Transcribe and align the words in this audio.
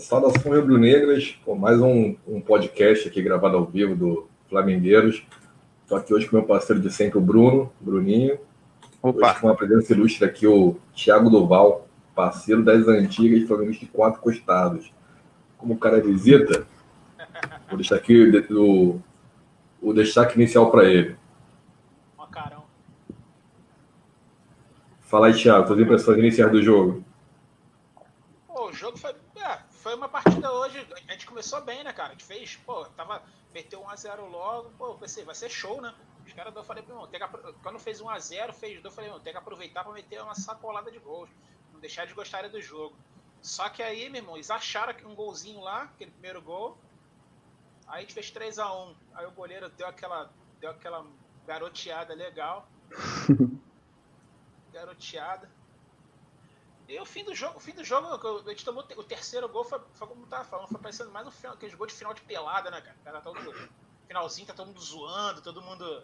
Saudações 0.00 0.46
rubro-negras, 0.46 1.38
mais 1.58 1.78
um, 1.78 2.16
um 2.26 2.40
podcast 2.40 3.06
aqui 3.06 3.20
gravado 3.20 3.58
ao 3.58 3.66
vivo 3.66 3.94
do 3.94 4.28
Flamengueiros. 4.48 5.22
Estou 5.82 5.98
aqui 5.98 6.14
hoje 6.14 6.26
com 6.26 6.36
meu 6.36 6.46
parceiro 6.46 6.80
de 6.80 6.90
sempre, 6.90 7.18
o 7.18 7.20
Bruno, 7.20 7.70
Bruninho. 7.78 8.38
Opa. 9.02 9.30
Hoje 9.30 9.40
com 9.40 9.46
uma 9.48 9.54
presença 9.54 9.92
ilustre 9.92 10.24
aqui, 10.24 10.46
o 10.46 10.78
Thiago 10.94 11.28
Doval, 11.28 11.86
parceiro 12.14 12.64
das 12.64 12.88
antigas 12.88 13.46
Flamenguistas 13.46 13.86
de 13.88 13.94
quatro 13.94 14.22
costados. 14.22 14.90
Como 15.58 15.74
o 15.74 15.78
cara 15.78 15.98
é 15.98 16.00
visita, 16.00 16.66
vou 17.68 17.76
deixar 17.76 17.96
aqui 17.96 18.42
o, 18.50 18.98
o 19.82 19.92
destaque 19.92 20.34
inicial 20.36 20.70
para 20.70 20.84
ele. 20.88 21.14
Uma 22.16 22.26
carão. 22.26 22.64
Fala 25.02 25.26
aí, 25.26 25.34
Thiago, 25.34 25.66
suas 25.66 25.78
impressões 25.78 26.18
iniciais 26.18 26.50
do 26.50 26.62
jogo. 26.62 27.04
Pô, 28.48 28.70
o 28.70 28.72
jogo 28.72 28.96
foi 28.96 29.12
foi 29.90 29.96
uma 29.96 30.08
partida 30.08 30.52
hoje. 30.52 30.86
A 31.08 31.12
gente 31.12 31.26
começou 31.26 31.60
bem, 31.62 31.82
né, 31.82 31.92
cara? 31.92 32.10
A 32.10 32.12
gente 32.12 32.24
fez, 32.24 32.54
pô, 32.56 32.84
tava. 32.90 33.22
Meteu 33.52 33.82
1x0 33.82 34.30
logo, 34.30 34.70
pô, 34.78 34.94
pensei, 34.94 35.24
vai 35.24 35.34
ser 35.34 35.50
show, 35.50 35.80
né? 35.80 35.92
Os 36.24 36.32
caras, 36.32 36.54
eu 36.54 36.62
falei, 36.62 36.84
que, 36.84 36.92
quando 37.64 37.78
fez 37.80 38.00
1x0, 38.00 38.52
fez 38.52 38.74
2, 38.74 38.84
eu 38.84 38.90
falei, 38.92 39.10
irmão, 39.10 39.20
tem 39.20 39.32
que 39.32 39.38
aproveitar 39.38 39.82
pra 39.82 39.92
meter 39.92 40.22
uma 40.22 40.36
sacolada 40.36 40.92
de 40.92 41.00
gols. 41.00 41.28
Não 41.72 41.80
deixar 41.80 42.06
de 42.06 42.14
gostarem 42.14 42.48
do 42.48 42.62
jogo. 42.62 42.94
Só 43.42 43.68
que 43.68 43.82
aí, 43.82 44.08
meu 44.08 44.20
irmão, 44.20 44.36
eles 44.36 44.48
acharam 44.48 44.94
um 45.08 45.14
golzinho 45.16 45.60
lá, 45.60 45.82
aquele 45.82 46.12
primeiro 46.12 46.40
gol. 46.40 46.78
Aí 47.88 47.98
a 47.98 48.00
gente 48.02 48.14
fez 48.14 48.30
3x1. 48.30 48.94
Aí 49.14 49.26
o 49.26 49.32
goleiro 49.32 49.68
deu 49.70 49.88
aquela, 49.88 50.30
deu 50.60 50.70
aquela 50.70 51.04
garoteada 51.44 52.14
legal. 52.14 52.68
garoteada. 54.72 55.50
E 56.90 56.98
o 56.98 57.06
fim 57.06 57.22
do 57.22 57.32
jogo, 57.32 57.56
o 57.56 57.60
fim 57.60 57.70
do 57.70 57.84
jogo, 57.84 58.08
a 58.44 58.50
gente 58.50 58.64
tomou 58.64 58.82
o 58.96 59.04
terceiro 59.04 59.48
gol, 59.48 59.62
foi, 59.62 59.78
foi 59.92 60.08
como 60.08 60.26
tava 60.26 60.42
falando, 60.42 60.66
foi 60.66 60.80
parecendo 60.80 61.12
mais 61.12 61.24
um 61.24 61.30
final, 61.30 61.54
aqueles 61.54 61.76
gols 61.76 61.92
de 61.92 61.98
final 61.98 62.12
de 62.12 62.20
pelada, 62.22 62.68
né, 62.68 62.80
cara? 62.80 62.96
cara 63.04 63.20
tá 63.20 63.30
todo, 63.30 63.68
finalzinho, 64.08 64.48
tá 64.48 64.54
todo 64.54 64.66
mundo 64.66 64.80
zoando, 64.80 65.40
todo 65.40 65.62
mundo. 65.62 66.02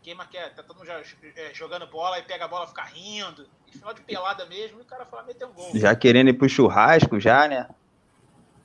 Queima 0.00 0.24
que 0.24 0.38
é, 0.38 0.48
tá 0.48 0.62
todo 0.62 0.78
mundo 0.78 0.86
já, 0.86 1.02
é, 1.36 1.52
jogando 1.52 1.86
bola 1.88 2.18
e 2.18 2.22
pega 2.22 2.46
a 2.46 2.48
bola 2.48 2.66
fica 2.66 2.84
rindo. 2.84 3.46
E 3.66 3.72
final 3.72 3.92
de 3.92 4.00
pelada 4.00 4.46
mesmo, 4.46 4.78
e 4.78 4.82
o 4.82 4.86
cara 4.86 5.04
fala, 5.04 5.24
meter 5.24 5.46
um 5.46 5.52
gol. 5.52 5.70
Já 5.74 5.94
querendo 5.94 6.30
ir 6.30 6.38
pro 6.38 6.48
churrasco, 6.48 7.20
já, 7.20 7.46
né? 7.46 7.68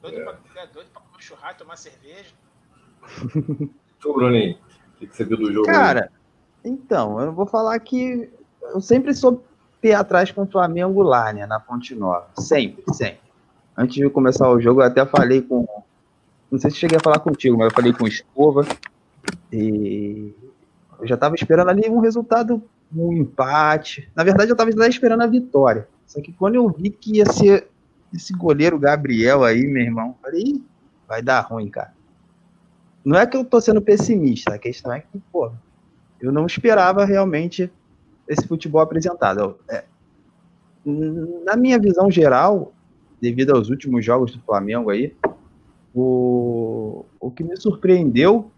Doido, 0.02 0.22
é. 0.22 0.23
pra, 0.23 0.62
é, 0.62 0.67
doido 0.67 0.92
pra 0.92 1.02
comer 1.02 1.22
churrasco, 1.22 1.59
tomar 1.59 1.76
cerveja. 1.76 2.34
Ô, 4.06 4.14
Bruninho, 4.14 4.58
o 4.95 5.00
que 5.00 5.08
você 5.08 5.26
viu 5.26 5.36
do 5.36 5.52
jogo? 5.52 5.66
Cara, 5.66 6.09
aí? 6.64 6.72
então, 6.72 7.20
eu 7.20 7.34
vou 7.34 7.45
falar 7.45 7.78
que 7.82 8.32
eu 8.62 8.80
sempre 8.80 9.14
soube 9.14 9.51
pé 9.82 9.96
atrás 9.96 10.32
com 10.32 10.44
o 10.44 10.48
Flamengo 10.48 11.02
lá, 11.02 11.34
né, 11.34 11.46
na 11.46 11.60
Fonte 11.60 11.96
Nova. 11.96 12.28
Sempre, 12.38 12.84
sempre. 12.94 13.20
Antes 13.76 13.96
de 13.96 14.10
começar 14.10 14.50
o 14.50 14.62
jogo, 14.62 14.82
eu 14.82 14.86
até 14.86 15.06
falei 15.06 15.42
com. 15.42 15.66
Não 16.52 16.60
sei 16.60 16.70
se 16.70 16.78
cheguei 16.78 16.98
a 16.98 17.04
falar 17.04 17.20
contigo, 17.20 17.58
mas 17.58 17.70
eu 17.70 17.76
falei 17.76 17.94
com 17.94 18.04
o 18.04 18.08
Escova. 18.08 18.66
E 19.52 20.34
eu 21.00 21.08
já 21.08 21.16
estava 21.16 21.34
esperando 21.36 21.70
ali 21.70 21.90
um 21.90 22.00
resultado, 22.00 22.62
um 22.96 23.14
empate. 23.14 24.10
Na 24.16 24.23
verdade, 24.23 24.52
eu 24.52 24.54
estava 24.54 24.70
esperando 24.88 25.22
a 25.22 25.28
vitória. 25.28 25.88
Só 26.06 26.22
que 26.22 26.34
quando 26.34 26.56
eu 26.56 26.70
vi 26.70 26.90
que 26.90 27.18
ia 27.18 27.26
ser 27.26 27.68
esse 28.14 28.34
goleiro 28.34 28.78
Gabriel 28.78 29.44
aí, 29.44 29.66
meu 29.66 29.82
irmão, 29.82 30.16
falei, 30.22 30.62
vai 31.08 31.22
dar 31.22 31.42
ruim, 31.42 31.70
cara. 31.70 31.94
Não 33.04 33.18
é 33.18 33.26
que 33.26 33.36
eu 33.36 33.44
tô 33.44 33.60
sendo 33.60 33.82
pessimista, 33.82 34.54
a 34.54 34.60
questão 34.60 34.92
é 34.92 35.00
que, 35.00 35.20
pô, 35.32 35.52
eu 36.20 36.32
não 36.32 36.45
esperava 36.45 37.04
realmente 37.04 37.72
esse 38.27 38.47
futebol 38.47 38.81
apresentado. 38.81 39.58
É, 39.69 39.83
na 40.86 41.55
minha 41.55 41.80
visão 41.80 42.09
geral, 42.09 42.73
devido 43.19 43.52
aos 43.55 43.69
últimos 43.69 44.03
jogos 44.03 44.31
do 44.31 44.41
Flamengo 44.41 44.89
aí, 44.89 45.14
o, 45.94 47.05
o 47.19 47.30
que 47.30 47.44
me 47.44 47.55
surpreendeu 47.58 48.49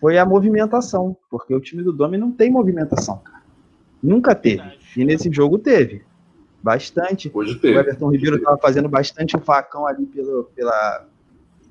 foi 0.00 0.18
a 0.18 0.26
movimentação, 0.26 1.16
porque 1.30 1.54
o 1.54 1.60
time 1.60 1.82
do 1.82 1.92
Domi 1.92 2.18
não 2.18 2.30
tem 2.30 2.50
movimentação, 2.50 3.18
cara. 3.18 3.42
Nunca 4.02 4.34
teve. 4.34 4.62
E 4.96 5.04
nesse 5.04 5.32
jogo 5.32 5.58
teve. 5.58 6.02
Bastante. 6.62 7.30
Hoje 7.32 7.58
teve. 7.58 7.76
O 7.76 7.80
Everton 7.80 8.10
Ribeiro 8.10 8.36
estava 8.36 8.58
fazendo 8.58 8.88
bastante 8.88 9.36
o 9.36 9.40
facão 9.40 9.86
ali 9.86 10.04
pelo, 10.06 10.44
pela, 10.54 11.06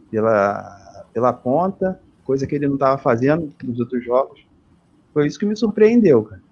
pela, 0.09 1.05
pela 1.13 1.33
ponta, 1.33 2.01
coisa 2.23 2.47
que 2.47 2.55
ele 2.55 2.67
não 2.67 2.75
estava 2.75 2.97
fazendo 2.97 3.53
nos 3.63 3.79
outros 3.79 4.03
jogos. 4.03 4.45
Foi 5.13 5.27
isso 5.27 5.39
que 5.39 5.45
me 5.45 5.55
surpreendeu, 5.55 6.23
cara 6.23 6.44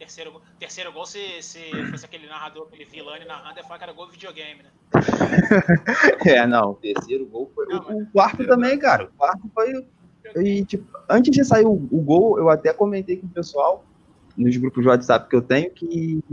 terceiro, 0.00 0.40
terceiro 0.58 0.92
gol, 0.92 1.04
se, 1.04 1.42
se 1.42 1.60
fosse 1.90 2.06
aquele 2.06 2.26
narrador, 2.26 2.66
aquele 2.66 2.86
Vilani 2.86 3.26
narrando, 3.26 3.58
ia 3.58 3.62
falar 3.62 3.76
que 3.76 3.84
era 3.84 3.92
gol 3.92 4.06
de 4.06 4.12
videogame, 4.12 4.62
né? 4.62 4.70
é, 6.26 6.46
não, 6.46 6.70
o 6.70 6.74
terceiro 6.74 7.26
gol 7.26 7.50
foi. 7.54 7.66
Não, 7.66 7.80
o, 7.80 7.84
mas... 7.86 8.02
o, 8.02 8.06
quarto 8.06 8.46
também, 8.46 8.78
cara. 8.78 9.04
O 9.04 9.18
quarto 9.18 9.50
foi. 9.54 9.86
E, 10.36 10.64
tipo, 10.64 10.86
antes 11.08 11.30
de 11.30 11.44
sair 11.44 11.66
o, 11.66 11.72
o, 11.72 12.00
gol, 12.00 12.38
eu 12.38 12.48
até 12.48 12.72
comentei 12.72 13.18
com 13.18 13.26
o 13.26 13.30
pessoal 13.30 13.84
nos 14.36 14.56
grupos 14.56 14.82
de 14.82 14.88
WhatsApp 14.88 15.28
que 15.28 15.36
eu 15.36 15.42
tenho 15.42 15.70
que. 15.70 16.24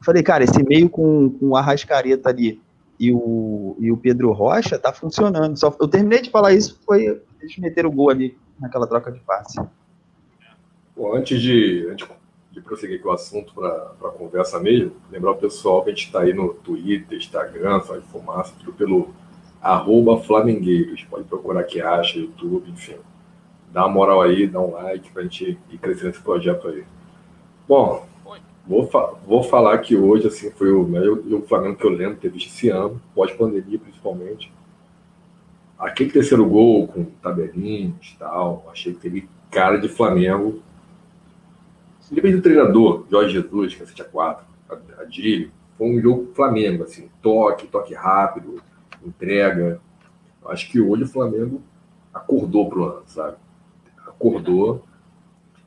Falei, 0.00 0.22
cara, 0.22 0.42
esse 0.42 0.62
meio 0.64 0.88
com, 0.88 1.30
com 1.30 1.50
o 1.50 1.56
Arrascareta 1.56 2.30
ali 2.30 2.60
e 2.98 3.12
o, 3.12 3.76
e 3.78 3.92
o 3.92 3.96
Pedro 3.96 4.32
Rocha 4.32 4.78
tá 4.78 4.92
funcionando. 4.92 5.56
Só, 5.58 5.76
eu 5.78 5.88
terminei 5.88 6.22
de 6.22 6.30
falar 6.30 6.54
isso, 6.54 6.80
foi 6.86 7.20
eles 7.40 7.58
meteram 7.58 7.90
o 7.90 7.92
gol 7.92 8.10
ali 8.10 8.36
naquela 8.58 8.86
troca 8.86 9.12
de 9.12 9.20
passe. 9.20 9.60
Bom, 10.96 11.16
antes 11.16 11.40
de, 11.40 11.88
antes 11.90 12.06
de 12.52 12.60
prosseguir 12.60 13.00
com 13.00 13.08
o 13.08 13.12
assunto 13.12 13.54
para 13.54 14.08
a 14.08 14.12
conversa 14.12 14.60
mesmo, 14.60 14.92
lembrar 15.10 15.32
o 15.32 15.36
pessoal 15.36 15.82
que 15.82 15.90
a 15.90 15.94
gente 15.94 16.06
está 16.06 16.20
aí 16.20 16.34
no 16.34 16.52
Twitter, 16.52 17.16
Instagram, 17.16 17.80
Faz 17.80 18.04
Fumaça, 18.04 18.52
tudo 18.58 18.74
pelo 18.74 19.08
arroba 19.60 20.20
Flamengueiros. 20.20 21.02
Pode 21.04 21.24
procurar 21.24 21.64
que 21.64 21.80
acha, 21.80 22.18
YouTube, 22.18 22.70
enfim. 22.70 22.96
Dá 23.72 23.86
uma 23.86 23.94
moral 23.94 24.20
aí, 24.20 24.46
dá 24.46 24.60
um 24.60 24.72
like 24.72 25.10
para 25.10 25.22
a 25.22 25.24
gente 25.24 25.58
ir 25.70 25.78
crescendo 25.78 26.10
esse 26.10 26.20
projeto 26.20 26.68
aí. 26.68 26.84
Bom, 27.66 28.06
vou, 28.66 28.86
fa 28.86 29.14
vou 29.26 29.42
falar 29.42 29.78
que 29.78 29.96
hoje 29.96 30.26
assim, 30.26 30.50
foi 30.50 30.70
o 30.72 30.84
melhor 30.84 31.18
o 31.18 31.42
Flamengo 31.42 31.76
que 31.76 31.86
eu 31.86 31.90
lembro 31.90 32.18
ter 32.18 32.30
visto 32.30 32.48
esse 32.48 32.68
ano, 32.68 33.00
pós-pandemia 33.14 33.78
principalmente. 33.78 34.52
Aquele 35.78 36.10
terceiro 36.10 36.44
gol 36.46 36.86
com 36.86 37.04
tabelinhos 37.22 38.12
e 38.14 38.18
tal, 38.18 38.68
achei 38.70 38.92
que 38.92 39.00
teve 39.00 39.28
cara 39.50 39.78
de 39.78 39.88
Flamengo 39.88 40.62
Independente 42.12 42.40
do 42.40 42.42
treinador, 42.42 43.06
Jorge 43.10 43.32
Jesus, 43.32 43.74
que 43.74 43.82
é 43.82 43.86
7x4, 43.86 44.40
a 44.98 45.04
Dílio, 45.04 45.50
foi 45.78 45.86
um 45.86 45.98
jogo 45.98 46.28
Flamengo, 46.34 46.82
assim, 46.82 47.08
toque, 47.22 47.66
toque 47.66 47.94
rápido, 47.94 48.62
entrega. 49.02 49.80
Acho 50.44 50.70
que 50.70 50.78
hoje 50.78 51.04
o 51.04 51.08
Flamengo 51.08 51.62
acordou 52.12 52.68
pro 52.68 52.84
ano, 52.84 53.02
sabe? 53.06 53.38
Acordou. 54.06 54.84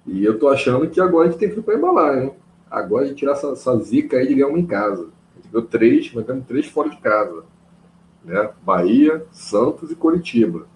E 0.05 0.23
eu 0.23 0.38
tô 0.38 0.47
achando 0.47 0.88
que 0.88 1.01
agora 1.01 1.28
a 1.28 1.31
gente 1.31 1.39
tem 1.39 1.50
que 1.50 1.57
ir 1.57 1.63
para 1.63 1.73
embalar, 1.73 2.22
hein? 2.22 2.31
Agora 2.69 3.05
a 3.05 3.07
gente 3.07 3.17
tirar 3.17 3.31
essa, 3.31 3.47
essa 3.47 3.75
zica 3.79 4.17
aí 4.17 4.28
de 4.28 4.35
ganhar 4.35 4.50
uma 4.50 4.59
em 4.59 4.67
casa. 4.67 5.09
A 5.34 5.38
gente 5.38 5.51
ganhou 5.51 5.67
três, 5.67 6.13
mas 6.13 6.28
temos 6.28 6.45
três 6.45 6.67
fora 6.67 6.89
de 6.89 6.97
casa. 6.97 7.44
Né? 8.23 8.51
Bahia, 8.61 9.25
Santos 9.31 9.89
e 9.89 9.95
Curitiba. 9.95 10.67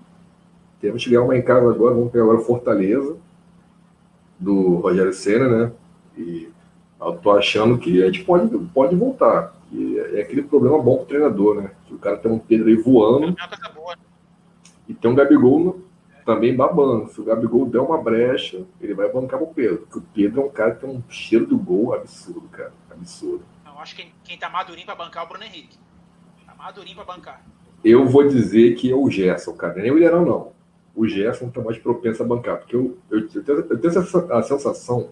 Temos 0.81 1.03
que 1.03 1.11
ganhar 1.11 1.21
uma 1.21 1.37
em 1.37 1.43
casa 1.43 1.69
agora, 1.69 1.93
vamos 1.93 2.11
pegar 2.11 2.23
agora 2.23 2.39
Fortaleza 2.39 3.17
do 4.39 4.77
Rogério 4.77 5.13
Senna, 5.13 5.47
né? 5.47 5.71
E 6.17 6.49
eu 6.99 7.13
tô 7.17 7.31
achando 7.31 7.77
que 7.77 8.01
a 8.01 8.05
gente 8.07 8.23
pode, 8.23 8.57
pode 8.73 8.95
voltar. 8.95 9.53
E 9.71 9.99
é 9.99 10.21
aquele 10.21 10.43
problema 10.43 10.81
bom 10.81 10.97
com 10.97 11.03
o 11.03 11.05
treinador, 11.05 11.61
né? 11.61 11.71
Que 11.85 11.93
o 11.93 11.99
cara 11.99 12.17
tem 12.17 12.31
um 12.31 12.39
Pedro 12.39 12.69
aí 12.69 12.75
voando. 12.75 13.35
E 14.87 14.93
tem 14.93 15.11
um 15.11 15.15
Gabigol 15.15 15.81
também 16.25 16.55
babando. 16.55 17.11
Se 17.11 17.21
o 17.21 17.23
Gabigol 17.23 17.65
der 17.65 17.79
uma 17.79 18.01
brecha, 18.01 18.65
ele 18.81 18.93
vai 18.93 19.11
bancar 19.11 19.41
o 19.41 19.47
Pedro. 19.47 19.79
Porque 19.79 19.99
o 19.99 20.05
Pedro 20.13 20.41
é 20.41 20.45
um 20.45 20.49
cara 20.49 20.71
que 20.71 20.81
tem 20.81 20.89
um 20.89 21.03
cheiro 21.09 21.45
do 21.45 21.57
gol 21.57 21.93
absurdo, 21.93 22.47
cara. 22.49 22.73
Absurdo. 22.89 23.43
Eu 23.65 23.79
acho 23.79 23.95
que 23.95 24.03
quem, 24.03 24.13
quem 24.23 24.37
tá 24.37 24.49
madurinho 24.49 24.85
pra 24.85 24.95
bancar 24.95 25.23
é 25.23 25.25
o 25.25 25.29
Bruno 25.29 25.43
Henrique. 25.43 25.77
Tá 26.45 26.55
madurinho 26.55 26.95
pra 26.95 27.05
bancar. 27.05 27.45
Eu 27.83 28.07
vou 28.07 28.27
dizer 28.27 28.75
que 28.75 28.91
é 28.91 28.95
o 28.95 29.09
Gerson, 29.09 29.53
cara. 29.53 29.81
Nem 29.81 29.91
o 29.91 29.97
Ilharão, 29.97 30.25
não 30.25 30.58
o 30.99 31.07
Gerson 31.07 31.47
está 31.47 31.61
mais 31.61 31.77
propenso 31.77 32.21
a 32.21 32.25
bancar. 32.25 32.57
Porque 32.57 32.75
eu, 32.75 32.97
eu, 33.09 33.19
eu, 33.19 33.43
tenho, 33.43 33.59
eu 33.59 33.79
tenho 33.79 34.33
a 34.33 34.43
sensação 34.43 35.07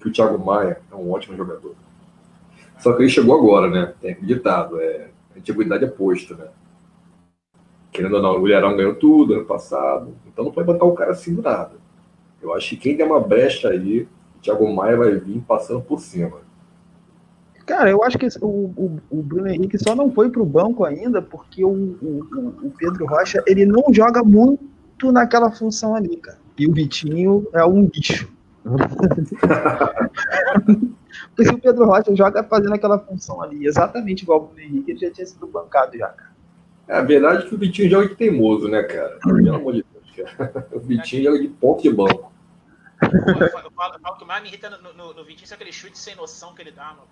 que 0.00 0.08
o 0.08 0.12
Thiago 0.12 0.42
Maia 0.42 0.80
é 0.90 0.94
um 0.94 1.10
ótimo 1.10 1.36
jogador. 1.36 1.74
Só 2.78 2.94
que 2.94 3.02
ele 3.02 3.10
chegou 3.10 3.36
agora, 3.36 3.68
né? 3.68 3.92
Tem 4.00 4.12
acreditado. 4.12 4.80
É, 4.80 5.10
a 5.34 5.38
antiguidade 5.38 5.84
é 5.84 5.88
posta, 5.88 6.34
né? 6.34 6.46
Querendo 7.92 8.16
ou 8.16 8.22
não, 8.22 8.40
o 8.40 8.48
Ilharão 8.48 8.74
ganhou 8.74 8.94
tudo 8.94 9.34
ano 9.34 9.44
passado. 9.44 10.14
Então 10.26 10.46
não 10.46 10.52
pode 10.52 10.66
bancar 10.66 10.88
o 10.88 10.94
cara 10.94 11.10
assim 11.10 11.34
do 11.34 11.42
nada. 11.42 11.72
Eu 12.40 12.54
acho 12.54 12.70
que 12.70 12.76
quem 12.78 12.96
der 12.96 13.04
uma 13.04 13.20
brecha 13.20 13.68
aí, 13.68 14.08
o 14.36 14.40
Thiago 14.40 14.74
Maia 14.74 14.96
vai 14.96 15.14
vir 15.14 15.42
passando 15.42 15.82
por 15.82 16.00
cima. 16.00 16.38
Cara, 17.66 17.90
eu 17.90 18.02
acho 18.02 18.16
que 18.16 18.26
o, 18.40 18.46
o, 18.46 19.00
o 19.10 19.22
Bruno 19.22 19.48
Henrique 19.48 19.76
só 19.76 19.94
não 19.94 20.10
foi 20.10 20.30
para 20.30 20.40
o 20.40 20.46
banco 20.46 20.86
ainda 20.86 21.20
porque 21.20 21.62
o, 21.62 21.70
o 21.70 22.72
Pedro 22.78 23.04
Rocha 23.04 23.44
ele 23.46 23.66
não 23.66 23.92
joga 23.92 24.24
muito 24.24 24.77
muito 24.98 25.12
naquela 25.12 25.50
função 25.50 25.94
ali, 25.94 26.16
cara. 26.16 26.38
E 26.58 26.66
o 26.66 26.72
Vitinho 26.72 27.46
é 27.52 27.64
um 27.64 27.86
bicho. 27.86 28.28
Porque 31.34 31.44
se 31.44 31.54
o 31.54 31.58
Pedro 31.58 31.86
Rocha 31.86 32.14
joga 32.14 32.42
fazendo 32.42 32.74
aquela 32.74 32.98
função 32.98 33.40
ali, 33.40 33.66
exatamente 33.66 34.22
igual 34.24 34.40
o 34.40 34.46
Bruno 34.46 34.60
Henrique, 34.60 34.90
ele 34.90 34.98
já 34.98 35.10
tinha 35.10 35.26
sido 35.26 35.46
bancado 35.46 35.96
já, 35.96 36.08
cara. 36.08 36.36
É 36.88 36.96
a 36.96 37.02
verdade 37.02 37.44
é 37.44 37.48
que 37.48 37.54
o 37.54 37.58
Vitinho 37.58 37.90
joga 37.90 38.08
de 38.08 38.16
teimoso, 38.16 38.66
né, 38.68 38.82
cara? 38.82 39.18
Pelo 39.22 39.54
amor 39.54 39.74
de 39.74 39.84
Deus, 39.92 40.28
cara. 40.36 40.68
O 40.72 40.80
Vitinho 40.80 41.24
joga 41.24 41.38
de 41.38 41.48
ponto 41.48 41.82
de 41.82 41.90
banco. 41.90 42.32
Eu 43.00 43.50
falo, 43.50 43.66
eu 43.66 44.00
falo 44.00 44.16
que 44.16 44.24
o 44.24 44.26
mais 44.26 44.42
me 44.42 44.48
irrita 44.48 44.70
no, 44.70 44.92
no, 44.94 45.14
no 45.14 45.24
Vitinho 45.24 45.48
é 45.50 45.54
aquele 45.54 45.72
chute 45.72 45.98
sem 45.98 46.16
noção 46.16 46.54
que 46.54 46.62
ele 46.62 46.72
dá, 46.72 46.86
mano. 46.86 47.08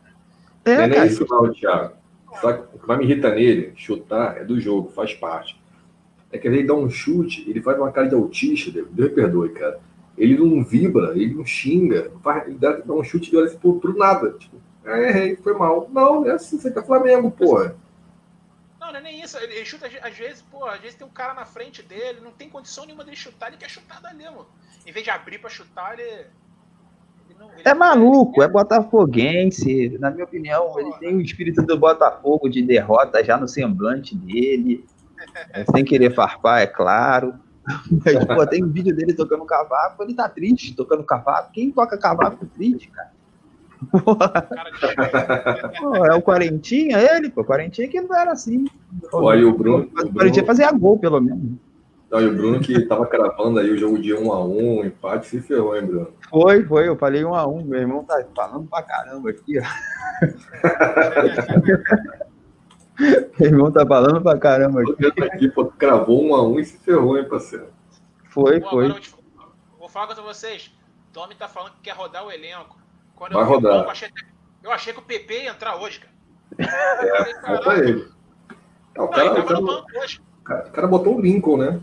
É, 0.64 0.76
não 0.76 0.84
é 0.84 0.88
cara. 0.88 1.06
isso 1.06 1.24
não, 1.28 1.52
Thiago. 1.52 1.94
Sabe, 2.40 2.64
o 2.74 2.78
que 2.78 2.88
mais 2.88 2.98
me 2.98 3.06
irrita 3.06 3.30
nele, 3.32 3.72
chutar, 3.76 4.36
é 4.38 4.44
do 4.44 4.60
jogo, 4.60 4.90
faz 4.90 5.14
parte. 5.14 5.56
É 6.32 6.38
que 6.38 6.46
ele 6.49 6.64
dá 6.64 6.75
um 6.75 6.90
chute, 6.90 7.49
ele 7.49 7.62
faz 7.62 7.78
uma 7.78 7.90
cara 7.93 8.08
de 8.08 8.14
autista, 8.14 8.70
Deus 8.70 8.88
me 8.90 9.08
perdoe, 9.08 9.50
cara. 9.50 9.78
Ele 10.19 10.37
não 10.37 10.64
vibra, 10.64 11.12
ele 11.14 11.34
não 11.34 11.44
xinga, 11.44 12.11
não 12.12 12.20
faz, 12.20 12.46
ele 12.49 12.58
dá, 12.58 12.73
dá 12.73 12.93
um 12.94 13.05
chute 13.05 13.32
e 13.32 13.37
olha 13.37 13.46
assim, 13.46 13.58
por, 13.58 13.75
por 13.81 13.94
nada. 13.94 14.32
Tipo, 14.32 14.56
é, 14.84 15.08
errei, 15.08 15.37
foi 15.37 15.55
mal. 15.55 15.88
Não, 15.93 16.20
não 16.23 16.28
é 16.31 16.32
assim, 16.32 16.58
você 16.58 16.70
tá 16.70 16.82
Flamengo, 16.82 17.31
porra. 17.31 17.76
Não, 18.81 18.93
não 18.93 18.99
é 18.99 19.02
nem 19.02 19.20
isso. 19.23 19.37
Ele, 19.38 19.64
chuta, 19.64 19.87
às 20.02 20.17
vezes, 20.17 20.43
pô, 20.50 20.64
às 20.64 20.81
vezes 20.81 20.96
tem 20.96 21.06
um 21.06 21.11
cara 21.11 21.34
na 21.34 21.44
frente 21.44 21.82
dele, 21.82 22.20
não 22.23 22.31
tem 22.32 22.49
condição 22.49 22.84
nenhuma 22.84 23.05
dele 23.05 23.17
chutar, 23.17 23.49
ele 23.49 23.56
quer 23.56 23.69
chutar 23.70 24.00
dali, 24.00 24.25
mano. 24.25 24.46
Em 24.87 24.93
vez 24.93 25.05
de 25.05 25.11
abrir 25.11 25.38
pra 25.38 25.50
chutar, 25.50 25.99
ele. 25.99 26.02
ele 27.29 27.38
não- 27.38 27.50
ele 27.52 27.62
É 27.64 27.75
maluco, 27.75 28.43
é 28.43 28.49
botafoguense. 28.49 29.96
Na 29.99 30.11
minha 30.11 30.25
opinião, 30.25 30.79
ele 30.79 30.93
tem 30.94 31.17
o 31.17 31.20
espírito 31.20 31.62
do 31.62 31.76
Botafogo 31.79 32.49
de 32.49 32.62
derrota 32.62 33.22
já 33.25 33.37
no 33.37 33.49
semblante 33.49 34.14
dele. 34.17 34.84
É, 35.52 35.64
sem 35.64 35.84
querer 35.84 36.14
farpar, 36.14 36.60
é 36.60 36.66
claro. 36.66 37.34
Mas, 38.04 38.24
pô, 38.24 38.46
tem 38.46 38.62
um 38.62 38.68
vídeo 38.68 38.94
dele 38.94 39.12
tocando 39.12 39.44
cavaco, 39.44 40.02
ele 40.02 40.14
tá 40.14 40.28
triste 40.28 40.74
tocando 40.74 41.02
cavaco. 41.02 41.52
Quem 41.52 41.70
toca 41.70 41.98
cavaco 41.98 42.46
triste, 42.46 42.88
cara? 42.88 43.10
Pô, 45.78 45.96
é 46.06 46.14
o 46.14 46.22
Quarentinha, 46.22 46.98
ele, 46.98 47.28
pô. 47.28 47.44
Quarentinha 47.44 47.88
que 47.88 48.00
não 48.00 48.16
era 48.16 48.32
assim. 48.32 48.66
Pô, 49.10 49.28
aí 49.28 49.44
o 49.44 49.56
Bruno, 49.56 49.84
o 49.84 49.90
Quarentinha 49.90 50.44
Bruno, 50.44 50.46
fazia 50.46 50.72
gol, 50.72 50.98
pelo 50.98 51.20
menos. 51.20 51.58
não, 52.10 52.20
e 52.20 52.26
o 52.26 52.34
Bruno 52.34 52.60
que 52.60 52.86
tava 52.86 53.06
cravando 53.06 53.58
aí 53.58 53.70
o 53.70 53.76
jogo 53.76 53.98
de 53.98 54.14
1 54.14 54.32
a 54.32 54.44
1 54.44 54.84
empate, 54.86 55.26
se 55.26 55.40
ferrou, 55.40 55.76
hein, 55.76 55.84
Bruno? 55.84 56.08
Foi, 56.30 56.64
foi, 56.64 56.88
eu 56.88 56.96
falei 56.96 57.24
um 57.24 57.34
a 57.34 57.46
um. 57.46 57.64
Meu 57.64 57.80
irmão 57.80 58.04
tá 58.04 58.24
falando 58.34 58.66
pra 58.69 58.82
caramba 58.82 59.30
aqui, 59.30 59.58
ó. 59.58 59.64
Meu 63.38 63.48
irmão 63.50 63.70
tá 63.70 63.84
falando 63.87 64.20
pra 64.22 64.38
caramba 64.38 64.81
aqui. 64.82 65.48
pô, 65.50 65.64
tu 65.64 65.72
cravou 65.76 66.25
1 66.25 66.34
a 66.34 66.43
1 66.48 66.60
e 66.60 66.64
se 66.64 66.78
ferrou, 66.78 67.19
hein, 67.19 67.28
parceiro? 67.28 67.69
Foi, 68.31 68.60
Pô, 68.60 68.70
foi. 68.70 69.00
te- 69.00 69.14
vou 69.78 69.88
falar 69.88 70.14
com 70.14 70.22
vocês. 70.22 70.70
Tommy 71.12 71.34
tá 71.34 71.48
falando 71.48 71.72
que 71.75 71.81
quer 71.82 71.94
rodar 71.94 72.25
o 72.26 72.31
elenco. 72.31 72.78
Quando 73.14 73.32
Vai 73.32 73.43
eu 73.43 73.46
vi 73.46 73.52
o 73.52 73.54
rodar. 73.56 73.72
banco, 73.72 73.87
eu 73.87 73.90
achei, 73.90 74.08
até- 74.08 74.26
eu 74.62 74.72
achei 74.72 74.93
que 74.93 74.98
o 74.98 75.02
PP 75.02 75.43
ia 75.44 75.50
entrar 75.50 75.76
hoje, 75.76 76.00
cara. 76.00 76.16
Eu 76.58 77.16
falei, 77.16 77.34
caralho. 77.34 77.88
ele. 77.88 78.12
É, 78.94 79.00
o, 79.00 79.02
Não, 79.04 79.08
cara, 79.10 79.22
ele 79.25 79.31
o, 79.31 79.34
tava 79.34 79.46
cara, 79.46 79.60
o 79.60 80.44
cara- 80.44 80.69
o 80.69 80.70
cara 80.72 80.87
botou 80.87 81.16
o 81.16 81.20
Lincoln, 81.20 81.56
né? 81.58 81.81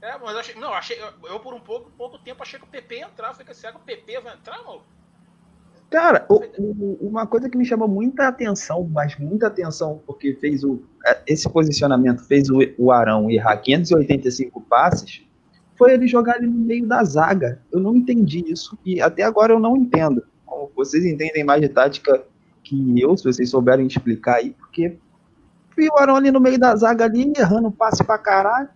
É, 0.00 0.18
mas 0.18 0.32
eu 0.34 0.40
achei. 0.40 0.54
Não, 0.56 0.68
eu 0.68 0.74
achei. 0.74 1.00
Eu, 1.00 1.12
eu, 1.30 1.40
por 1.40 1.54
um 1.54 1.60
pouco, 1.60 1.90
pouco 1.92 2.18
tempo 2.18 2.42
achei 2.42 2.58
que 2.58 2.64
o 2.64 2.68
PP 2.68 2.96
ia 2.96 3.06
entrar. 3.06 3.28
Eu 3.28 3.34
falei, 3.34 3.54
será 3.54 3.72
que 3.72 3.78
o 3.78 3.82
PP 3.82 4.20
vai 4.20 4.34
entrar, 4.34 4.58
mano? 4.64 4.82
Cara, 5.92 6.26
uma 7.02 7.26
coisa 7.26 7.50
que 7.50 7.58
me 7.58 7.66
chamou 7.66 7.86
muita 7.86 8.26
atenção, 8.26 8.88
mas 8.90 9.14
muita 9.18 9.48
atenção, 9.48 10.00
porque 10.06 10.32
fez 10.36 10.64
o, 10.64 10.82
é, 11.06 11.20
esse 11.26 11.46
posicionamento, 11.46 12.24
fez 12.24 12.48
o, 12.48 12.60
o 12.78 12.90
Arão 12.90 13.30
errar 13.30 13.58
585 13.58 14.58
passes, 14.62 15.22
foi 15.76 15.92
ele 15.92 16.08
jogar 16.08 16.36
ali 16.36 16.46
no 16.46 16.58
meio 16.58 16.86
da 16.86 17.04
zaga. 17.04 17.60
Eu 17.70 17.78
não 17.78 17.94
entendi 17.94 18.42
isso 18.50 18.78
e 18.86 19.02
até 19.02 19.22
agora 19.22 19.52
eu 19.52 19.60
não 19.60 19.76
entendo. 19.76 20.22
Como 20.46 20.72
Vocês 20.74 21.04
entendem 21.04 21.44
mais 21.44 21.60
de 21.60 21.68
tática 21.68 22.24
que 22.64 22.98
eu, 22.98 23.14
se 23.14 23.24
vocês 23.24 23.50
souberem 23.50 23.86
explicar 23.86 24.36
aí, 24.36 24.52
porque 24.52 24.96
vi 25.76 25.88
o 25.88 25.98
Arão 25.98 26.16
ali 26.16 26.30
no 26.30 26.40
meio 26.40 26.58
da 26.58 26.74
zaga 26.74 27.04
ali, 27.04 27.34
errando 27.36 27.70
passe 27.70 28.02
pra 28.02 28.16
caralho. 28.16 28.70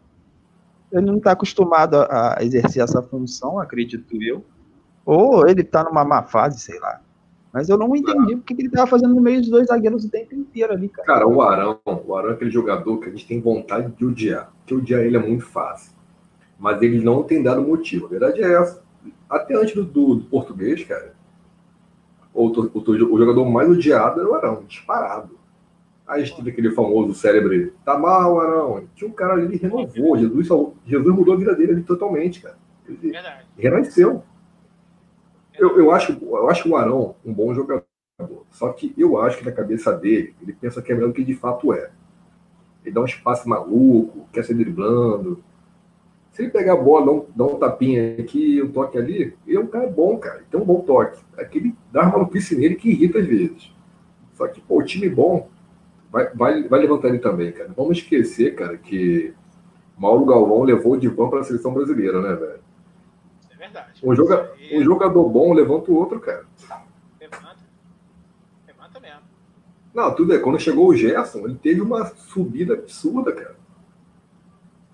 Ele 0.92 1.06
não 1.06 1.18
tá 1.18 1.32
acostumado 1.32 1.96
a, 1.96 2.38
a 2.38 2.44
exercer 2.44 2.82
essa 2.82 3.02
função, 3.02 3.58
acredito 3.58 4.22
eu. 4.22 4.44
Ou 5.06 5.48
ele 5.48 5.64
tá 5.64 5.82
numa 5.82 6.04
má 6.04 6.22
fase, 6.22 6.60
sei 6.60 6.78
lá. 6.78 7.00
Mas 7.56 7.70
eu 7.70 7.78
não 7.78 7.96
entendi 7.96 8.36
porque 8.36 8.54
que 8.54 8.60
ele 8.60 8.68
tava 8.68 8.86
fazendo 8.86 9.14
no 9.14 9.20
meio 9.22 9.40
dos 9.40 9.48
dois 9.48 9.68
zagueiros 9.68 10.04
o 10.04 10.10
tempo 10.10 10.34
inteiro 10.34 10.74
ali, 10.74 10.90
cara. 10.90 11.06
Cara, 11.06 11.26
o 11.26 11.40
Arão, 11.40 11.80
o 11.86 12.14
Arão 12.14 12.28
é 12.28 12.32
aquele 12.34 12.50
jogador 12.50 12.98
que 12.98 13.08
a 13.08 13.10
gente 13.10 13.26
tem 13.26 13.40
vontade 13.40 13.90
de 13.96 14.04
odiar. 14.04 14.52
Porque 14.58 14.74
odiar 14.74 15.00
ele 15.00 15.16
é 15.16 15.18
muito 15.18 15.46
fácil. 15.46 15.90
Mas 16.58 16.82
ele 16.82 17.02
não 17.02 17.22
tem 17.22 17.42
dado 17.42 17.62
motivo. 17.62 18.04
A 18.04 18.08
verdade 18.10 18.44
é 18.44 18.52
essa. 18.52 18.82
Até 19.26 19.54
antes 19.54 19.74
do, 19.74 19.84
do- 19.84 20.16
do 20.16 20.24
português, 20.26 20.84
cara, 20.84 21.14
o, 22.34 22.44
o 22.46 22.70
o 22.74 23.18
jogador 23.18 23.46
mais 23.46 23.70
odiado 23.70 24.20
era 24.20 24.28
o 24.28 24.34
Arão, 24.34 24.62
disparado. 24.68 25.38
Aí 26.06 26.20
a 26.20 26.24
gente 26.26 26.36
teve 26.36 26.50
aquele 26.50 26.72
famoso 26.72 27.14
célebre, 27.14 27.72
tá 27.86 27.96
mal, 27.96 28.38
Arão. 28.38 28.84
Tinha 28.94 29.08
um 29.08 29.14
cara 29.14 29.32
ali 29.32 29.58
que 29.58 29.66
renovou. 29.66 30.18
Jesus, 30.18 30.46
Jesus 30.86 31.14
mudou 31.16 31.32
a 31.32 31.38
vida 31.38 31.54
dele 31.54 31.72
ali 31.72 31.82
totalmente, 31.84 32.42
cara. 32.42 32.58
Ele 32.86 32.98
Verdade. 33.12 33.46
renasceu. 33.56 34.22
Eu, 35.58 35.78
eu, 35.78 35.90
acho, 35.90 36.18
eu 36.22 36.48
acho 36.48 36.68
o 36.68 36.76
Arão 36.76 37.16
um 37.24 37.32
bom 37.32 37.54
jogador. 37.54 37.84
Só 38.50 38.72
que 38.72 38.94
eu 38.96 39.20
acho 39.20 39.38
que 39.38 39.44
na 39.44 39.52
cabeça 39.52 39.92
dele, 39.92 40.34
ele 40.42 40.52
pensa 40.52 40.80
que 40.80 40.90
é 40.90 40.94
melhor 40.94 41.08
do 41.08 41.14
que 41.14 41.24
de 41.24 41.34
fato 41.34 41.72
é. 41.72 41.90
Ele 42.84 42.94
dá 42.94 43.00
um 43.00 43.06
espaço 43.06 43.48
maluco, 43.48 44.28
quer 44.32 44.44
ser 44.44 44.54
driblando. 44.54 45.42
Se 46.32 46.42
ele 46.42 46.50
pegar 46.50 46.74
a 46.74 46.76
bola, 46.76 47.06
dá 47.06 47.12
um, 47.12 47.26
dá 47.34 47.44
um 47.44 47.58
tapinha 47.58 48.16
aqui, 48.18 48.62
um 48.62 48.70
toque 48.70 48.98
ali, 48.98 49.34
ele 49.46 49.56
é 49.56 49.60
um 49.60 49.66
cara 49.66 49.88
bom, 49.88 50.18
cara. 50.18 50.36
Ele 50.36 50.46
tem 50.50 50.60
um 50.60 50.64
bom 50.64 50.80
toque. 50.80 51.20
Aquele 51.36 51.74
dá 51.90 52.02
uma 52.02 52.12
maluquice 52.12 52.56
nele 52.56 52.74
que 52.74 52.90
irrita 52.90 53.18
às 53.18 53.26
vezes. 53.26 53.72
Só 54.34 54.46
que, 54.46 54.60
pô, 54.60 54.78
o 54.78 54.84
time 54.84 55.08
bom 55.08 55.48
vai, 56.10 56.28
vai, 56.34 56.62
vai 56.68 56.80
levantar 56.80 57.08
ele 57.08 57.18
também, 57.18 57.52
cara. 57.52 57.72
Vamos 57.76 57.98
esquecer, 57.98 58.54
cara, 58.54 58.76
que 58.76 59.32
Mauro 59.96 60.26
Galvão 60.26 60.62
levou 60.62 60.92
o 60.92 60.98
Divan 60.98 61.28
para 61.28 61.40
a 61.40 61.44
seleção 61.44 61.72
brasileira, 61.72 62.20
né, 62.20 62.34
velho? 62.34 62.65
É 63.56 63.58
verdade. 63.58 64.00
Um, 64.02 64.14
joga, 64.14 64.52
um 64.72 64.82
jogador 64.84 65.28
bom 65.28 65.52
levanta 65.52 65.90
o 65.90 65.94
outro, 65.94 66.20
cara. 66.20 66.44
Levanta. 67.20 67.56
Levanta 68.66 69.00
mesmo. 69.00 69.20
Não, 69.94 70.14
tudo 70.14 70.34
é. 70.34 70.38
Quando 70.38 70.58
chegou 70.60 70.88
o 70.88 70.94
Gerson, 70.94 71.40
ele 71.46 71.54
teve 71.56 71.80
uma 71.80 72.04
subida 72.06 72.74
absurda, 72.74 73.32
cara. 73.32 73.56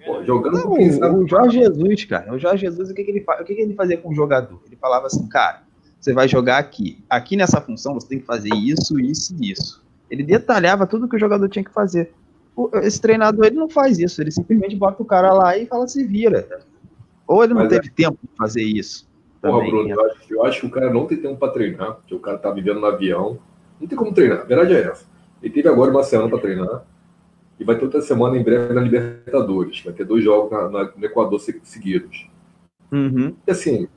Pô, 0.04 0.24
jogando 0.24 0.54
Não, 0.54 0.92
sabe. 0.92 1.14
o, 1.14 1.18
o 1.24 1.28
Jorge 1.28 1.58
Jesus, 1.60 2.04
cara. 2.04 2.32
O 2.34 2.38
Jorge 2.38 2.62
Jesus, 2.66 2.90
o 2.90 2.94
que, 2.94 3.04
que 3.04 3.10
ele 3.10 3.20
fa... 3.20 3.40
o 3.40 3.44
que, 3.44 3.54
que 3.54 3.60
ele 3.60 3.74
fazia 3.74 3.96
com 3.98 4.10
o 4.10 4.14
jogador? 4.14 4.60
Ele 4.66 4.76
falava 4.76 5.06
assim, 5.06 5.28
cara, 5.28 5.62
você 6.00 6.12
vai 6.12 6.26
jogar 6.26 6.58
aqui. 6.58 7.04
Aqui 7.08 7.36
nessa 7.36 7.60
função 7.60 7.94
você 7.94 8.08
tem 8.08 8.18
que 8.18 8.26
fazer 8.26 8.52
isso, 8.54 8.98
isso 8.98 9.36
e 9.40 9.50
isso. 9.52 9.84
Ele 10.10 10.22
detalhava 10.24 10.86
tudo 10.86 11.08
que 11.08 11.16
o 11.16 11.20
jogador 11.20 11.48
tinha 11.48 11.64
que 11.64 11.72
fazer. 11.72 12.12
O- 12.56 12.68
Esse 12.78 13.00
treinador 13.00 13.46
ele 13.46 13.56
não 13.56 13.68
faz 13.68 13.98
isso, 13.98 14.20
ele 14.20 14.30
simplesmente 14.32 14.74
bota 14.76 15.00
o 15.02 15.06
cara 15.06 15.32
lá 15.32 15.56
e 15.56 15.66
fala 15.66 15.86
se 15.86 16.04
vira. 16.04 16.64
Ou 17.32 17.42
ele 17.42 17.54
não 17.54 17.62
Mas 17.62 17.72
é- 17.72 17.80
teve 17.80 17.90
tempo 17.94 18.18
de 18.22 18.36
fazer 18.36 18.62
isso. 18.62 19.08
Porra, 19.40 19.54
também, 19.54 19.70
Bruno, 19.70 19.88
né? 19.88 19.94
eu 19.94 20.04
acho, 20.06 20.34
eu 20.34 20.44
acho 20.44 20.60
que 20.60 20.66
o 20.66 20.70
cara 20.70 20.92
não 20.92 21.06
tem 21.06 21.16
tempo 21.18 21.36
pra 21.36 21.48
treinar, 21.48 21.94
porque 21.94 22.14
o 22.14 22.18
cara 22.20 22.36
tá 22.38 22.50
vivendo 22.50 22.80
no 22.80 22.86
avião. 22.86 23.38
Não 23.80 23.88
tem 23.88 23.96
como 23.98 24.12
treinar, 24.12 24.40
a 24.40 24.44
verdade 24.44 24.74
é 24.74 24.82
essa. 24.82 25.06
Ele 25.42 25.52
teve 25.52 25.68
agora 25.68 25.90
uma 25.90 26.02
semana 26.04 26.28
pra 26.28 26.38
treinar 26.38 26.84
e 27.58 27.64
vai 27.64 27.76
ter 27.76 27.84
outra 27.84 28.00
semana 28.02 28.36
em 28.36 28.42
breve 28.44 28.72
na 28.74 28.80
Libertadores. 28.82 29.80
Vai 29.82 29.92
ter 29.94 30.04
dois 30.04 30.22
jogos 30.22 30.50
na- 30.52 30.68
na- 30.68 30.92
no 30.96 31.04
Equador 31.04 31.40
se- 31.40 31.60
seguidos. 31.64 32.28
Uhum. 32.92 33.34
E 33.46 33.50
assim, 33.50 33.88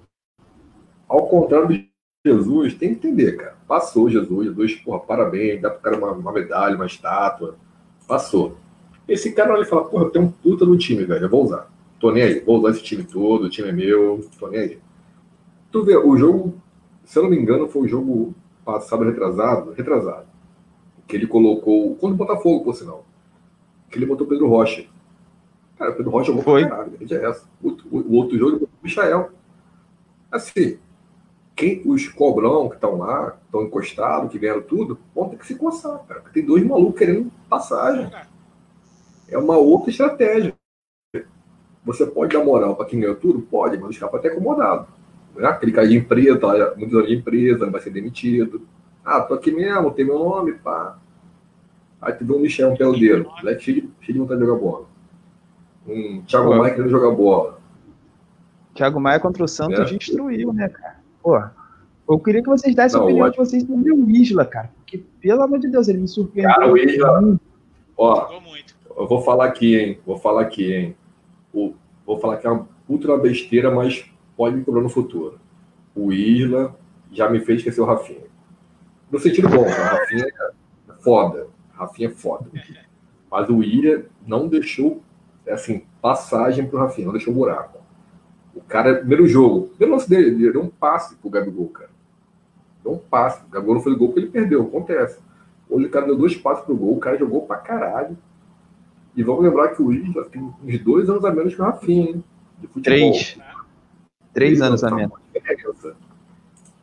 ao 1.08 1.28
contrário 1.28 1.68
de 1.68 1.90
Jesus, 2.26 2.74
tem 2.74 2.96
que 2.96 3.08
entender, 3.08 3.34
cara. 3.34 3.56
Passou 3.68 4.10
Jesus, 4.10 4.48
Jesus, 4.48 4.76
porra, 4.78 5.00
parabéns, 5.02 5.62
dá 5.62 5.70
pro 5.70 5.82
cara 5.82 5.98
uma, 5.98 6.12
uma 6.14 6.32
medalha, 6.32 6.76
uma 6.76 6.86
estátua. 6.88 7.56
Passou. 8.08 8.58
Esse 9.08 9.32
cara 9.34 9.54
olha 9.54 9.62
e 9.62 9.66
fala, 9.66 9.86
porra, 9.86 10.06
eu 10.06 10.10
tenho 10.10 10.26
um 10.26 10.32
puta 10.32 10.66
no 10.66 10.76
time, 10.78 11.04
velho, 11.06 11.26
eu 11.26 11.30
vou 11.30 11.44
usar. 11.44 11.70
Tô 12.06 12.12
nem 12.12 12.22
aí, 12.22 12.40
vou 12.40 12.60
usar 12.60 12.70
esse 12.70 12.84
time 12.84 13.04
todo, 13.04 13.46
o 13.46 13.50
time 13.50 13.68
é 13.68 13.72
meu, 13.72 14.24
tô 14.38 14.48
nem 14.48 14.60
aí. 14.60 14.80
Tu 15.72 15.84
vê, 15.84 15.98
o 15.98 16.16
jogo, 16.16 16.54
se 17.04 17.18
eu 17.18 17.24
não 17.24 17.32
me 17.32 17.36
engano, 17.36 17.68
foi 17.68 17.82
o 17.82 17.88
jogo 17.88 18.36
passado, 18.64 19.04
retrasado, 19.04 19.72
retrasado. 19.72 20.28
Que 21.08 21.16
ele 21.16 21.26
colocou, 21.26 21.96
contra 21.96 22.14
o 22.14 22.18
Botafogo, 22.18 22.64
por 22.64 22.76
sinal. 22.76 23.04
Que 23.90 23.98
ele 23.98 24.06
botou 24.06 24.28
o 24.28 24.30
Pedro 24.30 24.48
Rocha. 24.48 24.86
Cara, 25.80 25.90
o 25.90 25.96
Pedro 25.96 26.12
Rocha 26.12 26.28
jogou 26.28 26.44
Foi. 26.44 26.62
pra 26.68 26.78
caralho, 26.78 26.92
é 27.10 27.16
essa. 27.26 27.48
O, 27.60 27.70
o- 27.70 28.00
o 28.02 28.14
outro 28.14 28.38
jogo, 28.38 28.52
botou 28.52 28.70
o 28.80 28.86
Michael. 28.86 29.32
Assim, 30.32 30.78
quem, 31.56 31.82
os 31.88 32.08
cobrão 32.08 32.70
que 32.70 32.76
estão 32.76 33.00
lá, 33.00 33.36
estão 33.46 33.64
encostados, 33.64 34.32
que 34.32 34.38
ganharam 34.38 34.62
tudo, 34.62 35.00
vão 35.16 35.28
ter 35.30 35.38
que 35.38 35.48
se 35.48 35.56
coçar, 35.56 35.98
cara. 36.08 36.20
Porque 36.22 36.40
tem 36.40 36.46
dois 36.48 36.64
malucos 36.64 37.00
querendo 37.00 37.32
passagem. 37.50 38.12
É 39.28 39.40
uma 39.40 39.58
outra 39.58 39.90
estratégia. 39.90 40.54
Você 41.86 42.06
pode 42.06 42.36
dar 42.36 42.44
moral 42.44 42.76
para 42.76 42.86
quem 42.86 43.00
ganhou 43.00 43.16
tudo? 43.16 43.42
Pode, 43.42 43.78
mas 43.78 43.92
os 43.92 43.98
caras 43.98 44.12
podem 44.12 44.30
ter 44.30 44.36
acomodado. 44.36 44.88
Né? 45.36 45.48
Aquele 45.48 45.72
cara 45.72 45.88
de 45.88 45.96
empresa, 45.98 46.40
tá, 46.40 46.74
muitos 46.76 46.96
anos 46.96 47.08
de 47.10 47.16
empresa, 47.16 47.66
não 47.66 47.72
vai 47.72 47.82
ser 47.82 47.92
demitido. 47.92 48.62
Ah, 49.04 49.22
tô 49.22 49.36
aqui 49.36 49.52
mesmo, 49.52 49.92
tem 49.92 50.04
meu 50.04 50.18
nome, 50.18 50.54
pá. 50.54 50.98
Aí 52.02 52.14
tu 52.14 52.26
vê 52.26 52.34
um 52.34 52.40
Michel, 52.40 52.72
um 52.72 52.78
pelodeiro, 52.78 53.30
moleque 53.38 53.64
cheio 53.64 53.82
de, 53.82 53.90
cheio 54.02 54.14
de 54.14 54.20
vontade 54.20 54.40
de 54.40 54.46
jogar 54.46 54.60
bola. 54.60 54.86
Um 55.88 56.22
Thiago 56.24 56.50
Pô. 56.50 56.56
Maia 56.56 56.74
querendo 56.74 56.90
jogar 56.90 57.12
bola. 57.12 57.60
Thiago 58.74 59.00
Maia 59.00 59.20
contra 59.20 59.44
o 59.44 59.48
Santos 59.48 59.80
É. 59.80 59.98
destruiu, 59.98 60.52
né, 60.52 60.68
cara? 60.70 60.96
Porra. 61.22 61.56
Eu 62.08 62.20
queria 62.20 62.42
que 62.42 62.50
vocês 62.50 62.76
dessem 62.76 63.00
a 63.00 63.04
opinião 63.04 63.30
de 63.30 63.38
vocês 63.38 63.64
sobre 63.64 63.92
o 63.92 64.10
Isla, 64.10 64.46
cara. 64.46 64.70
Porque, 64.78 65.04
pelo 65.20 65.42
amor 65.42 65.60
de 65.60 65.68
Deus, 65.68 65.88
ele 65.88 66.00
me 66.00 66.08
surpreendeu. 66.08 66.54
Cara, 66.54 66.72
o 66.72 66.78
Isla. 66.78 67.40
Ó, 67.98 68.42
eu 68.98 69.08
vou 69.08 69.22
falar 69.22 69.46
aqui, 69.46 69.76
hein? 69.76 70.00
Vou 70.06 70.18
falar 70.18 70.42
aqui, 70.42 70.72
hein? 70.72 70.96
O, 71.56 71.74
vou 72.06 72.20
falar 72.20 72.38
que 72.38 72.46
é 72.46 72.52
uma 72.52 72.68
ultra 72.88 73.18
besteira, 73.18 73.72
mas 73.72 74.06
pode 74.36 74.58
me 74.58 74.64
cobrar 74.66 74.82
no 74.82 74.90
futuro. 74.90 75.40
O 75.96 76.12
Isla 76.12 76.76
já 77.12 77.30
me 77.30 77.40
fez 77.40 77.60
esquecer 77.60 77.80
o 77.80 77.86
Rafinha. 77.86 78.26
No 79.10 79.18
sentido 79.18 79.48
bom, 79.48 79.62
o 79.62 79.70
Rafinha 79.70 80.26
é 80.28 80.94
foda. 81.02 81.48
Rafinha 81.72 82.10
é 82.10 82.12
foda. 82.12 82.52
Mas 83.32 83.50
o 83.50 83.58
William 83.58 84.04
não 84.28 84.48
deixou, 84.48 85.02
assim, 85.50 85.86
passagem 86.02 86.68
pro 86.68 86.80
Rafinha, 86.80 87.06
não 87.06 87.14
deixou 87.14 87.34
buraco. 87.34 87.80
O 88.54 88.62
cara, 88.62 88.96
primeiro 88.96 89.28
jogo, 89.28 89.72
lance 89.80 90.10
dele, 90.10 90.28
ele 90.28 90.52
deu 90.52 90.62
um 90.62 90.70
passe 90.70 91.16
pro 91.16 91.30
Gabigol, 91.30 91.70
cara. 91.70 91.90
Deu 92.84 92.94
um 92.94 92.98
passe. 92.98 93.46
O 93.46 93.50
Gabigol 93.50 93.76
não 93.76 93.82
foi 93.82 93.96
gol 93.96 94.10
porque 94.10 94.22
ele 94.22 94.32
perdeu, 94.32 94.64
acontece. 94.64 95.20
Hoje 95.70 95.88
o 95.88 95.90
cara 95.90 96.06
deu 96.06 96.18
dois 96.18 96.36
passes 96.36 96.64
pro 96.66 96.76
gol, 96.76 96.96
o 96.96 97.00
cara 97.00 97.18
jogou 97.18 97.46
pra 97.46 97.58
caralho. 97.58 98.18
E 99.16 99.24
vamos 99.24 99.44
lembrar 99.44 99.70
que 99.70 99.82
o 99.82 99.94
Isla 99.94 100.26
tem 100.26 100.42
uns 100.42 100.80
dois 100.80 101.10
anos 101.10 101.24
a 101.24 101.32
menos 101.32 101.56
que 101.56 101.62
o 101.62 101.64
Rafinha, 101.64 102.10
hein? 102.10 102.24
Três. 102.84 103.38
Três 104.34 104.62
anos 104.62 104.84
a 104.84 104.92
menos. 104.92 105.18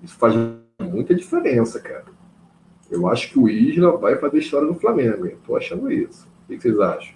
Isso 0.03 0.17
faz 0.17 0.35
muita 0.81 1.15
diferença, 1.15 1.79
cara. 1.81 2.07
Eu 2.91 3.09
acho 3.09 3.31
que 3.31 3.39
o 3.39 3.49
Isla 3.49 3.97
vai 3.97 4.17
fazer 4.17 4.39
história 4.39 4.67
no 4.67 4.75
Flamengo, 4.75 5.27
hein? 5.27 5.37
Tô 5.47 5.57
achando 5.57 5.91
isso. 5.93 6.27
O 6.45 6.47
que 6.49 6.61
vocês 6.61 6.79
acham? 6.81 7.15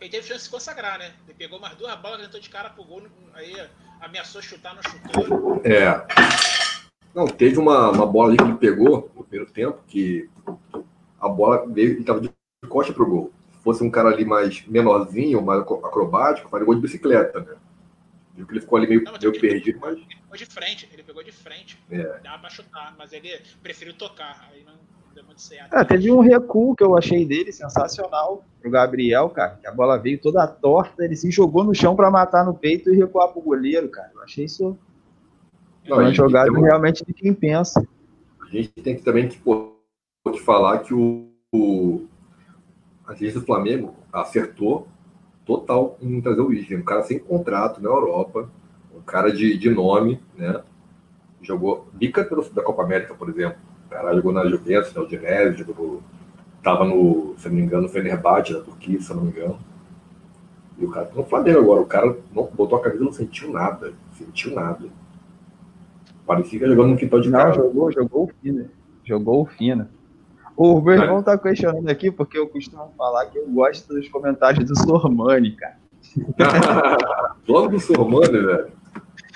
Ele 0.00 0.10
teve 0.10 0.26
chance 0.26 0.40
de 0.40 0.44
se 0.44 0.50
consagrar, 0.50 0.98
né? 0.98 1.12
Ele 1.26 1.36
pegou 1.38 1.58
mais 1.58 1.74
duas 1.76 1.94
bolas, 1.96 2.20
tentou 2.20 2.40
de 2.40 2.50
cara 2.50 2.68
pro 2.68 2.84
gol, 2.84 3.02
aí 3.32 3.54
ameaçou 4.00 4.42
chutar, 4.42 4.74
não 4.74 4.82
chutou. 4.82 5.62
É. 5.64 6.06
Não, 7.14 7.26
teve 7.26 7.58
uma, 7.58 7.90
uma 7.90 8.06
bola 8.06 8.28
ali 8.28 8.36
que 8.36 8.44
ele 8.44 8.54
pegou 8.54 9.10
no 9.16 9.24
primeiro 9.24 9.50
tempo, 9.50 9.78
que 9.86 10.28
a 11.18 11.28
bola 11.28 11.66
veio 11.66 11.98
e 11.98 12.04
tava 12.04 12.20
de 12.20 12.30
costa 12.68 12.92
pro 12.92 13.08
gol. 13.08 13.32
Se 13.64 13.70
fosse 13.70 13.82
um 13.82 13.90
cara 13.90 14.10
ali 14.10 14.26
mais 14.26 14.62
menorzinho, 14.66 15.40
mais 15.40 15.60
acrobático, 15.60 16.50
faria 16.50 16.66
gol 16.66 16.74
de 16.74 16.82
bicicleta, 16.82 17.40
né? 17.40 17.54
Viu 18.34 18.46
que 18.46 18.52
ele 18.52 18.60
ficou 18.60 18.76
ali 18.76 18.86
meio, 18.86 19.02
não, 19.04 19.12
meio 19.12 19.30
ele 19.30 19.40
perdido, 19.40 19.78
mas. 19.80 19.96
Ele 19.96 20.06
pegou 20.06 20.36
de 20.36 20.46
frente, 20.46 20.88
ele 20.92 21.02
pegou 21.02 21.24
de 21.24 21.32
frente. 21.32 21.78
É. 21.90 22.18
Dava 22.22 22.40
pra 22.40 22.50
chutar, 22.50 22.94
mas 22.98 23.12
ele 23.14 23.30
preferiu 23.62 23.94
tocar. 23.94 24.50
Aí 24.52 24.62
não 24.64 24.74
deu 25.14 25.24
muito 25.24 25.40
certo. 25.40 25.72
Ah, 25.72 25.82
teve 25.82 26.10
um 26.10 26.20
recuo 26.20 26.76
que 26.76 26.84
eu 26.84 26.98
achei 26.98 27.24
dele 27.24 27.52
sensacional 27.52 28.44
pro 28.60 28.70
Gabriel, 28.70 29.30
cara. 29.30 29.56
Que 29.56 29.66
a 29.66 29.72
bola 29.72 29.96
veio 29.96 30.20
toda 30.20 30.46
torta, 30.46 31.02
ele 31.02 31.16
se 31.16 31.30
jogou 31.30 31.64
no 31.64 31.74
chão 31.74 31.96
para 31.96 32.10
matar 32.10 32.44
no 32.44 32.52
peito 32.52 32.92
e 32.92 32.96
recuar 32.96 33.28
pro 33.28 33.40
goleiro, 33.40 33.88
cara. 33.88 34.10
Eu 34.14 34.22
achei 34.22 34.44
isso. 34.44 34.76
Não, 35.88 35.98
uma 35.98 36.12
jogada 36.12 36.50
uma... 36.50 36.66
realmente 36.66 37.02
de 37.02 37.14
quem 37.14 37.32
pensa. 37.32 37.86
A 38.42 38.46
gente 38.46 38.68
tem 38.70 38.96
que 38.96 39.02
também 39.02 39.28
que, 39.28 39.38
pô, 39.38 39.74
te 40.32 40.40
falar 40.40 40.80
que 40.80 40.92
o, 40.92 41.30
o 41.52 42.06
a 43.06 43.14
gente 43.14 43.34
do 43.34 43.42
Flamengo 43.42 43.94
acertou 44.12 44.88
total 45.44 45.98
em 46.00 46.20
trazer 46.20 46.40
o 46.40 46.52
Isla. 46.52 46.78
Um 46.78 46.82
cara 46.82 47.02
sem 47.02 47.18
contrato 47.18 47.82
na 47.82 47.88
Europa, 47.88 48.48
um 48.94 49.00
cara 49.00 49.32
de, 49.32 49.58
de 49.58 49.70
nome, 49.70 50.20
né? 50.36 50.62
Jogou 51.42 51.86
bica 51.92 52.24
da 52.54 52.62
Copa 52.62 52.82
América, 52.82 53.14
por 53.14 53.28
exemplo. 53.28 53.58
O 53.86 53.90
cara 53.90 54.14
jogou 54.14 54.32
na 54.32 54.46
Juventus, 54.46 54.94
na 54.94 55.02
Udinese, 55.02 55.58
jogou, 55.58 56.02
tava 56.62 56.84
no, 56.84 57.34
se 57.36 57.48
não 57.48 57.56
me 57.56 57.62
engano, 57.62 57.82
no 57.82 57.88
Fenerbahçe, 57.88 58.54
da 58.54 58.60
Turquia, 58.60 59.00
se 59.00 59.12
não 59.12 59.22
me 59.22 59.30
engano. 59.30 59.58
E 60.78 60.84
o 60.84 60.90
cara 60.90 61.06
tá 61.06 61.14
no 61.14 61.24
Flamengo 61.24 61.58
agora. 61.60 61.80
O 61.82 61.86
cara 61.86 62.16
não 62.34 62.46
botou 62.46 62.78
a 62.78 62.82
camisa, 62.82 63.04
não 63.04 63.12
sentiu 63.12 63.52
nada. 63.52 63.92
Sentiu 64.12 64.54
nada. 64.54 64.88
Parecia 66.26 66.58
que 66.58 66.66
jogando 66.66 66.92
no 66.92 66.96
quintal 66.96 67.20
de 67.20 67.30
casa. 67.30 67.56
Jogou, 67.56 67.92
jogou 67.92 68.24
o 68.24 68.30
fino. 68.40 68.70
Jogou 69.04 69.42
o 69.42 69.46
fino. 69.46 69.86
O 70.56 70.80
meu 70.80 70.94
irmão 70.94 71.22
tá 71.22 71.36
questionando 71.36 71.88
aqui 71.88 72.10
porque 72.10 72.38
eu 72.38 72.48
costumo 72.48 72.92
falar 72.96 73.26
que 73.26 73.38
eu 73.38 73.48
gosto 73.48 73.92
dos 73.92 74.08
comentários 74.08 74.64
do 74.64 74.78
Sormani, 74.78 75.56
cara. 75.56 75.78
Logo 77.48 77.68
do 77.68 77.80
Sormani, 77.80 78.38
velho. 78.38 78.72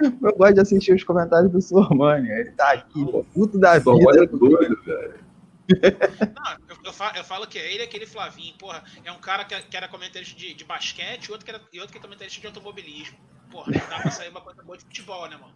Eu 0.00 0.36
gosto 0.36 0.54
de 0.54 0.60
assistir 0.60 0.94
os 0.94 1.02
comentários 1.02 1.50
do 1.50 1.60
Sormani. 1.60 2.30
Ele 2.30 2.52
tá 2.52 2.72
aqui, 2.72 3.04
puto 3.34 3.58
da 3.58 3.80
Sormani 3.80 4.20
vida. 4.20 4.24
é 4.24 4.38
doido, 4.38 4.82
velho. 4.84 5.28
Não, 5.68 6.52
eu, 6.68 6.76
eu, 6.84 6.92
falo, 6.92 7.16
eu, 7.16 7.24
falo, 7.24 7.46
que 7.46 7.58
é 7.58 7.74
ele 7.74 7.82
aquele 7.82 8.06
Flavinho, 8.06 8.54
porra, 8.56 8.82
é 9.04 9.12
um 9.12 9.18
cara 9.18 9.44
que, 9.44 9.54
que 9.60 9.76
era 9.76 9.86
comentarista 9.88 10.38
de, 10.38 10.54
de 10.54 10.64
basquete 10.64 11.26
e 11.26 11.32
outro 11.32 11.44
que, 11.44 11.50
era, 11.50 11.60
e 11.72 11.78
outro 11.78 11.92
que 11.92 11.98
é 11.98 12.00
comentarista 12.00 12.40
de 12.40 12.46
automobilismo. 12.46 13.18
Porra, 13.50 13.72
não 13.72 13.88
dá 13.90 14.00
pra 14.00 14.10
sair 14.10 14.30
uma 14.30 14.40
coisa 14.40 14.62
boa 14.62 14.78
de 14.78 14.84
futebol, 14.84 15.28
né, 15.28 15.36
mano? 15.36 15.52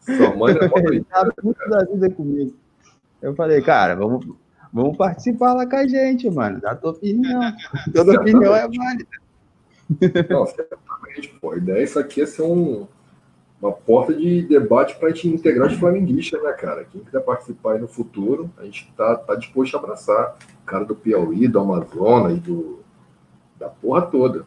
Sormani 0.00 0.58
é 0.58 0.68
muito 0.68 1.04
tá 1.04 1.30
puto 1.40 1.68
da 1.68 1.84
vida 1.84 2.10
comigo. 2.10 2.63
Eu 3.24 3.34
falei, 3.34 3.62
cara, 3.62 3.96
vamos, 3.96 4.26
vamos 4.70 4.98
participar 4.98 5.54
lá 5.54 5.66
com 5.66 5.76
a 5.76 5.88
gente, 5.88 6.28
mano. 6.30 6.60
Dá 6.60 6.74
tua 6.74 6.90
opinião. 6.90 7.40
Toda 7.94 8.20
opinião 8.20 8.54
é 8.54 8.68
válida. 8.68 9.08
Não, 10.28 10.44
certamente, 10.44 11.28
pô. 11.40 11.52
A 11.52 11.56
ideia 11.56 11.78
é 11.78 11.84
isso 11.84 11.98
aqui 11.98 12.20
é 12.20 12.26
ser 12.26 12.42
um, 12.42 12.86
uma 13.62 13.72
porta 13.72 14.12
de 14.12 14.42
debate 14.42 14.96
para 14.96 15.08
a 15.08 15.10
gente 15.10 15.28
integrar 15.28 15.68
os 15.68 15.78
flamenguistas, 15.78 16.42
né, 16.42 16.52
cara? 16.52 16.84
Quem 16.84 17.02
quiser 17.02 17.20
participar 17.20 17.72
aí 17.72 17.80
no 17.80 17.88
futuro, 17.88 18.50
a 18.58 18.64
gente 18.64 18.92
tá, 18.94 19.16
tá 19.16 19.34
disposto 19.36 19.74
a 19.74 19.78
abraçar. 19.78 20.36
O 20.62 20.66
cara 20.66 20.84
do 20.84 20.94
Piauí, 20.94 21.48
do 21.48 21.60
Amazonas 21.60 22.36
e 22.36 22.40
do, 22.40 22.80
da 23.58 23.70
porra 23.70 24.02
toda. 24.02 24.46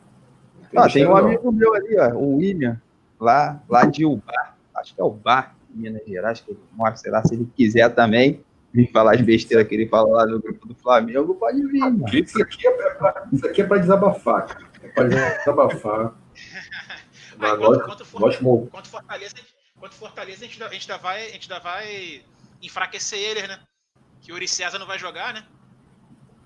Tem 0.69 0.79
ah, 0.79 0.87
tem 0.87 1.05
um 1.07 1.09
não. 1.09 1.17
amigo 1.17 1.51
meu 1.51 1.73
ali, 1.73 1.97
ó, 1.97 2.13
o 2.13 2.35
William, 2.35 2.79
lá, 3.19 3.59
lá 3.67 3.85
de 3.85 4.05
Ubar, 4.05 4.55
acho 4.75 4.93
que 4.93 5.01
é 5.01 5.03
o 5.03 5.09
Bar, 5.09 5.55
Minas 5.73 6.05
Gerais, 6.05 6.41
que 6.41 6.51
ele 6.51 6.59
mora, 6.73 6.95
sei 6.95 7.09
lá, 7.09 7.23
se 7.23 7.33
ele 7.33 7.49
quiser 7.55 7.89
também 7.95 8.45
vir 8.77 8.91
falar 8.91 9.15
as 9.15 9.21
besteiras 9.21 9.67
que 9.67 9.73
ele 9.73 9.87
fala 9.87 10.17
lá 10.17 10.25
no 10.27 10.39
grupo 10.39 10.67
do 10.67 10.75
Flamengo, 10.75 11.33
pode 11.33 11.65
vir, 11.65 11.79
mano. 11.79 12.05
Isso 12.13 12.41
aqui 12.41 12.67
é 12.67 12.71
pra, 12.71 13.27
isso 13.33 13.47
aqui 13.47 13.61
é 13.61 13.65
pra 13.65 13.77
desabafar, 13.79 14.47
cara. 14.47 14.69
É 14.83 14.87
pra 14.89 15.03
desabafar. 15.05 16.15
Mas 17.39 17.51
Mas 17.51 17.59
nós, 17.59 17.81
quanto, 17.83 18.05
for, 18.05 18.21
nós... 18.21 18.37
quanto, 18.37 18.87
Fortaleza, 18.87 19.35
quanto 19.79 19.95
Fortaleza, 19.95 20.45
a 20.45 20.47
gente, 20.47 20.61
ainda, 20.61 20.67
a, 20.67 20.73
gente 20.73 20.91
ainda 20.91 21.03
vai, 21.03 21.21
a 21.21 21.29
gente 21.29 21.51
ainda 21.51 21.63
vai 21.63 22.21
enfraquecer 22.61 23.19
eles, 23.19 23.47
né? 23.47 23.59
Que 24.21 24.31
o 24.31 24.35
Uri 24.35 24.47
César 24.47 24.79
não 24.79 24.87
vai 24.87 24.97
jogar, 24.97 25.33
né? 25.33 25.43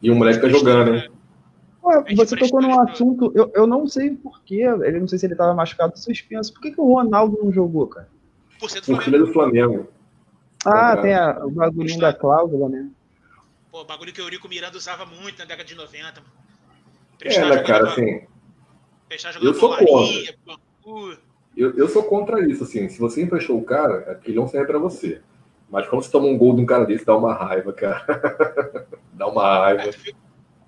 E 0.01 0.11
o 0.11 0.15
moleque 0.15 0.41
tá 0.41 0.49
jogando, 0.49 0.93
né? 0.93 1.07
Ué, 1.83 2.15
você 2.15 2.35
tocou 2.35 2.61
num 2.61 2.79
assunto, 2.81 3.31
eu, 3.33 3.51
eu 3.55 3.65
não 3.65 3.87
sei 3.87 4.11
porquê, 4.11 4.63
ele 4.83 4.99
não 4.99 5.07
sei 5.07 5.17
se 5.17 5.25
ele 5.25 5.35
tava 5.35 5.53
machucado 5.53 5.97
suspenso. 5.97 6.53
Por 6.53 6.61
que, 6.61 6.71
que 6.71 6.81
o 6.81 6.93
Ronaldo 6.93 7.39
não 7.41 7.51
jogou, 7.51 7.87
cara? 7.87 8.09
Por 8.59 8.69
ser 8.69 8.81
do 8.81 8.85
Flamengo. 8.85 9.25
do 9.25 9.33
Flamengo. 9.33 9.87
Ah, 10.65 10.97
tem 10.97 11.13
a, 11.13 11.45
o 11.45 11.51
bagulhinho 11.51 11.99
da 11.99 12.13
cláusula, 12.13 12.69
né? 12.69 12.89
Pô, 13.71 13.83
bagulho 13.83 14.13
que 14.13 14.21
o 14.21 14.25
Eurico 14.25 14.49
Miranda 14.49 14.77
usava 14.77 15.05
muito 15.05 15.39
na 15.39 15.45
década 15.45 15.63
de 15.63 15.75
90. 15.75 16.21
é, 17.23 17.45
né, 17.45 17.63
cara, 17.63 17.89
assim. 17.89 18.27
Eu 19.41 19.53
sou 19.53 19.75
contra. 19.77 20.35
Eu, 21.55 21.75
eu 21.77 21.87
sou 21.89 22.03
contra 22.03 22.47
isso, 22.47 22.63
assim. 22.63 22.89
Se 22.89 22.99
você 22.99 23.21
emprestou 23.21 23.57
o 23.57 23.63
cara, 23.63 24.19
é 24.23 24.29
ele 24.29 24.37
não 24.37 24.47
serve 24.47 24.67
pra 24.67 24.79
você. 24.79 25.21
Mas 25.69 25.87
quando 25.87 26.03
você 26.03 26.11
toma 26.11 26.27
um 26.27 26.37
gol 26.37 26.55
de 26.55 26.61
um 26.61 26.65
cara 26.65 26.85
desse, 26.85 27.05
dá 27.05 27.15
uma 27.15 27.33
raiva, 27.33 27.71
cara. 27.71 28.05
dá 29.13 29.27
uma 29.27 29.59
raiva. 29.59 29.83
É, 29.83 29.91
tu, 29.91 29.99
viu, 29.99 30.15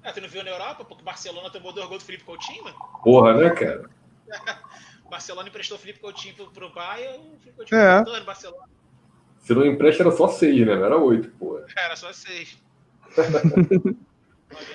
é, 0.01 0.11
tu 0.11 0.21
não 0.21 0.29
viu 0.29 0.43
na 0.43 0.51
Europa? 0.51 0.85
Porque 0.85 1.01
o 1.01 1.05
Barcelona 1.05 1.49
tomou 1.49 1.73
dois 1.73 1.87
gols 1.87 2.03
do 2.03 2.05
Felipe 2.05 2.23
Coutinho, 2.23 2.63
mano? 2.63 2.75
Porra, 3.03 3.33
né, 3.33 3.49
cara? 3.49 3.89
o 5.05 5.09
Barcelona 5.09 5.49
emprestou 5.49 5.77
o 5.77 5.79
Felipe 5.79 5.99
Coutinho 5.99 6.35
pro, 6.35 6.51
pro 6.51 6.73
Bayern, 6.73 7.33
o 7.33 7.39
Felipe 7.39 7.57
Coutinho 7.57 7.81
é. 7.81 8.01
no 8.01 8.25
Barcelona. 8.25 8.63
Se 9.43 9.53
não 9.53 9.65
empresta, 9.65 10.03
era 10.03 10.11
só 10.11 10.29
seis, 10.29 10.65
né? 10.65 10.75
Não 10.75 10.85
era 10.85 10.97
oito, 10.97 11.29
pô. 11.37 11.59
Era 11.77 11.95
só 11.95 12.11
seis. 12.13 12.57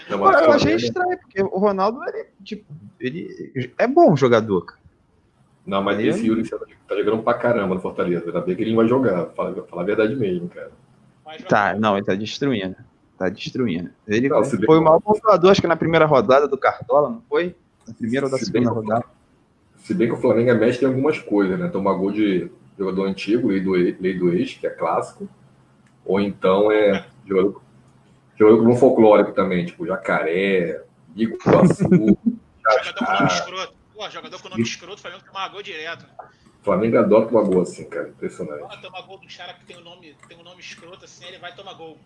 não, 0.09 0.33
eu 0.33 0.53
achei 0.53 0.77
estranho, 0.77 1.19
porque 1.19 1.43
o 1.43 1.59
Ronaldo, 1.59 1.99
ele, 2.07 2.27
tipo, 2.45 2.65
ele 3.01 3.73
é 3.79 3.87
bom 3.87 4.15
jogador, 4.15 4.61
cara. 4.67 4.79
Não, 5.67 5.83
mas 5.83 5.99
esse 6.01 6.27
Yuri 6.27 6.49
tá 6.49 6.97
jogando 6.97 7.23
pra 7.23 7.35
caramba 7.35 7.75
no 7.75 7.81
Fortaleza. 7.81 8.27
Ainda 8.27 8.41
bem 8.41 8.57
que 8.57 8.63
ele 8.63 8.71
não 8.71 8.79
vai 8.79 8.89
jogar. 8.89 9.27
Fala, 9.37 9.67
fala 9.69 9.83
a 9.83 9.85
verdade 9.85 10.17
mesmo, 10.17 10.49
cara. 10.49 10.71
Tá, 11.47 11.75
não, 11.75 11.97
ele 11.97 12.07
tá 12.07 12.15
destruindo. 12.15 12.77
Tá 13.19 13.29
destruindo. 13.29 13.91
Ele 14.07 14.29
não, 14.29 14.45
foi 14.45 14.79
o 14.79 14.83
maior 14.83 15.01
pontuador, 15.01 15.51
acho 15.51 15.61
que 15.61 15.67
na 15.67 15.77
primeira 15.77 16.07
rodada 16.07 16.47
do 16.47 16.57
Cartola, 16.57 17.11
não 17.11 17.23
foi? 17.29 17.55
Na 17.87 17.93
primeira 17.93 18.27
ou 18.27 18.33
da 18.33 18.39
segunda 18.39 18.71
rodada. 18.71 19.05
Se 19.79 19.93
bem 19.93 20.09
que 20.09 20.15
o 20.15 20.21
Flamengo 20.21 20.51
é 20.51 20.55
mestre 20.55 20.87
em 20.87 20.89
algumas 20.89 21.19
coisas, 21.19 21.59
né? 21.59 21.69
Tomar 21.69 21.95
gol 21.95 22.13
de 22.13 22.51
jogador 22.79 23.07
antigo, 23.07 23.49
lei 23.49 23.61
do, 23.61 23.73
lei 23.73 24.17
do 24.17 24.33
ex, 24.33 24.55
que 24.55 24.67
é 24.67 24.71
clássico, 24.71 25.29
ou 26.05 26.21
então 26.21 26.71
é 26.71 27.07
jogador, 27.27 27.61
jogador 28.39 28.65
com 28.65 28.77
folclórico 28.77 29.33
também, 29.33 29.67
tipo 29.67 29.87
Jacaré, 29.87 30.83
Iguaçu, 31.17 31.85
jogador 31.89 32.99
com 32.99 33.13
nome 33.13 33.27
escroto. 33.27 33.75
Pô, 33.95 34.11
jogador 34.11 34.43
com 34.43 34.49
nome 34.49 34.63
escroto, 34.63 34.95
o 34.95 34.99
Flamengo 34.99 35.25
tomar 35.25 35.49
gol 35.49 35.63
direto. 35.63 36.07
O 36.61 36.65
Flamengo 36.65 36.99
adora 36.99 37.27
tomar 37.27 37.43
gol 37.43 37.63
assim, 37.63 37.89
cara. 37.89 38.09
Impressionante. 38.09 38.61
Pô, 38.61 38.77
tomar 38.81 39.03
gol 39.03 39.19
do 39.19 39.27
cara 39.37 39.55
que 39.55 39.65
tem 39.65 39.77
um 39.77 39.83
nome, 39.83 40.15
tem 40.29 40.39
um 40.39 40.45
nome 40.45 40.61
escroto 40.61 41.05
assim, 41.05 41.27
ele 41.27 41.39
vai 41.39 41.55
tomar 41.55 41.75
gol. 41.75 41.99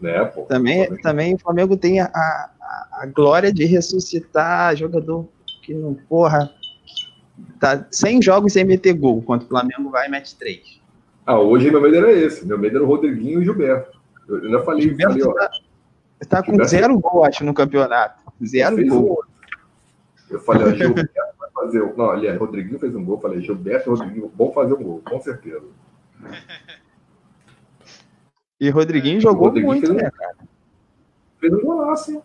Né, 0.00 0.24
pô. 0.26 0.42
Também, 0.42 0.84
o 0.84 1.00
também 1.00 1.34
o 1.34 1.38
Flamengo 1.38 1.76
tem 1.76 2.00
a, 2.00 2.06
a, 2.06 2.50
a 3.02 3.06
glória 3.06 3.52
de 3.52 3.64
ressuscitar 3.64 4.76
jogador 4.76 5.28
que 5.62 5.74
não, 5.74 5.92
porra, 5.94 6.54
tá 7.60 7.86
100 7.90 8.22
jogos 8.22 8.52
sem 8.52 8.64
meter 8.64 8.94
gol, 8.94 9.18
enquanto 9.18 9.42
o 9.42 9.48
Flamengo 9.48 9.90
vai 9.90 10.06
e 10.06 10.10
mete 10.10 10.36
3. 10.36 10.80
Ah, 11.26 11.38
hoje 11.38 11.70
meu 11.70 11.80
medo 11.80 11.96
era 11.96 12.12
esse. 12.12 12.46
Meu 12.46 12.58
medo 12.58 12.76
era 12.76 12.84
o 12.84 12.88
Rodriguinho 12.88 13.34
e 13.34 13.42
o 13.42 13.44
Gilberto. 13.44 13.98
Eu 14.28 14.36
ainda 14.36 14.62
falei, 14.62 14.82
Gilberto 14.82 15.12
falei 15.20 15.26
ó, 15.26 15.32
tá, 15.34 15.50
tá 16.28 16.42
com 16.42 16.52
Gilberto- 16.52 16.70
zero 16.70 16.98
gol, 16.98 17.24
acho, 17.24 17.44
no 17.44 17.52
campeonato. 17.54 18.22
Zero 18.44 18.76
gol. 18.86 19.22
um. 20.30 20.34
Eu 20.34 20.40
falei, 20.40 20.66
ó, 20.66 20.70
Gilberto 20.74 21.10
vai 21.38 21.50
fazer. 21.52 21.82
um- 21.82 21.96
Não, 21.96 22.10
aliás, 22.10 22.38
Rodriguinho 22.38 22.78
fez 22.78 22.94
um 22.94 23.04
gol. 23.04 23.16
Eu 23.16 23.20
falei, 23.20 23.40
Gilberto 23.42 23.88
e 23.88 23.90
Rodriguinho 23.90 24.32
vão 24.36 24.52
fazer 24.52 24.74
um 24.74 24.82
gol, 24.82 25.02
com 25.08 25.20
certeza. 25.20 25.64
E 28.60 28.70
Rodriguinho 28.70 29.20
jogou 29.20 29.46
Rodriguinho 29.48 29.72
muito, 29.72 29.86
fez 29.86 29.98
um- 29.98 30.02
né, 30.02 30.10
cara? 30.10 30.36
Fez 31.38 31.52
um 31.52 31.60
golaço, 31.60 32.10
hein? 32.12 32.22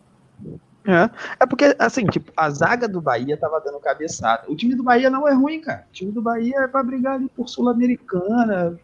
É. 0.85 1.09
é 1.39 1.45
porque, 1.45 1.75
assim, 1.79 2.05
tipo, 2.05 2.31
a 2.35 2.49
zaga 2.49 2.87
do 2.87 2.99
Bahia 2.99 3.37
tava 3.37 3.59
dando 3.61 3.79
cabeçada. 3.79 4.43
O 4.49 4.55
time 4.55 4.75
do 4.75 4.83
Bahia 4.83 5.09
não 5.09 5.27
é 5.27 5.33
ruim, 5.33 5.61
cara. 5.61 5.85
O 5.89 5.93
time 5.93 6.11
do 6.11 6.21
Bahia 6.21 6.57
é 6.59 6.67
pra 6.67 6.83
brigar 6.83 7.13
ali 7.15 7.29
por 7.29 7.47
Sul-Americana. 7.47 8.77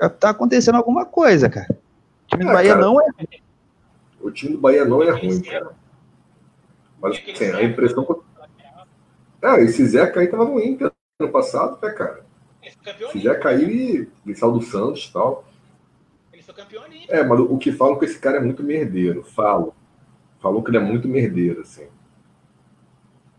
É, 0.00 0.08
Tá 0.08 0.30
acontecendo 0.30 0.76
alguma 0.76 1.04
coisa, 1.04 1.50
cara. 1.50 1.66
O 2.24 2.28
time 2.28 2.44
do 2.44 2.50
É, 2.50 2.54
Bahia 2.54 2.74
cara. 2.74 2.84
não 2.86 3.00
é 3.00 3.06
O 4.20 4.30
time 4.30 4.52
do 4.52 4.58
Bahia 4.60 4.84
não 4.84 5.02
é 5.02 5.10
ruim, 5.10 5.42
cara. 5.42 5.70
Mas 7.02 7.16
assim, 7.16 7.44
a 7.46 7.62
impressão. 7.64 8.04
que- 8.04 8.20
É, 9.42 9.60
esse 9.62 9.84
Zeca 9.86 10.20
aí 10.20 10.28
tava 10.28 10.44
no 10.44 10.60
Inter 10.60 10.92
ano 11.18 11.30
passado, 11.32 11.78
né, 11.82 11.90
cara? 11.90 12.24
Zeca 13.18 13.48
aí, 13.48 13.62
ele, 13.64 14.10
ele 14.24 14.36
saiu 14.36 14.52
do 14.52 14.60
Santos 14.62 15.06
e 15.08 15.12
tal. 15.12 15.44
Ele 16.32 16.42
foi 16.42 16.54
campeão 16.54 16.82
olímpico. 16.84 17.12
É, 17.12 17.24
mas 17.24 17.40
o 17.40 17.56
que 17.58 17.72
falam 17.72 17.98
que 17.98 18.04
esse 18.04 18.18
cara 18.18 18.36
é 18.36 18.40
muito 18.40 18.62
merdeiro. 18.62 19.22
Falo. 19.24 19.74
Falou 20.40 20.62
que 20.62 20.70
ele 20.70 20.78
é 20.78 20.80
muito 20.80 21.06
merdeiro, 21.06 21.60
assim. 21.60 21.88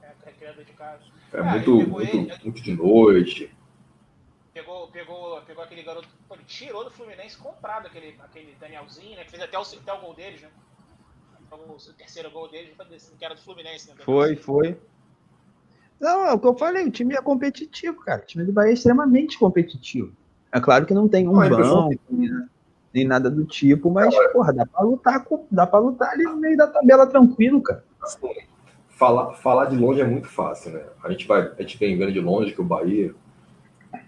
É, 0.01 0.31
criador 0.31 0.63
de 0.63 0.73
casa. 0.73 1.03
É 1.33 1.39
Ah, 1.39 1.43
muito, 1.43 1.71
ele 1.71 1.83
pegou 1.85 1.99
muito, 1.99 2.15
ele- 2.15 2.43
muito 2.43 2.61
de 2.61 2.73
noite. 2.75 3.55
Pegou, 4.53 4.87
pegou, 4.89 5.41
pegou 5.41 5.63
aquele 5.63 5.81
garoto. 5.83 6.07
Pô, 6.27 6.35
ele 6.35 6.43
tirou 6.43 6.83
do 6.83 6.91
Fluminense 6.91 7.37
comprado 7.37 7.87
aquele, 7.87 8.15
aquele 8.21 8.55
Danielzinho, 8.59 9.15
né? 9.15 9.23
Que 9.23 9.31
fez 9.31 9.41
até 9.41 9.57
o, 9.57 9.61
até 9.61 9.93
o 9.93 10.01
gol 10.01 10.13
deles, 10.13 10.41
né? 10.41 10.49
O, 11.51 11.55
o 11.73 11.93
terceiro 11.93 12.29
gol 12.31 12.49
deles 12.49 12.75
foi 12.75 12.85
desse, 12.85 13.15
que 13.15 13.25
era 13.25 13.33
do 13.33 13.41
Fluminense, 13.41 13.89
né? 13.89 13.95
Foi, 14.03 14.35
foi. 14.35 14.77
Não, 15.99 16.25
é 16.25 16.33
o 16.33 16.39
que 16.39 16.47
eu 16.47 16.55
falei, 16.57 16.85
o 16.85 16.91
time 16.91 17.15
é 17.15 17.21
competitivo, 17.21 17.99
cara. 18.01 18.21
O 18.21 18.25
time 18.25 18.43
do 18.43 18.51
Bahia 18.51 18.71
é 18.71 18.73
extremamente 18.73 19.37
competitivo. 19.39 20.13
É 20.51 20.59
claro 20.59 20.85
que 20.85 20.93
não 20.93 21.07
tem 21.07 21.27
um 21.27 21.43
impressão 21.43 21.89
banco, 21.89 22.01
nem- 22.09 22.49
nem 22.93 23.05
nada 23.05 23.29
do 23.29 23.45
tipo, 23.45 23.89
mas, 23.89 24.13
porra, 24.31 24.53
dá 24.53 24.65
pra 24.65 24.81
lutar, 24.81 25.23
com, 25.23 25.45
dá 25.49 25.65
pra 25.65 25.79
lutar 25.79 26.09
ali 26.09 26.23
no 26.23 26.37
meio 26.37 26.57
da 26.57 26.67
tabela 26.67 27.07
tranquilo, 27.07 27.61
cara. 27.61 27.83
Assim, 28.01 28.27
falar, 28.89 29.31
falar 29.33 29.65
de 29.65 29.75
longe 29.75 30.01
é 30.01 30.05
muito 30.05 30.27
fácil, 30.27 30.73
né? 30.73 30.83
A 31.03 31.09
gente, 31.09 31.27
vai, 31.27 31.51
a 31.57 31.61
gente 31.61 31.77
vem 31.77 31.97
vendo 31.97 32.11
de 32.11 32.19
longe 32.19 32.53
que 32.53 32.61
o 32.61 32.65
Bahia 32.65 33.15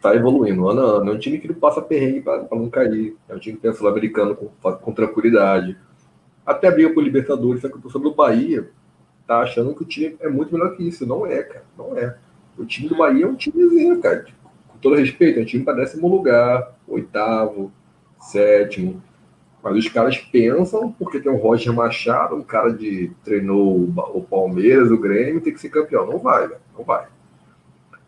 tá 0.02 0.16
evoluindo 0.16 0.68
ano 0.68 0.82
a 0.82 0.84
ano. 0.98 1.12
É 1.12 1.16
um 1.16 1.20
time 1.20 1.40
que 1.40 1.48
não 1.48 1.56
passa 1.56 1.82
perrengue 1.82 2.22
para 2.22 2.48
não 2.52 2.70
cair. 2.70 3.16
É 3.28 3.34
um 3.34 3.40
time 3.40 3.56
que 3.56 3.64
tem 3.64 3.74
sul-americano 3.74 4.36
com, 4.36 4.72
com 4.72 4.94
tranquilidade. 4.94 5.78
Até 6.46 6.70
briga 6.70 6.94
por 6.94 7.04
Libertadores, 7.04 7.62
só 7.62 7.70
que 7.70 7.78
o 7.78 7.82
torcedor 7.82 8.12
do 8.12 8.16
Bahia 8.16 8.70
tá 9.26 9.40
achando 9.40 9.74
que 9.74 9.82
o 9.82 9.86
time 9.86 10.16
é 10.20 10.30
muito 10.30 10.54
melhor 10.54 10.76
que 10.76 10.88
isso. 10.88 11.06
Não 11.06 11.26
é, 11.26 11.42
cara. 11.42 11.66
Não 11.78 11.98
é. 11.98 12.16
O 12.58 12.66
time 12.66 12.88
do 12.88 12.96
Bahia 12.96 13.26
é 13.26 13.28
um 13.28 13.36
timezinho, 13.36 14.00
cara. 14.00 14.26
Com 14.68 14.78
todo 14.78 14.96
respeito, 14.96 15.40
é 15.40 15.42
um 15.42 15.46
time 15.46 15.64
para 15.64 15.74
décimo 15.74 16.08
lugar, 16.08 16.78
oitavo, 16.88 17.72
sétimo. 18.32 19.02
Mas 19.64 19.78
os 19.78 19.88
caras 19.88 20.18
pensam, 20.18 20.92
porque 20.92 21.22
tem 21.22 21.32
o 21.32 21.38
Roger 21.38 21.74
Machado, 21.74 22.36
um 22.36 22.44
cara 22.44 22.74
de 22.74 23.12
treinou 23.24 23.90
o 24.14 24.22
Palmeiras, 24.30 24.92
o 24.92 24.98
Grêmio, 24.98 25.40
tem 25.40 25.54
que 25.54 25.62
ser 25.62 25.70
campeão. 25.70 26.06
Não 26.06 26.20
vai, 26.20 26.48
velho. 26.48 26.60
Não 26.78 26.84
vai. 26.84 27.08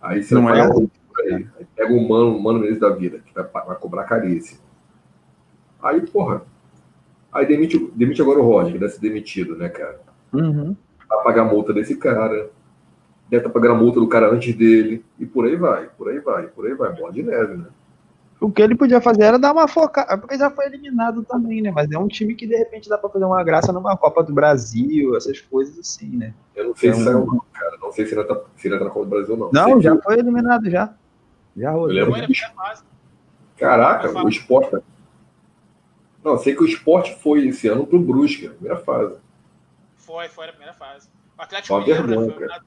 Aí 0.02 0.22
você 0.22 0.36
Não 0.36 0.44
vai 0.44 0.60
é? 0.60 0.64
aí, 0.66 1.48
aí 1.58 1.66
pega 1.74 1.94
o 1.94 2.08
mano, 2.08 2.36
o 2.36 2.44
mano 2.44 2.60
Menezes 2.60 2.80
da 2.80 2.90
vida, 2.90 3.20
que 3.20 3.34
vai, 3.34 3.46
vai 3.66 3.76
cobrar 3.78 4.04
carícia. 4.04 4.60
Aí, 5.82 6.02
porra. 6.02 6.42
Aí 7.32 7.46
demite, 7.46 7.92
demite 7.96 8.22
agora 8.22 8.40
o 8.40 8.44
Roger, 8.44 8.74
que 8.74 8.80
deve 8.80 8.92
ser 8.92 9.02
demitido, 9.02 9.56
né, 9.56 9.70
cara? 9.70 10.00
Uhum. 10.34 10.76
Vai 11.08 11.24
pagar 11.24 11.44
a 11.44 11.46
multa 11.46 11.74
desse 11.74 11.96
cara. 11.96 12.50
Deve 13.30 13.46
estar 13.46 13.50
pagando 13.50 13.76
a 13.76 13.78
multa 13.78 14.00
do 14.00 14.08
cara 14.08 14.30
antes 14.30 14.54
dele. 14.56 15.06
E 15.18 15.26
por 15.26 15.46
aí 15.46 15.56
vai, 15.56 15.90
por 15.98 16.10
aí 16.10 16.20
vai, 16.20 16.48
por 16.48 16.66
aí 16.68 16.74
vai. 16.74 16.94
Bola 16.94 17.14
de 17.14 17.24
neve, 17.24 17.56
né? 17.56 17.68
O 18.46 18.52
que 18.52 18.62
ele 18.62 18.76
podia 18.76 19.02
fazer 19.02 19.24
era 19.24 19.40
dar 19.40 19.52
uma 19.52 19.68
focada, 19.68 20.18
porque 20.20 20.38
já 20.38 20.52
foi 20.52 20.68
eliminado 20.68 21.24
também, 21.24 21.64
né? 21.64 21.72
Mas 21.72 21.90
é 21.92 21.98
um 21.98 22.08
time 22.08 22.36
que 22.36 22.46
de 22.46 22.56
repente 22.56 22.88
dá 22.88 22.96
pra 22.96 23.10
fazer 23.10 23.26
uma 23.26 23.44
graça 23.44 23.74
numa 23.74 23.98
Copa 23.98 24.22
do 24.22 24.32
Brasil, 24.34 25.16
essas 25.18 25.42
coisas 25.42 25.80
assim, 25.80 26.16
né? 26.16 26.32
Eu 26.56 26.66
não 26.68 26.76
sei 26.76 26.94
se 26.94 27.00
É 27.00 27.02
um- 27.02 27.06
saiu, 27.06 27.26
não, 27.26 27.42
cara. 27.52 27.78
Não 27.82 27.92
sei 27.92 28.06
se 28.06 28.16
ainda 28.16 28.28
tá, 28.36 28.42
se 28.56 28.68
ainda 28.68 28.78
tá 28.78 28.86
na 28.86 28.92
Copa 28.92 29.06
do 29.06 29.10
Brasil, 29.10 29.36
não. 29.36 29.50
Não, 29.52 29.66
Sei 29.74 29.82
já 29.82 29.96
que- 29.98 30.04
foi 30.04 30.20
eliminado 30.20 30.70
já. 30.70 30.94
Já 31.58 31.72
Eu 31.72 31.86
lembro 31.86 32.14
fase. 32.56 32.84
Caraca, 33.58 34.12
o 34.24 34.30
esporte. 34.30 34.78
Não, 36.24 36.38
sei 36.38 36.56
que 36.56 36.62
o 36.62 36.68
esporte 36.68 37.16
foi 37.24 37.48
esse 37.48 37.68
ano 37.68 37.88
pro 37.88 38.00
Brusque, 38.00 38.50
primeira 38.50 38.78
fase. 38.78 39.18
Foi, 39.96 40.28
foi 40.30 40.46
na 40.46 40.52
primeira 40.52 40.74
fase. 40.74 41.10
O 41.36 41.42
Atlético 41.42 41.80
Mineiro, 41.80 42.02
né, 42.04 42.08
vergonha, 42.10 42.28
foi 42.30 42.38
eliminado. 42.44 42.66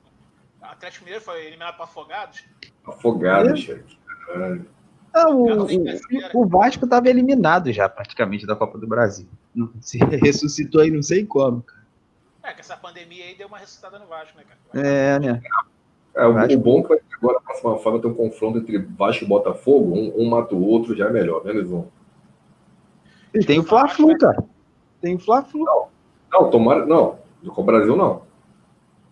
O 0.60 0.64
Atlético 0.64 1.04
Mineiro 1.04 1.24
foi 1.24 1.46
eliminado 1.46 1.74
para 1.76 1.84
Afogados. 1.84 2.44
Afogado, 2.84 3.48
É? 3.50 3.80
Caralho. 4.26 4.66
Não, 5.14 5.42
o, 5.42 5.48
não 5.54 5.66
o- 5.66 6.42
o 6.42 6.46
Vasco 6.46 6.84
estava 6.84 7.08
eliminado 7.08 7.72
já 7.72 7.88
praticamente 7.88 8.46
da 8.46 8.54
Copa 8.54 8.78
do 8.78 8.86
Brasil. 8.86 9.26
Não- 9.54 9.70
Se 9.80 9.98
ressuscitou 10.22 10.80
aí, 10.82 10.90
não 10.90 11.02
sei 11.02 11.24
como. 11.24 11.64
É, 12.42 12.52
que 12.52 12.60
essa 12.60 12.76
pandemia 12.76 13.24
aí 13.24 13.34
deu 13.36 13.48
uma 13.48 13.58
ressuscitada 13.58 13.98
no 13.98 14.06
Vasco, 14.06 14.36
né, 14.38 14.44
cara? 14.44 14.86
É, 14.86 15.18
né? 15.18 15.40
É, 16.14 16.26
o, 16.26 16.32
Vasco. 16.34 16.54
o 16.54 16.58
bom 16.58 16.78
é 16.78 16.82
que 16.82 16.88
vai 16.88 16.98
ter 16.98 17.14
agora, 17.16 17.34
na 17.34 17.40
próxima 17.40 17.78
fase, 17.78 18.00
ter 18.00 18.06
um 18.08 18.14
confronto 18.14 18.58
entre 18.58 18.78
Vasco 18.78 19.24
e 19.24 19.26
Botafogo. 19.28 19.94
Um, 19.94 20.12
um 20.22 20.28
mata 20.28 20.54
o 20.54 20.62
outro, 20.64 20.96
já 20.96 21.06
é 21.08 21.12
melhor, 21.12 21.44
né, 21.44 21.52
Lisão? 21.52 21.88
E 23.34 23.44
tem 23.44 23.58
o 23.58 23.64
Fla-Flu, 23.64 24.16
cara. 24.18 24.42
Tem 25.00 25.14
o 25.14 25.18
Fla-Flu. 25.18 25.64
Não, 26.32 26.50
tomara. 26.50 26.86
Não, 26.86 27.18
do 27.42 27.50
Copa 27.50 27.72
do 27.72 27.76
Brasil 27.76 27.96
não. 27.96 28.22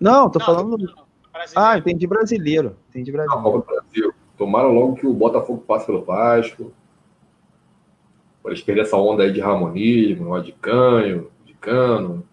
Não, 0.01 0.29
tô 0.31 0.39
Não, 0.39 0.47
falando. 0.47 0.79
não, 0.79 0.95
não. 0.95 1.07
Ah, 1.33 1.39
Brasileiro. 1.39 1.79
entendi 1.81 2.07
brasileiro. 2.07 2.77
Entendi 2.89 3.13
brasileiro. 3.13 3.43
Copa 3.43 3.59
do 3.59 3.65
Brasil. 3.65 4.15
Tomara 4.37 4.69
logo 4.69 4.95
que 4.97 5.07
o 5.07 5.13
Botafogo 5.15 5.63
passe 5.67 5.87
pelo 5.87 6.05
Vasco. 6.05 6.73
Para 8.43 8.53
eles 8.53 8.63
perderem 8.63 8.87
essa 8.87 8.97
onda 8.97 9.23
aí 9.25 9.33
de 9.33 9.41
ramonismo, 9.41 10.31
ó, 10.31 10.39
de 10.39 10.53
canho, 10.53 11.31
de 11.45 11.55
cano. 11.55 12.25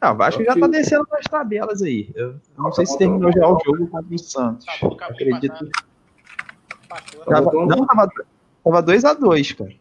Ah, 0.00 0.12
o 0.12 0.16
Vasco 0.16 0.42
já 0.44 0.54
tá 0.54 0.60
que- 0.60 0.68
descendo 0.68 1.06
nas 1.10 1.24
tabelas 1.24 1.80
aí. 1.80 2.10
Eu 2.14 2.34
não 2.58 2.64
Tá 2.66 2.72
sei 2.72 2.86
se 2.86 2.98
terminou 2.98 3.32
tá 3.32 3.38
já 3.40 3.46
o 3.48 3.58
jogo 3.64 3.86
contra 3.86 4.14
o 4.14 4.18
Santos. 4.18 4.66
Acabou, 4.68 4.96
acabou 4.96 5.14
Acredito. 5.14 5.70
Tá 6.88 7.00
Tava, 7.26 7.52
não, 7.52 7.86
tava, 7.86 8.08
tava 8.64 8.82
2x2, 8.82 9.52
cara. 9.56 9.72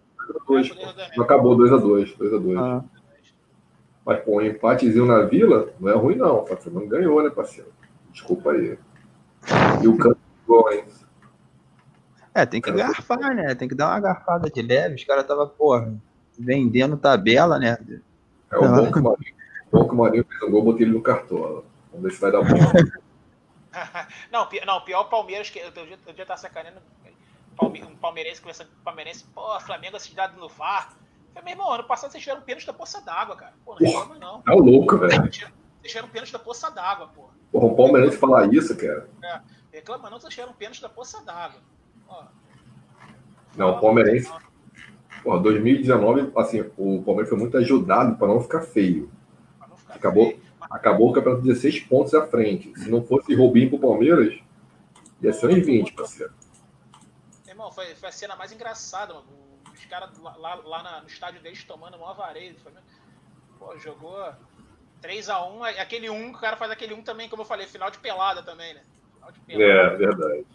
Dois, 0.47 0.71
Acabou 0.71 0.77
pô. 0.77 0.85
dois 0.93 0.99
a 1.11 1.17
Não 1.17 1.23
acabou 1.23 1.57
2x2, 1.57 2.15
2x2. 2.17 2.57
Ah, 2.57 2.83
Mas, 4.05 4.23
pô, 4.23 4.37
um 4.37 4.41
empatezinho 4.41 5.05
na 5.05 5.21
vila 5.23 5.69
não 5.79 5.89
é 5.89 5.95
ruim, 5.95 6.15
não. 6.15 6.43
O 6.43 6.45
Flamengo 6.45 6.87
ganhou, 6.87 7.21
né, 7.23 7.29
parceiro? 7.29 7.69
Desculpa 8.11 8.51
aí. 8.51 8.77
E 9.83 9.87
o 9.87 9.95
igual, 10.45 10.71
hein? 10.71 10.83
É, 12.33 12.45
tem 12.45 12.61
que 12.61 12.71
garfar, 12.71 13.35
né? 13.35 13.53
Tem 13.55 13.67
que 13.67 13.75
dar 13.75 13.89
uma 13.89 13.99
garfada 13.99 14.49
de 14.49 14.61
leve. 14.61 14.95
Os 14.95 15.03
caras 15.03 15.25
tava, 15.27 15.45
porra, 15.47 15.93
vendendo 16.39 16.95
tabela, 16.97 17.59
né? 17.59 17.77
É 18.51 18.57
o 18.57 18.61
bom 18.61 18.91
que 18.91 18.99
o 18.99 19.03
Marinho, 19.03 19.35
bom 19.71 19.87
que 19.87 19.93
o 19.93 19.97
Marinho 19.97 20.25
fez 20.25 20.41
um 20.43 20.51
gol, 20.51 20.63
botei 20.63 20.85
ele 20.85 20.93
no 20.93 21.01
cartola. 21.01 21.63
Vamos 21.91 22.03
ver 22.09 22.11
se 22.11 22.21
vai 22.21 22.31
dar 22.31 22.41
bom. 22.41 22.47
não, 24.31 24.47
pi- 24.47 24.63
não, 24.65 24.81
pior 24.81 25.01
o 25.01 25.09
Palmeiras, 25.09 25.49
que 25.49 25.59
eu 25.59 25.71
eu 25.75 26.13
dia 26.13 26.25
tava 26.25 26.39
sacaneando. 26.39 26.79
Palme- 27.57 27.83
Um 27.83 27.95
palmeirense 27.95 28.39
conversando 28.41 28.67
com 28.69 28.79
o 28.79 28.83
palmeirense, 28.83 29.25
pô, 29.35 29.59
Flamengo 29.59 29.97
acidado 29.97 30.39
no 30.39 30.47
VAR. 30.49 30.93
Eu 31.35 31.41
falei, 31.41 31.43
meu 31.55 31.63
irmão, 31.63 31.73
ano 31.73 31.83
passado 31.83 32.11
vocês 32.11 32.23
tiveram 32.23 32.41
pênalti 32.41 32.65
da 32.65 32.73
poça 32.73 33.01
d'água, 33.01 33.35
cara. 33.35 33.53
Pô, 33.65 33.75
não 33.79 33.85
reclama 33.85 34.15
não. 34.19 34.41
Tá 34.41 34.53
louco, 34.53 34.97
velho. 34.97 35.21
Vocês 35.31 35.51
tiveram 35.83 36.07
pênalti 36.09 36.31
da 36.33 36.39
poça 36.39 36.69
d'água, 36.71 37.07
pô. 37.13 37.29
Porra, 37.51 37.65
o 37.67 37.75
Palmeirense 37.75 38.17
falar 38.17 38.53
isso, 38.53 38.75
cara. 38.77 39.07
Reclama 39.71 40.09
não, 40.09 40.19
vocês 40.19 40.33
tiveram 40.33 40.53
pênalti 40.53 40.81
da 40.81 40.89
poça 40.89 41.21
d'água. 41.23 41.59
Não, 43.55 43.71
o 43.71 43.79
Palmeirense. 43.81 44.31
Porra, 45.23 45.39
2019, 45.39 46.31
assim, 46.35 46.61
o 46.77 47.01
Palmeiras 47.03 47.29
foi 47.29 47.37
muito 47.37 47.57
ajudado 47.57 48.17
para 48.17 48.27
não 48.27 48.41
ficar 48.41 48.61
feio. 48.61 49.11
Pra 49.57 49.67
não 49.67 49.77
ficar 49.77 49.95
Acabou. 49.95 50.25
feio. 50.27 50.41
Acabou 50.61 51.09
o 51.09 51.13
campeonato 51.13 51.43
16 51.43 51.81
pontos 51.81 52.13
à 52.13 52.25
frente. 52.25 52.73
Se 52.79 52.89
não 52.89 53.03
fosse 53.03 53.35
Robinho 53.35 53.69
pro 53.69 53.79
Palmeiras, 53.79 54.39
ia 55.21 55.33
ser 55.33 55.47
uns 55.47 55.65
20, 55.65 55.93
parceiro. 55.93 56.33
Irmão, 57.45 57.69
foi, 57.71 57.93
foi 57.95 58.09
a 58.09 58.11
cena 58.11 58.35
mais 58.37 58.53
engraçada, 58.53 59.13
mano. 59.13 59.27
Os 59.73 59.85
caras 59.85 60.17
lá, 60.19 60.35
lá, 60.37 60.55
lá 60.55 61.01
no 61.01 61.07
estádio 61.07 61.41
deles 61.41 61.63
tomando 61.65 61.97
varejo. 61.97 62.57
Foi, 62.59 62.71
pô, 63.59 63.77
jogou 63.77 64.17
3x1, 65.03 65.79
aquele 65.79 66.09
1, 66.09 66.29
o 66.29 66.39
cara 66.39 66.55
faz 66.55 66.71
aquele 66.71 66.93
1 66.93 67.03
também, 67.03 67.27
como 67.27 67.41
eu 67.41 67.45
falei, 67.47 67.67
final 67.67 67.91
de 67.91 67.99
pelada 67.99 68.41
também, 68.41 68.73
né? 68.73 68.81
Final 69.15 69.31
de 69.31 69.39
pelada. 69.41 69.63
É, 69.65 69.97
verdade. 69.97 70.45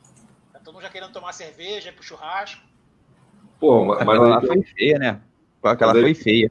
Todo 0.66 0.74
mundo 0.74 0.82
já 0.82 0.90
querendo 0.90 1.12
tomar 1.12 1.32
cerveja, 1.32 1.90
ir 1.90 1.92
pro 1.92 2.02
churrasco. 2.02 2.60
Pô, 3.60 3.84
mas, 3.84 4.04
mas 4.04 4.18
Aquela 4.18 4.40
aí, 4.40 4.46
foi 4.48 4.62
feia, 4.64 4.98
né? 4.98 5.22
Aquela 5.62 5.94
aí- 5.94 6.00
foi 6.00 6.14
feia. 6.14 6.50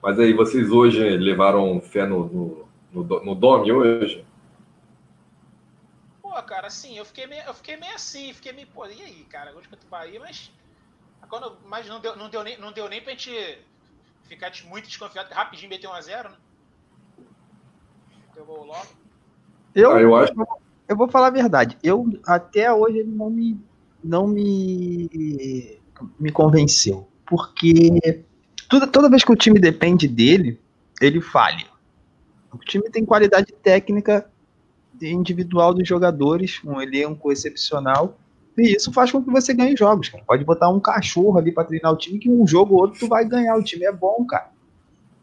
mas 0.00 0.20
aí, 0.20 0.32
vocês 0.32 0.70
hoje 0.70 1.00
levaram 1.16 1.80
fé 1.80 2.06
no, 2.06 2.28
no, 2.28 2.68
no, 2.92 3.24
no 3.24 3.34
Dome 3.34 3.72
hoje? 3.72 4.24
Pô, 6.22 6.30
cara, 6.44 6.68
assim, 6.68 6.96
eu 6.96 7.04
fiquei 7.04 7.26
meio, 7.26 7.42
eu 7.42 7.54
fiquei 7.54 7.76
meio 7.76 7.96
assim, 7.96 8.32
fiquei 8.32 8.52
meio, 8.52 8.68
pô, 8.68 8.86
e 8.86 9.02
aí, 9.02 9.24
cara, 9.24 9.52
hoje 9.56 9.66
contra 9.66 9.84
o 9.84 9.90
Bahia, 9.90 10.20
mas. 10.20 10.52
Quando, 11.28 11.58
mas 11.64 11.88
não 11.88 11.98
deu, 11.98 12.14
não, 12.14 12.28
deu 12.28 12.44
nem, 12.44 12.56
não 12.58 12.70
deu 12.70 12.88
nem 12.88 13.02
pra 13.02 13.10
gente 13.10 13.58
ficar 14.22 14.52
muito 14.66 14.86
desconfiado, 14.86 15.26
que 15.26 15.34
rapidinho 15.34 15.68
meteu 15.68 15.90
1x0, 15.90 16.30
né? 16.30 16.36
Deu 18.36 18.44
gol 18.44 18.64
logo. 18.64 18.86
Eu, 19.74 19.90
ah, 19.90 20.00
eu, 20.00 20.14
acho... 20.14 20.32
eu 20.88 20.96
vou 20.96 21.08
falar 21.08 21.28
a 21.28 21.30
verdade. 21.30 21.78
Eu 21.82 22.06
até 22.26 22.72
hoje 22.72 22.98
ele 22.98 23.10
não 23.10 23.30
me, 23.30 23.60
não 24.02 24.26
me, 24.26 25.78
me 26.18 26.30
convenceu. 26.30 27.08
Porque 27.26 28.22
toda, 28.68 28.86
toda 28.86 29.08
vez 29.08 29.24
que 29.24 29.32
o 29.32 29.36
time 29.36 29.58
depende 29.58 30.06
dele, 30.06 30.60
ele 31.00 31.20
falha. 31.20 31.66
O 32.52 32.58
time 32.58 32.88
tem 32.90 33.04
qualidade 33.04 33.52
técnica 33.62 34.30
individual 35.02 35.74
dos 35.74 35.88
jogadores, 35.88 36.60
um 36.64 36.80
elenco 36.80 37.32
excepcional. 37.32 38.18
E 38.56 38.76
isso 38.76 38.92
faz 38.92 39.10
com 39.10 39.22
que 39.22 39.30
você 39.30 39.52
ganhe 39.52 39.76
jogos, 39.76 40.08
cara. 40.08 40.22
Pode 40.24 40.44
botar 40.44 40.68
um 40.68 40.78
cachorro 40.78 41.38
ali 41.38 41.50
para 41.50 41.64
treinar 41.64 41.92
o 41.92 41.96
time, 41.96 42.18
que 42.18 42.30
um 42.30 42.46
jogo 42.46 42.74
ou 42.74 42.82
outro 42.82 43.00
tu 43.00 43.08
vai 43.08 43.24
ganhar. 43.24 43.56
O 43.56 43.64
time 43.64 43.84
é 43.84 43.92
bom, 43.92 44.24
cara. 44.26 44.52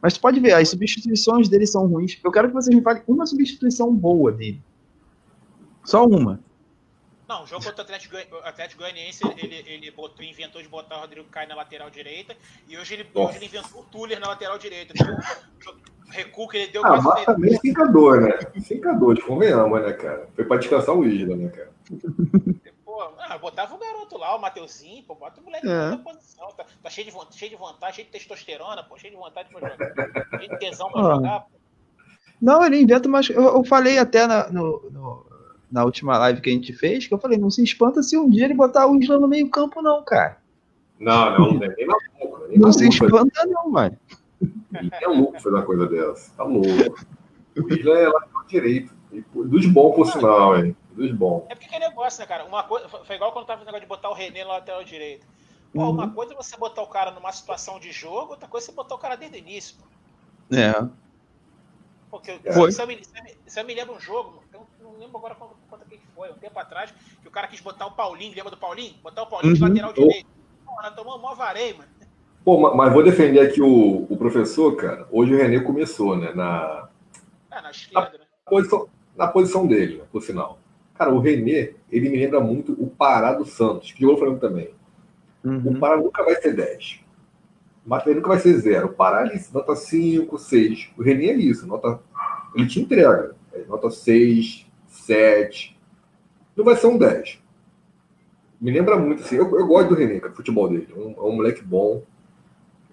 Mas 0.02 0.16
tu 0.16 0.20
pode 0.20 0.40
ver, 0.40 0.54
as 0.54 0.68
substituições 0.70 1.48
dele 1.48 1.66
são 1.66 1.88
ruins. 1.88 2.20
Eu 2.24 2.32
quero 2.32 2.48
que 2.48 2.54
vocês 2.54 2.76
me 2.76 2.82
falem 2.82 3.04
uma 3.08 3.26
substituição 3.26 3.96
boa 3.96 4.32
dele. 4.32 4.62
Só 5.84 6.06
uma. 6.06 6.40
Não, 7.32 7.44
o 7.44 7.48
jogo 7.48 7.64
contra 7.64 7.80
o 7.80 7.86
Atlético, 7.86 8.18
Atlético 8.44 8.82
Goianiense, 8.82 9.24
ele, 9.38 9.64
ele 9.66 9.92
botou, 9.92 10.26
inventou 10.26 10.62
de 10.62 10.68
botar 10.68 10.98
o 10.98 11.00
Rodrigo 11.00 11.30
Caio 11.30 11.48
na 11.48 11.56
lateral 11.56 11.90
direita, 11.90 12.36
e 12.68 12.78
hoje 12.78 12.96
ele, 12.96 13.08
hoje 13.14 13.38
ele 13.38 13.46
inventou 13.46 13.82
o 13.82 13.86
Tuller 13.86 14.20
na 14.20 14.28
lateral 14.28 14.58
direita. 14.58 14.94
O 16.06 16.12
recuo 16.12 16.46
que 16.50 16.58
ele 16.58 16.72
deu 16.74 16.86
ah, 16.86 17.02
mas 17.02 17.24
também 17.24 17.58
fincador, 17.62 18.20
né? 18.20 18.38
Fincador, 18.62 19.18
convenhamos, 19.26 19.82
né, 19.82 19.94
cara? 19.94 20.28
Foi 20.36 20.44
pra 20.44 20.58
descansar 20.58 20.94
o 20.94 21.06
Isla, 21.06 21.38
né, 21.38 21.48
cara? 21.48 21.72
Pô, 22.84 23.02
ah, 23.18 23.38
botava 23.38 23.76
o 23.76 23.78
garoto 23.78 24.18
lá, 24.18 24.36
o 24.36 24.42
Mateuzinho, 24.42 25.02
pô, 25.04 25.16
bota 25.16 25.40
o 25.40 25.44
moleque 25.46 25.66
é. 25.66 25.90
na 25.92 25.98
posição. 26.00 26.50
Tá, 26.50 26.66
tá, 26.84 26.90
cheio, 26.90 27.10
de, 27.10 27.38
cheio 27.38 27.52
de 27.52 27.56
vontade, 27.56 27.96
cheio 27.96 28.08
de 28.08 28.12
testosterona, 28.12 28.84
pô, 28.84 28.98
cheio 28.98 29.14
de 29.14 29.18
vontade 29.18 29.48
pra 29.50 29.70
jogar. 29.70 30.38
cheio 30.38 30.50
de 30.50 30.60
tesão 30.60 30.92
pra 30.92 31.00
ah. 31.00 31.16
jogar, 31.16 31.40
pô. 31.40 31.62
Não, 32.42 32.66
ele 32.66 32.82
inventa, 32.82 33.08
mas 33.08 33.30
eu, 33.30 33.42
eu 33.42 33.64
falei 33.64 34.00
até 34.00 34.28
na, 34.28 34.50
no, 34.50 34.90
no, 34.90 35.26
na 35.72 35.86
última 35.86 36.18
live 36.18 36.42
que 36.42 36.50
a 36.50 36.54
gente 36.54 36.74
fez, 36.74 37.08
que 37.08 37.14
eu 37.14 37.18
falei, 37.18 37.38
não 37.38 37.50
se 37.50 37.64
espanta 37.64 38.04
se 38.04 38.18
um 38.18 38.30
dia 38.30 38.46
ele 38.46 38.54
botar 38.54 38.88
o 38.88 38.96
Isla 38.96 39.20
no 39.20 39.28
meio 39.28 39.50
campo, 39.50 39.82
não, 39.82 40.04
cara. 40.04 40.38
Não, 41.00 41.40
não, 41.40 41.54
nem 41.54 41.88
na 41.88 41.98
boca. 42.20 42.48
Nem 42.48 42.60
não 42.60 42.72
se 42.72 42.88
espanta, 42.88 43.46
não, 43.48 43.72
mano. 43.72 43.98
é 45.02 45.08
louco 45.08 45.42
fazer 45.42 45.56
uma 45.56 45.64
coisa 45.64 45.88
dessa. 45.88 46.32
Tá 46.36 46.44
louco. 46.44 47.06
O 47.58 47.74
Isla 47.74 47.98
é 47.98 48.08
lateral 48.08 48.44
direito. 48.48 48.94
Dos 49.34 49.66
bons, 49.66 49.96
por 49.96 50.12
sinal, 50.12 50.58
hein? 50.58 50.76
Dos 50.92 51.12
bons. 51.12 51.46
É 51.50 51.56
porque 51.56 51.76
é 51.76 51.80
negócio, 51.80 52.20
né, 52.22 52.26
cara? 52.28 52.46
Uma 52.46 52.64
coisa, 52.64 52.88
foi 52.88 53.16
igual 53.16 53.32
quando 53.32 53.46
tava 53.46 53.62
o 53.62 53.66
negócio 53.66 53.82
de 53.82 53.90
botar 53.90 54.10
o 54.10 54.14
René 54.14 54.44
na 54.44 54.52
lateral 54.52 54.84
direito. 54.84 55.26
Pô, 55.74 55.84
uhum. 55.84 55.92
uma 55.92 56.10
coisa 56.10 56.34
é 56.34 56.36
você 56.36 56.58
botar 56.58 56.82
o 56.82 56.88
cara 56.88 57.12
numa 57.12 57.32
situação 57.32 57.80
de 57.80 57.92
jogo, 57.92 58.32
outra 58.32 58.48
coisa 58.48 58.66
é 58.66 58.68
você 58.68 58.76
botar 58.76 58.96
o 58.96 58.98
cara 58.98 59.16
desde 59.16 59.38
o 59.38 59.40
início. 59.40 59.78
Pô. 59.78 60.56
É. 60.56 60.88
Porque 62.10 62.40
Foi. 62.54 62.72
Se, 62.74 62.82
eu 62.82 62.88
me, 62.88 63.00
se 63.48 63.60
eu 63.60 63.66
me 63.66 63.74
lembro 63.74 63.96
um 63.96 64.00
jogo, 64.00 64.36
eu 64.36 64.41
não 64.92 65.00
lembro 65.00 65.18
agora 65.18 65.36
quanto, 65.36 65.56
quanto 65.70 65.86
que 65.86 66.00
foi, 66.16 66.30
um 66.32 66.36
tempo 66.36 66.60
atrás, 66.60 66.94
que 67.22 67.28
o 67.28 67.32
cara 67.32 67.48
quis 67.48 67.62
botar 67.62 67.86
o 67.88 67.92
Paulinho, 67.92 68.36
lembra 68.36 68.52
do 68.52 68.58
Paulinho? 68.58 68.96
Botar 69.02 69.24
o 69.24 69.28
Paulinho 69.28 69.54
uhum. 69.54 69.56
de 69.56 69.62
lateral 69.62 69.94
direito. 69.94 70.28
Pô, 70.66 70.82
nós 70.82 70.96
tomamos 70.96 71.22
mó 71.22 71.34
vareio, 71.34 71.78
mano. 71.78 71.90
Pô, 72.44 72.76
mas 72.76 72.92
vou 72.92 73.04
defender 73.04 73.40
aqui 73.40 73.62
o, 73.62 74.08
o 74.10 74.18
professor, 74.18 74.76
cara. 74.76 75.08
Hoje 75.12 75.34
o 75.34 75.38
René 75.38 75.60
começou, 75.60 76.18
né? 76.18 76.34
Na, 76.34 76.90
é, 77.52 77.62
na 77.62 77.70
esquerda, 77.70 78.14
na 78.14 78.18
né? 78.20 78.26
Posição, 78.50 78.88
na 79.16 79.28
posição 79.28 79.68
dele, 79.68 79.98
né, 79.98 80.04
por 80.12 80.22
sinal. 80.24 80.58
Cara, 80.96 81.14
o 81.14 81.20
René, 81.20 81.74
ele 81.92 82.10
me 82.10 82.18
lembra 82.18 82.40
muito 82.40 82.74
o 82.74 82.90
Pará 82.90 83.34
do 83.34 83.46
Santos, 83.46 83.92
que 83.92 84.02
jogou 84.02 84.16
o 84.16 84.20
Flamengo 84.20 84.40
também. 84.40 84.74
Uhum. 85.44 85.74
O 85.74 85.80
Pará 85.80 85.98
nunca 85.98 86.24
vai 86.24 86.36
ser 86.36 86.56
10. 86.56 87.02
O 87.86 87.90
Matheus 87.90 88.16
nunca 88.16 88.30
vai 88.30 88.40
ser 88.40 88.54
0. 88.54 88.88
O 88.88 88.94
Pará, 88.94 89.26
ele 89.26 89.44
nota 89.54 89.76
5, 89.76 90.38
6. 90.38 90.90
O 90.98 91.04
René 91.04 91.26
é 91.28 91.36
isso, 91.36 91.68
nota... 91.68 92.00
ele 92.56 92.68
te 92.68 92.80
entrega. 92.80 93.36
É 93.54 93.64
nota 93.66 93.90
6, 93.90 94.66
7. 95.02 95.78
Não 96.56 96.66
vai 96.66 96.76
ser 96.76 96.88
um 96.88 96.98
10. 96.98 97.40
Me 98.60 98.72
lembra 98.72 98.98
muito, 98.98 99.24
assim, 99.24 99.36
eu, 99.36 99.58
eu 99.58 99.66
gosto 99.66 99.90
do 99.90 99.96
René, 99.96 100.20
cara, 100.20 100.32
o 100.32 100.36
futebol 100.36 100.70
dele. 100.70 100.88
É 100.96 101.00
um, 101.00 101.12
é 101.12 101.22
um 101.22 101.36
moleque 101.36 101.64
bom. 101.64 102.04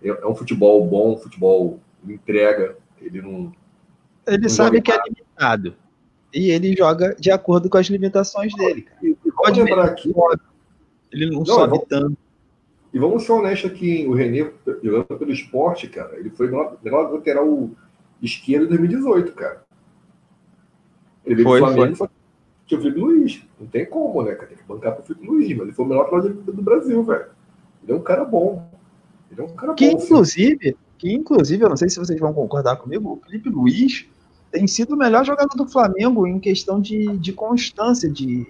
É, 0.02 0.08
é, 0.08 0.26
um 0.26 0.34
futebol 0.34 0.86
bom, 0.86 1.14
um 1.14 1.18
futebol 1.18 1.80
entrega. 2.06 2.76
Ele 3.00 3.20
não. 3.20 3.52
Ele 4.26 4.42
não 4.42 4.48
sabe 4.48 4.80
que 4.80 4.90
é 4.90 4.98
limitado. 5.04 5.74
E 6.32 6.50
ele 6.50 6.74
joga 6.74 7.14
de 7.18 7.30
acordo 7.30 7.68
com 7.68 7.78
as 7.78 7.86
limitações 7.86 8.54
dele. 8.54 8.82
Cara. 8.82 8.98
E, 9.02 9.16
e 9.24 9.32
Pode 9.32 9.62
lembrar 9.62 9.84
aqui. 9.84 10.12
Ele 11.12 11.26
não, 11.26 11.38
não 11.38 11.46
sobe 11.46 11.70
vamos, 11.70 11.86
tanto. 11.88 12.18
E 12.92 12.98
vamos 12.98 13.24
ser 13.24 13.32
honestos 13.32 13.70
aqui, 13.70 14.06
o 14.06 14.14
Renê, 14.14 14.50
jogando 14.82 15.18
pelo 15.18 15.32
esporte, 15.32 15.88
cara, 15.88 16.18
ele 16.18 16.30
foi 16.30 16.48
melhor 16.48 17.12
lateral 17.12 17.70
esquerdo 18.22 18.64
em 18.64 18.68
2018, 18.68 19.32
cara. 19.32 19.67
Ele 21.28 21.36
veio 21.36 21.48
foi, 21.48 21.60
Flamengo 21.60 21.96
foi. 21.96 22.08
tinha 22.66 22.80
o 22.80 22.82
Felipe 22.82 23.00
Luiz. 23.00 23.42
Não 23.60 23.66
tem 23.66 23.86
como, 23.86 24.22
né, 24.22 24.34
cara? 24.34 24.48
Tem 24.48 24.56
que 24.56 24.64
bancar 24.64 24.94
pro 24.94 25.04
Felipe 25.04 25.26
Luiz, 25.26 25.48
mas 25.50 25.60
ele 25.60 25.72
foi 25.72 25.84
o 25.84 25.88
melhor 25.88 26.10
lateral 26.10 26.36
do 26.42 26.62
Brasil, 26.62 27.02
velho. 27.04 27.26
Ele 27.82 27.92
é 27.92 27.94
um 27.94 28.02
cara 28.02 28.24
bom. 28.24 28.66
Ele 29.30 29.40
é 29.40 29.44
um 29.44 29.54
cara 29.54 29.74
que, 29.74 29.90
bom. 29.90 30.02
Inclusive, 30.02 30.76
que 30.96 31.12
inclusive, 31.12 31.62
eu 31.62 31.68
não 31.68 31.76
sei 31.76 31.90
se 31.90 31.98
vocês 31.98 32.18
vão 32.18 32.32
concordar 32.32 32.76
comigo, 32.76 33.12
o 33.12 33.26
Felipe 33.26 33.50
Luiz 33.50 34.08
tem 34.50 34.66
sido 34.66 34.94
o 34.94 34.96
melhor 34.96 35.24
jogador 35.24 35.54
do 35.54 35.68
Flamengo 35.68 36.26
em 36.26 36.40
questão 36.40 36.80
de, 36.80 37.18
de 37.18 37.32
constância, 37.32 38.08
de, 38.08 38.46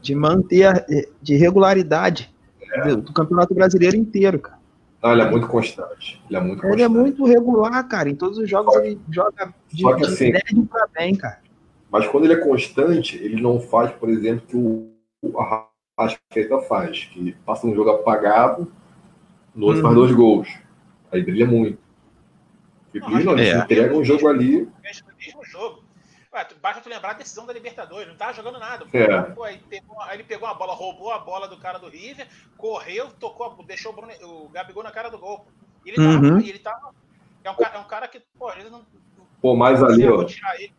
de 0.00 0.14
manter, 0.14 0.86
de 1.22 1.34
regularidade 1.36 2.32
é. 2.74 2.96
do, 2.96 3.12
Campeonato 3.12 3.54
Brasileiro 3.54 3.96
inteiro, 3.96 4.38
cara. 4.38 4.60
Não, 5.02 5.12
ele 5.12 5.22
é 5.22 5.30
muito 5.30 5.48
constante. 5.48 6.22
Ele 6.28 6.36
é 6.36 6.40
muito 6.40 6.64
Ele 6.66 6.82
é 6.82 6.88
muito 6.88 7.24
regular, 7.24 7.88
cara. 7.88 8.08
Em 8.08 8.14
todos 8.14 8.38
os 8.38 8.48
jogos 8.48 8.76
ele 8.76 9.00
joga 9.10 9.52
de, 9.72 9.82
Só 9.82 9.94
que, 9.94 10.04
assim, 10.04 10.32
bem, 10.96 11.16
cara. 11.16 11.41
Mas 11.92 12.08
quando 12.08 12.24
ele 12.24 12.32
é 12.32 12.40
constante, 12.40 13.22
ele 13.22 13.42
não 13.42 13.60
faz, 13.60 13.92
por 13.92 14.08
exemplo, 14.08 14.46
que 14.46 14.56
o, 14.56 14.90
o 15.20 15.38
Arrascaeta 15.38 16.58
faz, 16.62 17.04
que 17.04 17.32
passa 17.44 17.66
um 17.66 17.74
jogo 17.74 17.90
apagado, 17.90 18.72
no 19.54 19.66
outro 19.66 19.80
hum. 19.80 19.82
faz 19.82 19.94
dois 19.94 20.12
gols. 20.12 20.48
Aí 21.12 21.22
brilha 21.22 21.46
muito. 21.46 21.78
Felipe 22.90 23.10
Luiz 23.10 23.24
não, 23.26 23.38
é. 23.38 23.58
entrega 23.58 23.94
um 23.94 24.02
jogo 24.02 24.26
ali. 24.26 24.66
Mesmo 24.82 25.44
jogo. 25.44 25.84
Ué, 26.32 26.48
basta 26.62 26.80
tu 26.80 26.88
lembrar 26.88 27.10
a 27.10 27.14
decisão 27.14 27.44
da 27.44 27.52
Libertadores, 27.52 28.08
não 28.08 28.16
tava 28.16 28.32
jogando 28.32 28.58
nada. 28.58 28.86
É. 28.90 29.22
Pô, 29.34 29.44
aí, 29.44 29.58
pegou, 29.68 30.00
aí, 30.00 30.16
ele 30.16 30.24
pegou 30.24 30.48
a 30.48 30.54
bola, 30.54 30.72
roubou 30.72 31.12
a 31.12 31.18
bola 31.18 31.46
do 31.46 31.58
cara 31.58 31.78
do 31.78 31.90
River, 31.90 32.26
correu, 32.56 33.10
tocou, 33.20 33.62
deixou 33.66 33.92
o, 33.92 33.94
Bruno, 33.94 34.12
o 34.22 34.48
Gabigol 34.48 34.82
na 34.82 34.90
cara 34.90 35.10
do 35.10 35.18
gol. 35.18 35.46
E 35.84 35.90
ele 35.90 35.96
tava, 35.98 36.26
uhum. 36.26 36.38
ele 36.38 36.58
tava 36.58 36.94
é, 37.44 37.50
um, 37.50 37.54
é 37.74 37.78
um 37.78 37.84
cara 37.84 38.08
que, 38.08 38.22
pô, 38.38 38.50
ele 38.50 38.70
não. 38.70 38.82
Pô, 39.42 39.54
mais 39.54 39.82
ali, 39.82 40.08
ó. 40.08 40.22
Ele, 40.22 40.72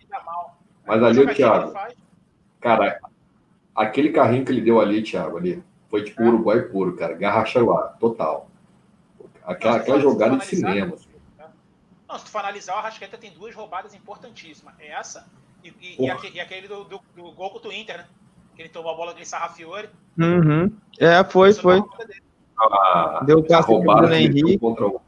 mas 0.86 1.04
ali, 1.04 1.20
o 1.20 1.34
Thiago. 1.34 1.74
Cara, 2.60 3.00
aquele 3.76 4.10
carrinho 4.10 4.46
que 4.46 4.52
ele 4.52 4.62
deu 4.62 4.80
ali, 4.80 5.02
Thiago, 5.02 5.38
ali, 5.38 5.64
foi 5.90 6.04
tipo 6.04 6.22
é. 6.22 6.28
Uruguai 6.28 6.62
puro, 6.62 6.96
cara. 6.96 7.14
Garra 7.14 7.44
total. 8.00 8.50
Aquela, 9.46 9.78
aquela 9.78 10.00
jogada 10.00 10.38
de 10.38 10.46
cinema. 10.46 10.96
Assim. 10.96 11.10
Não, 12.08 12.18
se 12.18 12.26
tu 12.26 12.32
for 12.32 12.40
analisar, 12.40 12.76
o 12.76 12.78
Arrascaeta 12.78 13.18
tem 13.18 13.32
duas 13.32 13.56
roubadas 13.56 13.94
importantíssimas. 13.94 14.74
Essa 14.80 15.26
e, 15.64 15.74
e, 15.82 16.06
e, 16.06 16.10
aquele, 16.10 16.36
e 16.36 16.40
aquele, 16.40 16.68
do, 16.68 16.84
do, 16.84 17.00
do 17.16 17.32
gol 17.32 17.50
contra 17.50 17.70
o 17.70 17.74
Inter, 17.74 17.98
né? 17.98 18.06
Que 18.56 18.62
ele 18.62 18.70
tomou 18.70 18.92
a 18.92 18.96
bola 18.96 19.14
do 19.14 19.26
Sarrafiore. 19.26 19.90
Uhum. 20.20 20.72
É, 21.00 21.24
foi, 21.24 21.54
foi. 21.54 21.82
A, 22.60 23.24
Deu 23.26 23.46
a 23.52 23.60
roubada 23.62 24.08
do 24.08 24.14
Henrique. 24.14 24.60
Contra 24.60 24.88
o... 24.88 25.02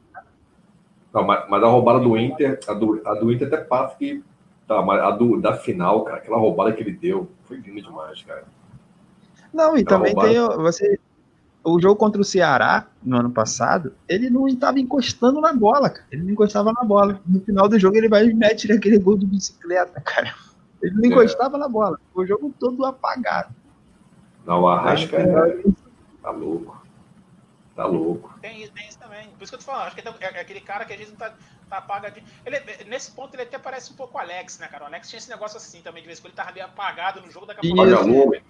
Não, 1.13 1.23
mas, 1.23 1.47
mas, 1.47 1.63
a 1.63 1.67
roubada 1.67 1.99
do 1.99 2.17
Inter, 2.17 2.59
a 2.67 2.73
do, 2.73 3.01
a 3.05 3.13
do 3.13 3.31
Inter 3.31 3.47
até 3.47 3.57
passa 3.57 3.95
que. 3.97 4.23
Tá, 4.67 4.81
mas 4.81 5.01
a 5.01 5.11
do, 5.11 5.39
da 5.39 5.53
final, 5.53 6.03
cara, 6.03 6.17
aquela 6.17 6.37
roubada 6.37 6.73
que 6.73 6.81
ele 6.81 6.91
deu, 6.91 7.29
foi 7.43 7.57
linda 7.57 7.81
demais, 7.81 8.21
cara. 8.23 8.45
Não, 9.53 9.77
e 9.77 9.81
aquela 9.81 9.99
também 9.99 10.13
roubada... 10.13 10.55
tem. 10.55 10.63
Você, 10.63 10.99
o 11.63 11.79
jogo 11.79 11.95
contra 11.95 12.21
o 12.21 12.23
Ceará, 12.23 12.87
no 13.03 13.17
ano 13.17 13.31
passado, 13.31 13.93
ele 14.07 14.29
não 14.29 14.47
estava 14.47 14.79
encostando 14.79 15.41
na 15.41 15.51
bola, 15.51 15.89
cara. 15.89 16.05
Ele 16.11 16.23
não 16.23 16.31
encostava 16.31 16.71
na 16.71 16.83
bola. 16.83 17.19
No 17.25 17.41
final 17.41 17.67
do 17.67 17.79
jogo, 17.79 17.97
ele 17.97 18.07
vai 18.07 18.25
e 18.25 18.33
mete 18.33 18.71
aquele 18.71 18.99
gol 18.99 19.17
de 19.17 19.25
bicicleta, 19.25 19.99
cara. 20.01 20.33
Ele 20.81 20.93
não 20.95 21.03
é. 21.03 21.07
encostava 21.07 21.57
é. 21.57 21.59
na 21.59 21.67
bola. 21.67 21.99
O 22.13 22.25
jogo 22.25 22.53
todo 22.59 22.85
apagado. 22.85 23.53
Não, 24.45 24.61
o 24.61 24.67
Arrasca 24.67 25.17
é... 25.17 25.63
tá 26.21 26.29
louco. 26.29 26.84
Tá 27.75 27.85
louco. 27.85 28.39
Tem, 28.41 28.67
tem, 28.69 28.87
isso 28.87 28.97
também. 28.97 29.27
Por 29.31 29.43
isso 29.43 29.51
que 29.51 29.55
eu 29.55 29.59
tô 29.59 29.65
falando. 29.65 29.87
Acho 29.87 29.95
que 29.95 30.07
é, 30.07 30.37
é 30.37 30.39
aquele 30.39 30.61
cara 30.61 30.85
que 30.85 30.93
a 30.93 30.97
gente 30.97 31.09
não 31.09 31.17
tá, 31.17 31.33
tá 31.69 31.77
apagadinho. 31.77 32.25
Ele, 32.45 32.57
nesse 32.85 33.11
ponto, 33.11 33.35
ele 33.35 33.43
até 33.43 33.59
parece 33.59 33.91
um 33.91 33.95
pouco 33.95 34.17
o 34.17 34.21
Alex, 34.21 34.59
né, 34.59 34.67
cara? 34.67 34.85
O 34.85 34.87
Alex 34.87 35.09
tinha 35.09 35.17
esse 35.17 35.29
negócio 35.29 35.57
assim 35.57 35.81
também, 35.81 36.01
de 36.01 36.07
vez 36.07 36.19
em 36.19 36.21
quando 36.21 36.31
ele 36.31 36.37
tava 36.37 36.53
meio 36.53 36.65
apagado 36.65 37.21
no 37.21 37.29
jogo, 37.29 37.45
daqui 37.45 37.59
a 37.59 37.75
pouco. 37.75 37.89
Vagalume. 37.89 38.43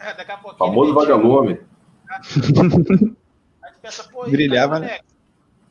É, 0.00 0.14
daqui 0.14 0.32
a 0.32 0.38
pouco. 0.38 0.56
Famoso 0.56 0.94
vagalume. 0.94 1.60
Aí 3.62 3.72
tu 3.72 3.80
pensa, 3.82 4.04
pô, 4.04 4.24
Brilhava, 4.24 4.78
né? 4.78 5.00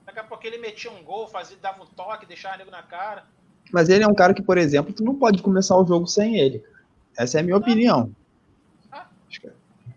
Daqui 0.06 0.20
a 0.20 0.24
pouco 0.24 0.46
ele 0.46 0.60
metia 0.60 0.92
um 0.92 1.04
gol, 1.04 1.28
fazia, 1.28 1.58
dava 1.60 1.82
um 1.82 1.88
toque, 1.88 2.28
deixava 2.28 2.56
o 2.56 2.58
nego 2.60 2.72
na 2.72 2.84
cara. 2.84 3.26
Mas 3.72 3.90
ele 3.90 4.04
é 4.04 4.08
um 4.08 4.14
cara 4.14 4.34
que, 4.34 4.44
por 4.44 4.58
exemplo, 4.58 4.94
tu 4.94 5.04
não 5.04 5.16
pode 5.16 5.42
começar 5.42 5.76
o 5.76 5.86
jogo 5.86 6.06
sem 6.06 6.38
ele. 6.38 6.64
Essa 7.18 7.40
é 7.40 7.42
a 7.42 7.44
minha 7.44 7.58
opinião. 7.58 8.12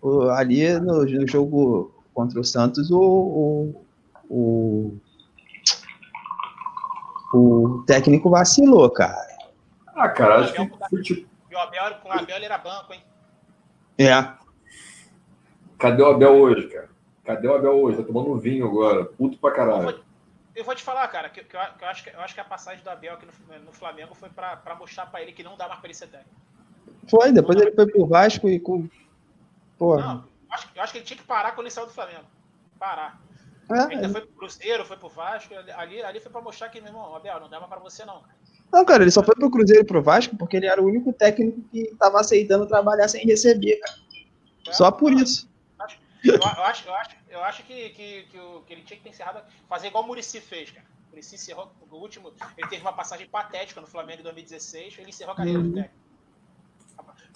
O, 0.01 0.31
ali 0.31 0.79
no, 0.81 1.05
no, 1.05 1.29
jogo 1.29 1.93
contra 2.15 2.41
o 2.41 2.45
Santos, 2.45 2.91
o, 2.91 3.01
o, 3.01 3.83
o, 4.29 4.99
o 7.33 7.85
técnico 7.87 8.31
vacilou, 8.31 8.91
cara. 8.91 9.29
Ah, 9.95 10.09
cara, 10.09 10.41
acho 10.41 10.55
que 10.55 11.03
tipo. 11.03 11.29
E 11.51 11.55
o 11.55 11.59
Abel, 11.59 11.95
com 12.03 12.09
o 12.09 12.13
Abel 12.13 12.37
ele 12.37 12.45
era 12.45 12.59
banco, 12.59 12.93
hein? 12.93 13.03
É. 13.99 14.33
Cadê 15.79 16.03
o 16.03 16.11
Abel 16.11 16.33
hoje, 16.33 16.69
cara? 16.69 16.89
Cadê 17.25 17.49
o 17.49 17.55
Abel 17.55 17.73
hoje? 17.73 17.99
Tá 17.99 18.05
tomando 18.05 18.39
vinho 18.39 18.67
agora. 18.67 19.05
Puto 19.05 19.39
pra 19.39 19.51
caralho. 19.51 20.03
Eu 20.55 20.65
vou 20.65 20.75
te 20.75 20.83
falar, 20.83 21.07
cara, 21.09 21.29
que, 21.29 21.43
que, 21.43 21.57
eu, 21.57 21.61
que, 21.79 21.85
eu, 21.85 21.89
acho 21.89 22.05
que 22.05 22.11
eu 22.11 22.21
acho 22.21 22.35
que 22.35 22.41
a 22.41 22.45
passagem 22.45 22.83
do 22.83 22.91
Abel 22.91 23.15
aqui 23.15 23.27
no, 23.27 23.59
no 23.65 23.73
Flamengo 23.73 24.15
foi 24.15 24.29
pra, 24.29 24.57
pra 24.57 24.75
mostrar 24.75 25.07
pra 25.07 25.23
ele 25.23 25.33
que 25.33 25.43
não 25.43 25.57
dá 25.57 25.69
mais 25.69 25.81
pra 25.81 25.89
ele 25.89 25.95
ser 25.95 26.09
técnico. 26.09 26.35
Foi, 27.09 27.33
depois 27.33 27.61
ele 27.61 27.73
foi 27.73 27.87
pro 27.87 28.07
Vasco 28.07 28.49
e 28.49 28.61
com. 28.61 28.89
Porra. 29.79 30.15
Não, 30.15 30.25
acho, 30.51 30.69
eu 30.75 30.83
acho 30.83 30.93
que 30.93 30.99
ele 30.99 31.07
tinha 31.07 31.17
que 31.17 31.25
parar 31.25 31.53
quando 31.53 31.67
ele 31.67 31.75
saiu 31.75 31.87
do 31.87 31.93
Flamengo. 31.93 32.25
Parar. 32.79 33.21
É, 33.71 33.95
Ainda 33.95 34.07
é. 34.07 34.09
foi 34.09 34.21
pro 34.23 34.33
Cruzeiro, 34.33 34.85
foi 34.85 34.97
pro 34.97 35.09
Vasco. 35.09 35.55
Ali, 35.77 36.03
ali 36.03 36.21
foi 36.21 36.31
pra 36.31 36.41
mostrar 36.41 36.69
que, 36.69 36.81
meu 36.81 36.89
irmão, 36.89 37.15
Abel, 37.15 37.41
não 37.41 37.49
dava 37.49 37.69
pra 37.69 37.79
você 37.79 38.05
não, 38.05 38.21
cara. 38.21 38.41
Não, 38.73 38.85
cara, 38.85 39.03
ele 39.03 39.11
só 39.11 39.23
foi 39.23 39.35
pro 39.35 39.51
Cruzeiro 39.51 39.83
e 39.83 39.87
pro 39.87 40.03
Vasco 40.03 40.37
porque 40.37 40.57
ele 40.57 40.67
era 40.67 40.81
o 40.81 40.87
único 40.87 41.13
técnico 41.13 41.61
que 41.71 41.95
tava 41.99 42.21
aceitando 42.21 42.67
trabalhar 42.67 43.09
sem 43.09 43.25
receber, 43.25 43.77
cara. 43.77 43.99
É, 44.67 44.73
só 44.73 44.91
por 44.91 45.13
isso. 45.13 45.49
Eu, 46.23 46.35
eu, 46.35 46.65
acho, 46.65 46.87
eu 46.87 46.95
acho, 46.95 47.17
eu 47.31 47.45
acho 47.45 47.63
que, 47.65 47.91
que, 47.91 48.23
que, 48.25 48.39
o, 48.39 48.61
que 48.63 48.75
ele 48.75 48.83
tinha 48.83 48.97
que 48.97 49.03
ter 49.03 49.09
encerrado, 49.09 49.43
fazer 49.69 49.87
igual 49.87 50.05
o 50.05 50.07
Murici 50.07 50.41
fez, 50.41 50.71
cara. 50.71 50.87
O 51.07 51.11
Murici 51.11 51.35
encerrou 51.35 51.73
o 51.91 51.97
último. 51.97 52.33
Ele 52.59 52.69
teve 52.69 52.83
uma 52.83 52.93
passagem 52.93 53.27
patética 53.27 53.81
no 53.81 53.87
Flamengo 53.87 54.21
em 54.21 54.25
2016, 54.25 54.99
ele 54.99 55.09
encerrou 55.09 55.33
a 55.33 55.37
carreira 55.37 55.59
uhum. 55.59 55.69
do 55.69 55.75
técnico. 55.75 56.00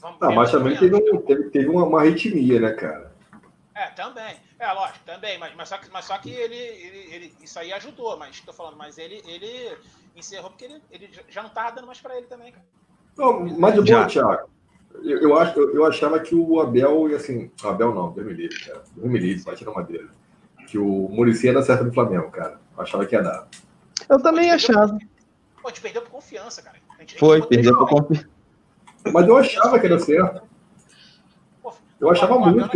Vamos, 0.00 0.18
ah, 0.20 0.30
mas 0.30 0.50
também 0.50 0.76
teve, 0.76 0.94
um, 0.96 1.20
teve, 1.22 1.50
teve 1.50 1.68
uma, 1.68 1.85
uma 1.85 2.00
arritmia, 2.00 2.61
né, 2.61 2.72
cara? 2.72 3.12
É, 3.74 3.87
também. 3.88 4.37
É, 4.59 4.72
lógico, 4.72 5.00
também. 5.04 5.38
Mas, 5.38 5.54
mas, 5.57 5.68
só, 5.68 5.78
que, 5.78 5.90
mas 5.90 6.04
só 6.04 6.16
que 6.18 6.30
ele, 6.30 6.54
ele, 6.54 7.14
ele 7.14 7.35
Isso 7.42 7.59
aí 7.59 7.72
ajudou, 7.72 8.16
mas 8.16 8.40
tô 8.40 8.52
falando, 8.52 8.76
mas 8.76 8.98
ele, 8.98 9.22
ele 9.26 9.76
encerrou 10.14 10.50
porque 10.50 10.64
ele, 10.64 10.80
ele 10.90 11.11
já 11.28 11.42
não 11.42 11.50
tava 11.50 11.72
dando 11.72 11.87
mais 11.87 12.00
pra 12.00 12.16
ele 12.16 12.26
também, 12.26 12.52
cara. 12.52 12.64
Não, 13.16 13.40
mas 13.59 13.74
de 13.74 13.92
boa, 13.92 14.07
Thiago. 14.07 14.48
Eu, 15.02 15.20
eu, 15.20 15.37
acho, 15.37 15.59
eu, 15.59 15.74
eu, 15.74 15.85
achava 15.85 16.20
que 16.20 16.35
o 16.35 16.61
Abel, 16.61 17.11
e 17.11 17.14
assim, 17.14 17.50
o 17.62 17.68
Abel 17.68 17.92
não, 17.92 18.12
Deus 18.12 18.26
me 18.26 18.33
livre, 18.33 18.64
cara. 18.64 18.85
Deus 18.94 19.11
me 19.11 19.18
livre, 19.18 19.44
bate 19.44 19.64
na 19.64 19.72
madeira. 19.72 20.09
Que 20.68 20.78
o 20.78 21.09
Muricy 21.09 21.46
ia 21.46 21.52
dar 21.52 21.62
certo 21.62 21.85
no 21.85 21.92
Flamengo, 21.92 22.30
cara. 22.30 22.61
Eu 22.76 22.83
achava 22.83 23.04
que 23.04 23.14
ia 23.14 23.22
dar. 23.22 23.48
Eu 24.09 24.22
também 24.22 24.50
achava. 24.50 24.96
Pô, 25.61 25.68
a 25.68 25.70
gente 25.70 25.80
perdeu 25.80 26.02
por 26.02 26.11
confiança, 26.11 26.62
cara. 26.62 26.76
Gente, 27.00 27.18
Foi, 27.18 27.44
perdeu 27.44 27.76
por 27.76 27.88
confiança. 27.88 28.28
Mas 29.12 29.26
eu 29.26 29.36
achava 29.36 29.78
que 29.78 29.88
dar 29.88 29.98
certo. 29.98 30.42
Eu 32.00 32.10
achava 32.10 32.38
muito. 32.38 32.68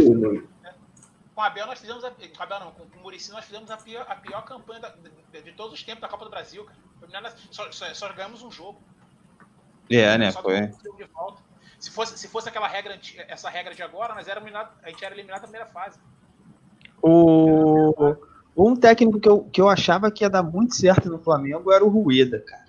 com 1.34 1.40
o 1.40 1.40
Abel 1.40 1.66
nós 1.66 1.78
fizemos 1.78 2.04
a, 2.04 2.10
com 2.10 2.42
Abel 2.42 2.60
não, 2.60 2.72
com 2.72 2.82
o 2.82 3.02
Muricy 3.02 3.30
nós 3.30 3.44
fizemos 3.44 3.70
a 3.70 3.76
pior, 3.76 4.04
a 4.08 4.16
pior 4.16 4.44
campanha 4.44 4.80
da, 4.80 4.88
de, 5.32 5.42
de, 5.42 5.52
todos 5.52 5.74
os 5.74 5.82
tempos 5.82 6.00
da 6.00 6.08
Copa 6.08 6.24
do 6.24 6.30
Brasil, 6.30 6.64
cara. 6.64 7.32
Só, 7.50 7.70
só, 7.70 7.92
só 7.94 8.12
ganhamos 8.12 8.42
um 8.42 8.50
jogo. 8.50 8.80
É, 9.88 10.18
né? 10.18 10.30
Só 10.32 10.42
foi. 10.42 10.62
Um 10.62 10.72
jogo 10.84 10.96
de 10.96 11.04
volta. 11.04 11.42
Se 11.78 11.90
fosse, 11.90 12.18
se 12.18 12.26
fosse 12.26 12.48
aquela 12.48 12.66
regra, 12.66 12.98
essa 13.28 13.48
regra 13.48 13.72
de 13.72 13.82
agora, 13.82 14.14
nós 14.14 14.26
era 14.26 14.40
eliminado, 14.40 14.76
a 14.82 14.90
gente 14.90 15.04
era 15.04 15.14
eliminado 15.14 15.42
na 15.42 15.48
primeira 15.48 15.66
fase. 15.66 15.98
O... 17.00 18.16
Um 18.56 18.74
técnico 18.74 19.20
que 19.20 19.28
eu, 19.28 19.44
que 19.44 19.60
eu 19.60 19.68
achava 19.68 20.10
que 20.10 20.24
ia 20.24 20.30
dar 20.30 20.42
muito 20.42 20.74
certo 20.74 21.08
no 21.08 21.20
Flamengo 21.20 21.70
era 21.70 21.84
o 21.84 21.88
Rueda, 21.88 22.40
cara. 22.40 22.67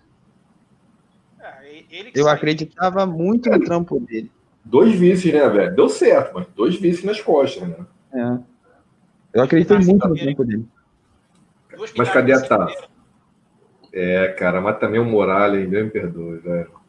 É, 1.91 2.09
eu 2.13 2.23
saiu. 2.23 2.29
acreditava 2.29 3.05
muito 3.05 3.49
no 3.49 3.59
trampo 3.63 3.99
dele. 3.99 4.31
Dois 4.63 4.93
vices, 4.93 5.33
né, 5.33 5.47
velho? 5.49 5.75
Deu 5.75 5.89
certo, 5.89 6.33
mas 6.33 6.47
dois 6.55 6.75
vices 6.75 7.03
nas 7.03 7.19
costas, 7.19 7.67
né? 7.67 7.85
É. 8.13 8.39
Eu 9.33 9.43
acreditei 9.43 9.77
muito 9.79 10.07
no 10.07 10.15
trampo 10.15 10.45
dele. 10.45 10.65
Mas 11.97 12.09
cadê 12.09 12.33
a 12.33 12.41
taça? 12.41 12.87
É, 13.91 14.27
cara, 14.29 14.61
mas 14.61 14.77
também 14.79 14.99
o 14.99 15.05
Muralha, 15.05 15.65
Deus 15.65 15.85
me 15.85 15.89
perdoe, 15.89 16.37
velho. 16.37 16.79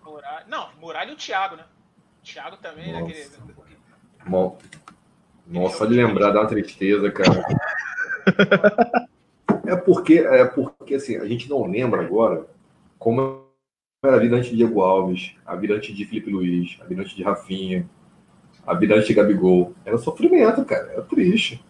Não, 0.49 0.69
Muralha 0.81 1.11
e 1.11 1.15
o 1.15 1.17
Thiago, 1.17 1.57
né? 1.57 1.65
Thiago 2.23 2.57
também, 2.57 2.93
Nossa. 2.93 3.05
Naquele... 3.07 3.27
Bom. 4.27 4.59
Nossa, 5.47 5.79
só 5.79 5.87
de 5.87 5.95
lembrar 5.95 6.33
dá 6.33 6.41
uma 6.41 6.49
tristeza, 6.49 7.11
cara. 7.11 7.45
é 9.67 9.77
porque, 9.77 10.19
é 10.19 10.45
porque 10.45 10.97
assim, 10.97 11.17
a 11.17 11.25
gente 11.25 11.49
não 11.49 11.67
lembra 11.67 12.03
agora 12.03 12.47
como 12.99 13.45
era 14.09 14.17
a 14.17 14.21
vida 14.21 14.37
antes 14.37 14.49
de 14.49 14.57
Diego 14.57 14.81
Alves, 14.81 15.37
a 15.45 15.55
vida 15.55 15.75
antes 15.75 15.95
de 15.95 16.07
Felipe 16.07 16.31
Luiz, 16.31 16.79
a 16.81 16.85
vida 16.85 17.03
antes 17.03 17.15
de 17.15 17.23
Rafinha, 17.23 17.89
a 18.67 18.73
vida 18.73 18.95
antes 18.95 19.07
de 19.07 19.13
Gabigol. 19.13 19.75
Era 19.85 19.99
sofrimento, 19.99 20.65
cara. 20.65 20.91
Era 20.91 21.03
triste. 21.03 21.63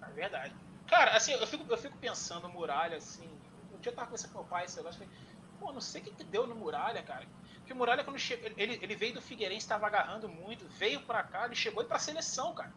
É 0.00 0.08
verdade. 0.12 0.54
Cara, 0.86 1.16
assim, 1.16 1.32
eu 1.32 1.46
fico, 1.46 1.64
eu 1.68 1.76
fico 1.76 1.96
pensando 1.98 2.48
Muralha, 2.48 2.96
assim. 2.96 3.24
Um 3.74 3.80
dia 3.80 3.90
eu 3.90 3.96
tava 3.96 4.06
conversando 4.06 4.32
com 4.32 4.38
meu 4.38 4.48
pai, 4.48 4.64
esse 4.64 4.76
negócio, 4.76 5.00
falei, 5.00 5.12
pô, 5.58 5.72
não 5.72 5.80
sei 5.80 6.00
o 6.00 6.04
que, 6.04 6.10
que 6.12 6.24
deu 6.24 6.46
no 6.46 6.54
Muralha, 6.54 7.02
cara. 7.02 7.24
Porque 7.58 7.72
o 7.72 7.76
Muralha, 7.76 8.04
quando 8.04 8.18
chegou, 8.18 8.48
ele, 8.56 8.78
ele 8.80 8.94
veio 8.94 9.14
do 9.14 9.20
Figueirense, 9.20 9.64
estava 9.64 9.88
agarrando 9.88 10.28
muito, 10.28 10.64
veio 10.78 11.00
para 11.00 11.24
cá, 11.24 11.46
ele 11.46 11.56
chegou 11.56 11.82
e 11.82 11.86
para 11.86 11.96
a 11.96 12.00
seleção, 12.00 12.54
cara. 12.54 12.72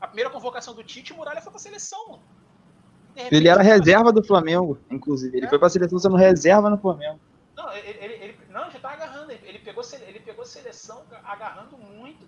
A 0.00 0.08
primeira 0.08 0.28
convocação 0.28 0.74
do 0.74 0.82
Tite, 0.82 1.12
o 1.12 1.16
Muralha 1.16 1.40
foi 1.40 1.52
para 1.52 1.60
a 1.60 1.62
seleção, 1.62 2.08
mano. 2.08 2.22
Repente, 3.14 3.36
ele 3.36 3.48
era 3.48 3.62
reserva 3.62 4.12
do 4.12 4.24
Flamengo, 4.24 4.76
inclusive. 4.90 5.36
Ele 5.36 5.46
é. 5.46 5.48
foi 5.48 5.56
para 5.56 5.68
a 5.68 5.70
seleção 5.70 6.00
sendo 6.00 6.16
reserva 6.16 6.68
no 6.68 6.76
Flamengo. 6.76 7.20
Não, 7.64 7.74
ele, 7.74 7.98
ele, 7.98 8.36
não, 8.50 8.70
já 8.70 8.78
tá 8.78 8.90
agarrando. 8.90 9.32
Ele 9.32 9.58
pegou, 9.58 9.82
ele 10.06 10.20
pegou 10.20 10.44
seleção 10.44 11.02
agarrando 11.24 11.78
muito. 11.78 12.26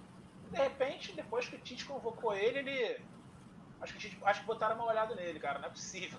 De 0.51 0.57
repente, 0.57 1.15
depois 1.15 1.47
que 1.47 1.57
o 1.57 1.59
Tite 1.59 1.85
convocou 1.85 2.35
ele, 2.35 2.61
ele. 2.61 2.97
Acho 3.81 3.93
que, 3.93 3.99
Tite, 3.99 4.19
acho 4.25 4.41
que 4.41 4.47
botaram 4.47 4.77
uma 4.77 4.89
olhada 4.89 5.15
nele, 5.15 5.39
cara. 5.39 5.59
Não 5.59 5.67
é 5.67 5.71
possível. 5.71 6.19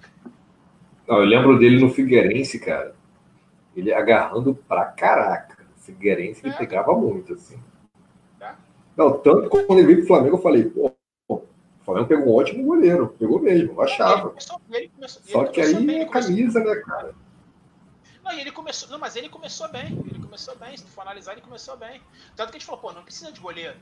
Não, 1.08 1.18
eu 1.18 1.26
lembro 1.26 1.58
dele 1.58 1.80
no 1.80 1.90
Figueirense, 1.90 2.60
cara. 2.60 2.96
Ele 3.76 3.92
agarrando 3.92 4.54
pra 4.54 4.86
caraca. 4.86 5.66
Figueirense 5.78 6.42
ele 6.46 6.54
é. 6.54 6.58
pegava 6.58 6.94
muito, 6.94 7.34
assim. 7.34 7.60
É. 8.40 8.54
Não, 8.96 9.18
tanto 9.18 9.50
quando 9.50 9.80
ele 9.80 9.88
veio 9.88 9.98
pro 10.00 10.08
Flamengo, 10.08 10.36
eu 10.36 10.42
falei, 10.42 10.66
pô, 10.66 10.94
o 11.28 11.44
Flamengo 11.82 12.08
pegou 12.08 12.28
um 12.28 12.36
ótimo 12.36 12.64
goleiro, 12.66 13.16
pegou 13.18 13.40
mesmo, 13.40 13.82
achava. 13.82 14.14
Ele 14.14 14.30
começou, 14.30 14.62
ele 14.70 14.90
começou, 14.90 15.22
Só 15.24 15.46
que 15.46 15.62
aí 15.62 15.74
bem, 15.86 16.02
é 16.02 16.06
camisa, 16.06 16.60
né, 16.60 16.76
cara? 16.86 17.16
Não, 18.28 18.34
e 18.34 18.42
ele 18.42 18.52
começou. 18.52 18.90
Não, 18.90 19.00
mas 19.00 19.16
ele 19.16 19.30
começou 19.30 19.70
bem. 19.70 19.86
Ele 20.06 20.20
começou 20.20 20.56
bem. 20.58 20.76
Se 20.76 20.84
tu 20.84 20.90
for 20.90 21.02
analisar, 21.02 21.32
ele 21.32 21.42
começou 21.42 21.78
bem. 21.78 22.02
Tanto 22.36 22.52
que 22.52 22.58
a 22.58 22.60
gente 22.60 22.66
falou, 22.66 22.82
pô, 22.82 22.92
não 22.92 23.04
precisa 23.04 23.32
de 23.32 23.40
goleiro. 23.40 23.78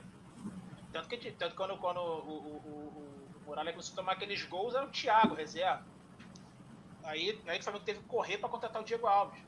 Tanto 0.93 1.09
que, 1.09 1.31
tanto 1.31 1.51
que 1.51 1.57
quando, 1.57 1.75
quando 1.77 1.97
o, 1.97 2.01
o, 2.01 2.61
o, 2.63 3.41
o 3.43 3.47
Muralha 3.47 3.71
começou 3.71 3.93
a 3.93 3.95
tomar 3.95 4.11
aqueles 4.11 4.43
gols, 4.43 4.75
era 4.75 4.85
o 4.85 4.89
Thiago, 4.89 5.33
reserva. 5.33 5.83
Aí, 7.03 7.39
aí 7.47 7.59
o 7.59 7.63
Flamengo 7.63 7.85
teve 7.85 7.99
que 7.99 8.05
correr 8.05 8.37
para 8.37 8.49
contratar 8.49 8.81
o 8.81 8.85
Diego 8.85 9.07
Alves. 9.07 9.39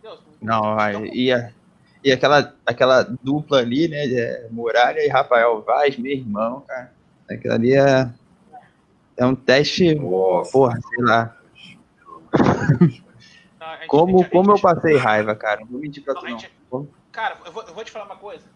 Deus, 0.00 0.20
não, 0.40 0.74
então, 0.88 1.06
ia, 1.06 1.54
e 2.02 2.12
aquela, 2.12 2.54
aquela 2.64 3.02
dupla 3.02 3.58
ali, 3.58 3.88
né? 3.88 4.06
De 4.06 4.48
Muralha 4.50 5.04
e 5.04 5.08
Rafael 5.08 5.62
Vaz, 5.62 5.96
meu 5.98 6.12
irmão, 6.12 6.62
cara. 6.62 6.92
Aquilo 7.28 7.54
ali 7.54 7.74
é, 7.74 8.10
é 9.16 9.26
um 9.26 9.34
teste, 9.34 9.94
Nossa. 9.94 10.52
porra, 10.52 10.78
sei 10.80 11.04
lá. 11.04 11.36
Não, 13.66 13.88
como 13.88 14.18
gente, 14.18 14.30
como 14.30 14.56
gente, 14.56 14.64
eu 14.64 14.74
passei 14.74 14.96
raiva, 14.96 15.34
cara. 15.34 15.60
Não 15.60 15.66
vou 15.66 15.80
mentir 15.80 16.04
pra 16.04 16.14
tu, 16.14 16.22
não. 16.24 16.38
Gente, 16.38 16.52
cara, 17.10 17.36
eu 17.44 17.52
vou, 17.52 17.62
eu 17.64 17.74
vou 17.74 17.84
te 17.84 17.90
falar 17.90 18.04
uma 18.04 18.16
coisa. 18.16 18.48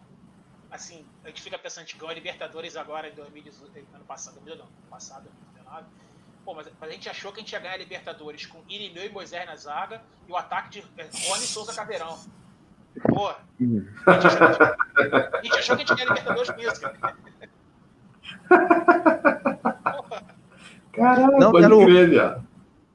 Assim, 0.70 1.04
a 1.24 1.28
gente 1.28 1.42
fica 1.42 1.58
pensando 1.58 1.86
que 1.86 1.96
ganhou 1.96 2.10
a 2.10 2.14
Libertadores 2.14 2.76
agora 2.76 3.08
em 3.08 3.14
2018, 3.14 3.86
ano 3.92 4.04
passado, 4.04 4.40
não, 4.44 4.52
ano 4.52 4.68
passado, 4.88 5.24
2019. 5.24 5.86
Pô, 6.44 6.54
mas, 6.54 6.70
mas, 6.80 6.90
a 6.90 6.92
gente 6.92 7.08
achou 7.08 7.32
que 7.32 7.40
a 7.40 7.42
gente 7.42 7.52
ia 7.52 7.58
ganhar 7.58 7.74
a 7.74 7.78
Libertadores 7.78 8.46
com 8.46 8.62
Irineu 8.68 9.04
e 9.04 9.08
Moisés 9.08 9.44
na 9.46 9.56
zaga 9.56 10.00
e 10.28 10.32
o 10.32 10.36
ataque 10.36 10.70
de 10.70 10.80
Rony 11.28 11.42
Souza 11.42 11.74
Caveirão. 11.74 12.18
Porra. 13.08 13.38
A 14.06 14.12
gente, 14.12 14.26
achou, 14.26 14.46
a 14.46 15.42
gente 15.42 15.58
achou 15.58 15.76
que 15.76 15.82
a 15.82 15.86
gente 15.86 16.04
Libertadores 16.04 16.50
com 16.50 16.60
isso, 16.60 16.80
cara. 16.80 17.16
Caralho, 20.92 21.38
não, 21.38 21.58
era 21.58 21.76
o, 21.76 22.49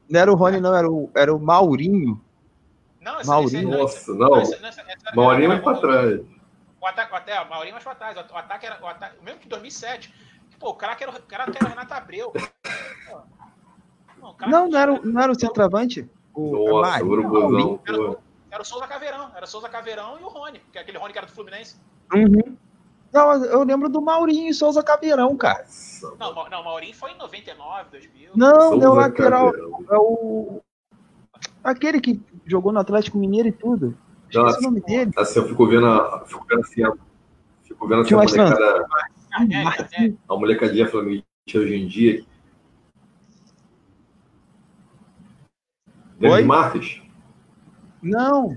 não 0.09 0.19
era 0.19 0.31
o 0.31 0.35
Rony, 0.35 0.59
não, 0.59 0.75
era 0.75 0.89
o, 0.89 1.09
era 1.15 1.33
o 1.33 1.39
Maurinho. 1.39 2.21
Não, 3.01 3.19
esse, 3.19 3.29
Maurinho. 3.29 3.69
Esse, 3.69 3.77
Nossa, 3.77 4.13
não. 4.13 4.29
não 4.29 4.37
essa, 4.37 4.55
essa, 4.55 4.81
essa, 4.81 5.15
Maurinho 5.15 5.49
mais 5.49 5.61
pra 5.61 5.75
trás. 5.75 6.21
O 6.81 6.87
ataque, 6.87 7.15
até, 7.15 7.41
o 7.41 7.49
Maurinho 7.49 7.73
mais 7.73 7.83
pra 7.83 7.95
trás. 7.95 8.17
O 8.17 8.35
ataque 8.37 8.65
era, 8.65 8.83
o 8.83 8.87
ataque, 8.87 9.23
mesmo 9.23 9.39
que 9.39 9.45
em 9.47 9.49
2007. 9.49 10.13
Pô, 10.59 10.69
o 10.69 10.75
cara 10.75 10.95
que 10.95 11.03
era, 11.03 11.11
o 11.11 11.15
era 11.15 11.51
o 11.51 11.67
Renato 11.67 11.93
Abreu. 11.93 12.33
Não, 14.19 14.35
não, 14.47 14.69
não, 14.69 14.79
era, 14.79 14.99
não 15.01 15.21
era 15.21 15.31
o 15.31 15.39
centroavante? 15.39 16.09
O, 16.33 16.81
Nossa, 16.81 17.03
o 17.03 17.07
Urubuzão. 17.07 17.79
Era 18.49 18.61
o 18.61 18.65
Souza 18.65 18.87
Caveirão. 18.87 19.31
Era 19.35 19.45
o 19.45 19.47
Souza 19.47 19.69
Caveirão 19.69 20.19
e 20.19 20.23
o 20.23 20.27
Rony, 20.27 20.61
que 20.71 20.77
é 20.77 20.81
aquele 20.81 20.97
Rony 20.97 21.11
que 21.11 21.17
era 21.17 21.27
do 21.27 21.33
Fluminense. 21.33 21.79
Uhum. 22.13 22.57
Não, 23.15 23.45
eu 23.45 23.63
lembro 23.63 23.87
do 23.87 24.01
Maurinho 24.01 24.49
e 24.49 24.53
Souza 24.53 24.83
Caveirão, 24.83 25.37
cara. 25.37 25.65
Não, 26.19 26.33
não, 26.49 26.63
Maurinho 26.65 26.93
foi 26.93 27.11
em 27.11 27.17
99, 27.17 27.89
2000. 27.89 28.31
Não, 28.35 28.71
Souza 28.71 28.85
é 28.85 28.89
o 28.89 28.93
lateral. 28.93 29.55
É 29.55 29.97
o. 29.97 30.61
Aquele 31.63 32.01
que 32.01 32.21
jogou 32.45 32.73
no 32.73 32.79
Atlético 32.79 33.17
Mineiro 33.17 33.47
e 33.47 33.53
tudo. 33.53 33.97
Esqueci 34.29 34.59
o 34.59 34.63
nome 34.63 34.81
dele. 34.81 35.11
Assim, 35.15 35.39
eu 35.39 35.47
fico 35.47 35.65
vendo, 35.65 35.85
a, 35.85 36.25
fico 36.25 36.45
vendo 36.45 36.59
assim, 36.59 36.83
a, 36.83 36.91
Fico 37.63 37.87
vendo 37.87 38.01
essa 38.01 38.15
molecada. 38.17 38.85
A 40.27 40.35
molecadinha 40.35 40.87
flamenguista 40.89 41.25
hoje 41.55 41.73
em 41.73 41.87
dia. 41.87 42.25
Denis 46.19 46.45
Marques? 46.45 47.01
Não. 48.01 48.53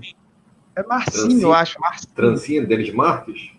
É 0.75 0.83
Marcinho, 0.83 1.41
eu 1.43 1.53
acho. 1.53 1.79
Marcinho. 1.79 2.67
Denis 2.67 2.93
Marques? 2.93 3.57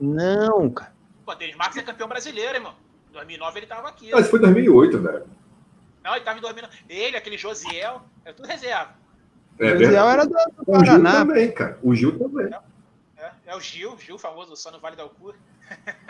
Não, 0.00 0.70
cara. 0.70 0.92
Pô, 1.24 1.34
Denis 1.34 1.56
Marques 1.56 1.78
é 1.78 1.82
campeão 1.82 2.08
brasileiro, 2.08 2.56
irmão. 2.56 2.74
Em 3.10 3.12
2009 3.12 3.58
ele 3.58 3.66
tava 3.66 3.88
aqui. 3.88 4.10
Mas 4.10 4.28
foi 4.28 4.38
2008, 4.38 4.98
velho. 5.00 5.26
Não, 6.04 6.14
ele 6.14 6.24
tava 6.24 6.38
em 6.38 6.42
2009. 6.42 6.76
Ele, 6.88 7.16
aquele 7.16 7.36
Josiel, 7.36 8.02
é 8.24 8.32
tudo 8.32 8.46
reserva. 8.46 8.94
É, 9.58 9.74
o 9.74 9.78
Josiel 9.78 10.08
era 10.08 10.24
do, 10.24 10.30
do 10.30 10.64
Paraná. 10.64 10.78
O 10.82 10.84
Gil 10.84 11.26
também, 11.26 11.52
cara. 11.52 11.78
O 11.82 11.94
Gil 11.94 12.18
também. 12.18 12.50
É, 13.16 13.30
é 13.46 13.56
o 13.56 13.60
Gil, 13.60 13.98
Gil 13.98 14.18
famoso, 14.18 14.56
só 14.56 14.70
no 14.70 14.80
Vale 14.80 14.96
da 14.96 15.02
Alcura. 15.02 15.36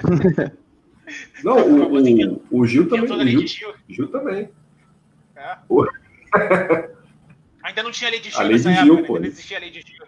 Não, 1.42 1.56
o, 1.56 1.94
o, 1.94 2.42
o, 2.50 2.66
Gil 2.66 2.88
também. 2.88 3.36
O 3.36 3.40
Gil, 3.40 3.46
Gil. 3.46 3.74
Gil 3.88 4.08
também. 4.08 4.50
É. 5.36 5.56
Ainda 7.62 7.82
não 7.82 7.90
tinha 7.90 8.10
lei 8.10 8.20
de 8.20 8.30
Gil 8.30 8.40
a 8.40 8.42
lei 8.42 8.58
de 8.58 8.74
Gil, 8.74 9.04
pô. 9.04 9.16
Ainda 9.16 9.20
não 9.20 9.32
existia 9.32 9.56
a 9.56 9.60
lei 9.60 9.70
de 9.70 9.80
Gil. 9.80 10.06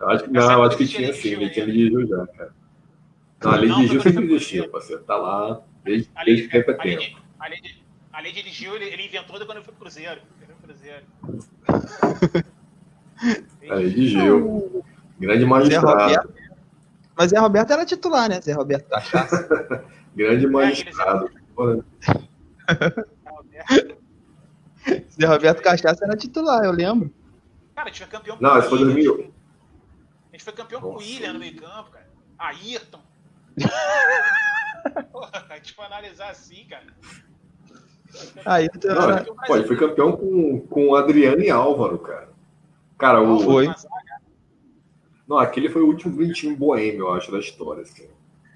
Eu 0.00 0.10
acho 0.10 0.24
que, 0.24 0.30
não, 0.30 0.62
acho 0.64 0.76
que 0.76 0.86
tinha 0.86 1.12
sim, 1.12 1.20
tinha 1.20 1.38
lei 1.38 1.48
de 1.50 1.88
Gil 1.88 2.06
já, 2.06 2.26
cara. 2.26 2.54
Não, 3.44 3.52
a 3.52 3.56
lei 3.56 3.70
de 3.70 3.86
Gil 3.88 4.00
sempre 4.00 4.24
existiu, 4.24 4.70
parceiro. 4.70 5.02
Tá 5.04 5.16
lá 5.16 5.62
desde, 5.84 6.10
desde 6.24 6.48
tempo 6.48 6.70
é 6.70 6.74
tempo. 6.74 7.22
A 7.38 7.48
lei 7.48 7.60
de, 7.60 7.84
a 8.10 8.20
lei 8.20 8.32
de 8.32 8.48
Gil 8.48 8.74
ele, 8.74 8.86
ele 8.86 9.04
inventou 9.04 9.36
quando 9.44 9.58
eu 9.58 9.62
fui 9.62 9.72
pro 9.74 9.82
Cruzeiro. 9.82 10.22
Cruzeiro. 10.62 11.04
a 13.70 13.74
lei 13.74 13.90
de 13.90 14.08
Gil. 14.08 14.82
Grande 15.18 15.44
magistrado. 15.44 16.32
Mas 17.16 17.30
Zé 17.30 17.38
Roberto 17.38 17.70
era 17.72 17.84
titular, 17.84 18.28
né? 18.28 18.40
Zé 18.40 18.52
Roberto 18.52 18.88
Cachaça. 18.88 19.84
Grande 20.16 20.46
magistrado. 20.46 21.30
Zé 25.20 25.26
Roberto 25.26 25.62
Cachaça 25.62 26.04
era 26.04 26.16
titular, 26.16 26.64
eu 26.64 26.72
lembro. 26.72 27.12
Cara, 27.74 27.88
a 27.88 27.92
gente 27.92 28.00
foi 28.00 28.08
campeão 28.08 28.38
Não, 28.40 28.58
isso 28.58 28.70
foi 28.70 28.78
2000. 28.78 29.34
A 30.32 30.36
gente 30.36 30.44
foi 30.44 30.52
campeão 30.54 30.80
Nossa. 30.80 30.92
com 30.92 30.98
o 30.98 30.98
William 30.98 31.34
no 31.34 31.38
meio 31.38 31.56
campo, 31.56 31.90
cara. 31.90 32.08
Ayrton. 32.38 33.00
Porra, 35.12 35.46
foi 35.74 35.84
analisar 35.84 36.30
assim, 36.30 36.66
cara. 36.68 36.86
Ayrton 38.44 38.88
Não, 38.88 39.10
era... 39.10 39.24
Pô, 39.46 39.56
ele 39.56 39.66
foi 39.66 39.76
campeão 39.76 40.16
com, 40.16 40.60
com 40.60 40.94
Adriano 40.94 41.40
e 41.40 41.50
Álvaro, 41.50 41.98
cara. 41.98 42.28
Cara, 42.98 43.22
o. 43.22 43.40
Foi. 43.40 43.68
Não, 45.26 45.38
aquele 45.38 45.68
foi 45.68 45.82
o 45.82 45.86
último 45.86 46.32
time 46.32 46.54
boêmio, 46.54 47.06
eu 47.06 47.12
acho, 47.12 47.32
da 47.32 47.38
história. 47.38 47.82
Assim. 47.82 48.06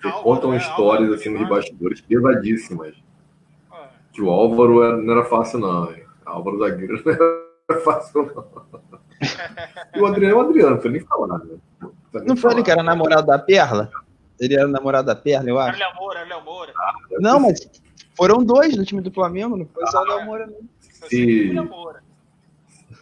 Álvaro, 0.04 0.22
contam 0.22 0.54
é, 0.54 0.58
histórias 0.58 1.11
Álvaro, 1.11 1.14
assim 1.14 1.30
nos 1.30 1.48
bastidores 1.48 2.00
pesadíssimas. 2.00 2.94
É. 3.72 3.88
Que 4.12 4.22
o 4.22 4.30
Álvaro 4.30 4.82
era, 4.82 4.96
não 4.96 5.12
era 5.12 5.24
fácil, 5.24 5.58
não. 5.58 5.90
Hein? 5.90 6.04
Álvaro 6.24 6.58
Zagueiro 6.58 7.02
não 7.04 7.12
era 7.12 7.80
fácil, 7.80 8.22
não. 8.24 8.68
e 9.94 10.00
o 10.00 10.06
Adriano 10.06 10.34
é 10.34 10.37
o 10.37 10.40
Adriano, 10.40 10.74
não 10.76 10.80
foi 10.80 10.90
nem 10.90 11.00
falar, 11.00 11.38
né? 11.38 11.56
Não, 11.80 11.94
não 12.26 12.37
foi 12.37 12.52
ele 12.52 12.62
que 12.62 12.70
era 12.70 12.82
namorado 12.82 13.26
da 13.26 13.38
Perla? 13.38 13.90
Ele 14.40 14.55
era 14.55 14.68
namorado 14.68 15.07
da 15.07 15.16
Perla, 15.16 15.48
eu 15.48 15.59
acho. 15.59 15.77
Era 15.77 15.88
Léo 15.88 16.01
Moura, 16.01 16.24
Léo 16.24 16.44
Moura. 16.44 16.72
Ah, 16.77 16.92
não, 17.20 17.40
mas 17.40 17.68
foram 18.16 18.44
dois 18.44 18.77
no 18.77 18.85
time 18.85 19.01
do 19.01 19.11
Flamengo, 19.11 19.57
não 19.57 19.66
foi 19.66 19.83
ah, 19.85 19.87
só 19.88 20.03
o 20.03 20.05
Léo 20.05 20.24
Moura, 20.24 20.46
não. 20.46 20.68
Se, 21.09 21.55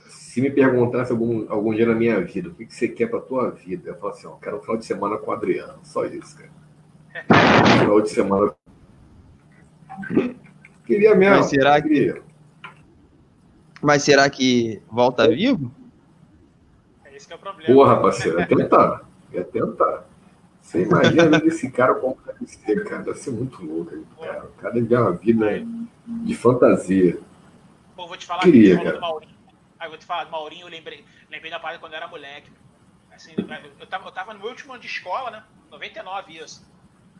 se 0.08 0.40
me 0.42 0.50
perguntasse 0.50 1.10
algum, 1.10 1.50
algum 1.50 1.74
dia 1.74 1.86
na 1.86 1.94
minha 1.94 2.20
vida, 2.20 2.50
o 2.50 2.54
que, 2.54 2.66
que 2.66 2.74
você 2.74 2.88
quer 2.88 3.06
pra 3.06 3.20
tua 3.20 3.50
vida? 3.50 3.90
Eu 3.90 3.96
falo 3.96 4.12
assim, 4.12 4.26
ó, 4.26 4.32
quero 4.32 4.58
um 4.58 4.60
final 4.60 4.76
de 4.76 4.84
semana 4.84 5.16
com 5.16 5.30
o 5.30 5.34
Adriano, 5.34 5.78
só 5.82 6.04
isso, 6.04 6.36
cara. 6.36 6.50
final 7.80 8.00
de 8.02 8.10
semana. 8.10 8.54
Queria 10.84 11.14
mesmo. 11.14 11.36
Mas 11.36 11.46
será 11.46 11.80
que. 11.80 12.22
Mas 13.82 14.02
será 14.02 14.28
que 14.28 14.82
volta 14.90 15.26
vivo? 15.28 15.72
É 17.04 17.16
esse 17.16 17.26
que 17.26 17.32
é 17.32 17.36
o 17.36 17.38
problema. 17.38 17.74
Porra, 17.74 18.00
parceiro, 18.00 18.40
é 18.40 18.46
tentar. 18.46 19.08
É 19.32 19.42
tentar. 19.42 20.04
Você 20.66 20.82
imagina 20.82 21.36
esse 21.46 21.70
cara 21.70 21.94
como 21.94 22.18
deve 22.26 22.44
ser, 22.44 22.84
cara. 22.84 23.02
Deve 23.04 23.18
ser 23.18 23.30
muito 23.30 23.64
louco. 23.64 24.04
Cara. 24.20 24.46
O 24.46 24.52
cara 24.54 24.74
deve 24.74 24.96
uma 24.96 25.12
vida 25.12 25.46
de 26.06 26.34
fantasia. 26.34 27.20
Pô, 27.94 28.08
vou 28.08 28.16
te 28.16 28.26
falar 28.26 28.42
Queria, 28.42 28.76
que 28.76 28.82
cara. 28.82 28.96
do 28.96 29.00
Maurinho. 29.00 29.36
Aí 29.78 29.88
vou 29.88 29.96
te 29.96 30.04
falar 30.04 30.24
do 30.24 30.30
Maurinho, 30.32 30.66
eu 30.66 30.70
lembrei, 30.70 31.04
lembrei 31.30 31.50
da 31.52 31.60
parte 31.60 31.78
quando 31.78 31.92
eu 31.92 31.98
era 31.98 32.08
moleque. 32.08 32.50
Assim, 33.12 33.32
eu, 33.78 33.86
tava, 33.86 34.08
eu 34.08 34.12
tava 34.12 34.34
no 34.34 34.40
meu 34.40 34.48
último 34.48 34.72
ano 34.72 34.82
de 34.82 34.88
escola, 34.88 35.30
né? 35.30 35.44
99 35.70 36.36
isso. 36.36 36.66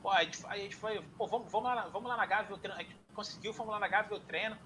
Pô, 0.03 0.11
aí 0.11 0.29
a 0.49 0.57
gente 0.57 0.75
foi, 0.75 1.01
pô, 1.17 1.29
vamos, 1.29 1.51
vamos, 1.51 1.69
lá, 1.69 1.89
vamos 1.93 2.09
lá 2.09 2.17
na 2.17 2.27
Gávea 2.27 2.49
ver 2.49 2.55
o 2.55 2.59
treino. 2.59 2.79
A 2.79 2.83
gente 2.83 2.97
conseguiu, 3.15 3.55
fomos 3.55 3.73
lá 3.73 3.79
na 3.79 3.87
Gávea 3.87 4.09
ver 4.09 4.17
o 4.17 4.21
treino. 4.21 4.57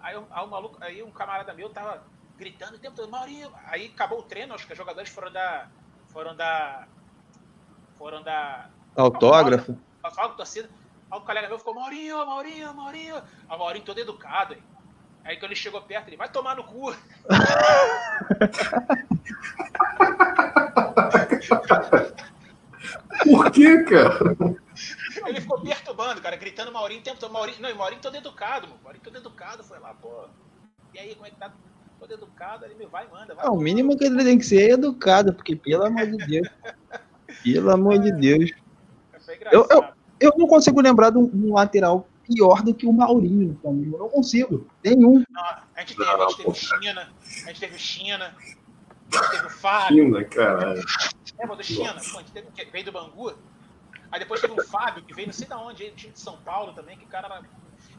Aí, 0.00 0.16
aí, 0.30 0.44
um 0.44 0.48
maluco, 0.48 0.78
aí 0.80 1.02
um 1.02 1.10
camarada 1.10 1.52
meu 1.52 1.68
tava 1.68 2.02
gritando 2.38 2.76
o 2.76 2.78
tempo 2.78 2.96
todo, 2.96 3.10
Maurinho. 3.10 3.52
Aí 3.66 3.92
acabou 3.94 4.20
o 4.20 4.22
treino, 4.22 4.54
acho 4.54 4.66
que 4.66 4.72
os 4.72 4.78
jogadores 4.78 5.10
foram 5.10 5.30
da. 5.30 5.68
Foram 6.06 6.34
da. 6.34 6.88
Foram 8.00 8.22
da. 8.22 8.70
Autógrafo? 8.96 9.76
Com 10.02 10.28
torcida. 10.30 10.70
Aí 11.10 11.18
o 11.18 11.20
colega 11.20 11.48
meu 11.48 11.58
ficou, 11.58 11.74
Maurinho, 11.74 12.16
Maurinho, 12.24 12.72
Maurinho. 12.72 13.16
Aí 13.16 13.22
o 13.54 13.58
Maurinho 13.58 13.84
todo 13.84 14.00
educado. 14.00 14.54
Aí, 14.54 14.62
aí 15.22 15.36
quando 15.36 15.50
ele 15.50 15.60
chegou 15.60 15.82
perto, 15.82 16.08
ele 16.08 16.16
vai 16.16 16.30
tomar 16.30 16.56
no 16.56 16.64
cu. 16.64 16.94
Por 23.22 23.50
que, 23.50 23.84
cara? 23.84 24.34
Ele 25.26 25.42
ficou 25.42 25.60
perturbando, 25.60 26.22
cara, 26.22 26.36
gritando 26.36 26.72
Maurinho 26.72 27.00
o 27.02 27.04
tempo 27.04 27.20
todo. 27.20 27.34
Maurinho, 27.34 27.60
não, 27.60 27.76
Maurinho 27.76 28.00
todo 28.00 28.16
educado, 28.16 28.66
mano. 28.66 28.80
Maurinho 28.82 29.04
todo 29.04 29.18
educado, 29.18 29.62
foi 29.62 29.78
lá, 29.78 29.92
pô. 29.92 30.24
E 30.94 30.98
aí, 30.98 31.14
como 31.14 31.26
é 31.26 31.30
que 31.30 31.36
tá? 31.36 31.52
Todo 31.98 32.14
educado, 32.14 32.64
ele 32.64 32.76
me 32.76 32.86
vai 32.86 33.04
e 33.04 33.10
manda. 33.10 33.34
Vai 33.34 33.44
não, 33.44 33.56
o 33.56 33.60
mínimo 33.60 33.94
que 33.98 34.04
ele 34.04 34.24
tem 34.24 34.38
que 34.38 34.46
ser 34.46 34.70
é 34.70 34.72
educado, 34.72 35.34
porque 35.34 35.54
pelo 35.54 35.84
amor 35.84 36.06
de 36.06 36.16
Deus. 36.16 36.48
Pelo 37.42 37.70
amor 37.70 37.98
de 37.98 38.12
Deus. 38.12 38.50
Eu, 39.50 39.66
eu, 39.70 39.84
eu 40.20 40.32
não 40.36 40.46
consigo 40.46 40.80
lembrar 40.80 41.10
de 41.10 41.18
um, 41.18 41.54
lateral 41.54 42.06
pior 42.26 42.62
do 42.62 42.74
que 42.74 42.86
o 42.86 42.92
Maurinho 42.92 43.58
Eu 43.64 43.98
não 43.98 44.08
consigo. 44.08 44.66
Nenhum. 44.84 45.24
Não, 45.30 45.42
a 45.42 45.64
gente 45.80 45.96
teve, 45.96 46.10
a 46.10 46.28
gente 46.28 46.36
teve 46.36 46.54
China, 46.54 47.12
a 47.22 47.48
gente 47.48 47.60
teve 47.60 47.78
China, 47.78 48.36
a 48.36 49.16
gente 49.16 49.30
teve 49.30 49.46
o 49.46 49.50
Fábio. 49.50 50.04
China, 50.04 50.24
caralho. 50.24 50.84
Lembra 51.38 51.56
do 51.56 51.64
China? 51.64 51.94
Pô, 51.94 52.18
a 52.18 52.20
gente 52.20 52.32
teve, 52.32 52.48
que 52.52 52.70
veio 52.70 52.84
do 52.84 52.92
Bangu. 52.92 53.34
Aí 54.12 54.18
depois 54.18 54.40
teve 54.40 54.52
um 54.52 54.64
Fábio, 54.64 55.04
que 55.04 55.14
veio 55.14 55.28
não 55.28 55.32
sei 55.32 55.46
de 55.46 55.54
onde, 55.54 55.84
ele 55.84 55.94
tinha 55.94 56.12
de 56.12 56.20
São 56.20 56.36
Paulo 56.38 56.72
também, 56.72 56.98
que 56.98 57.06
cara 57.06 57.26
era... 57.26 57.42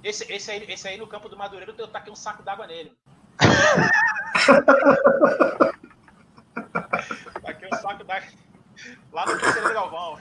Esse, 0.04 0.32
esse, 0.32 0.52
aí, 0.52 0.66
esse 0.70 0.88
aí 0.88 0.98
no 0.98 1.08
campo 1.08 1.30
do 1.30 1.38
Madureira, 1.38 1.74
eu 1.78 1.88
taquei 1.88 2.12
um 2.12 2.16
saco 2.16 2.44
d'água 2.44 2.68
nele. 2.68 2.92
taquei 7.42 7.70
um 7.72 7.78
saco 7.78 8.04
d'água 8.04 8.28
lá 9.12 9.26
no 9.26 9.34
do 9.38 9.74
Galvão. 9.74 10.18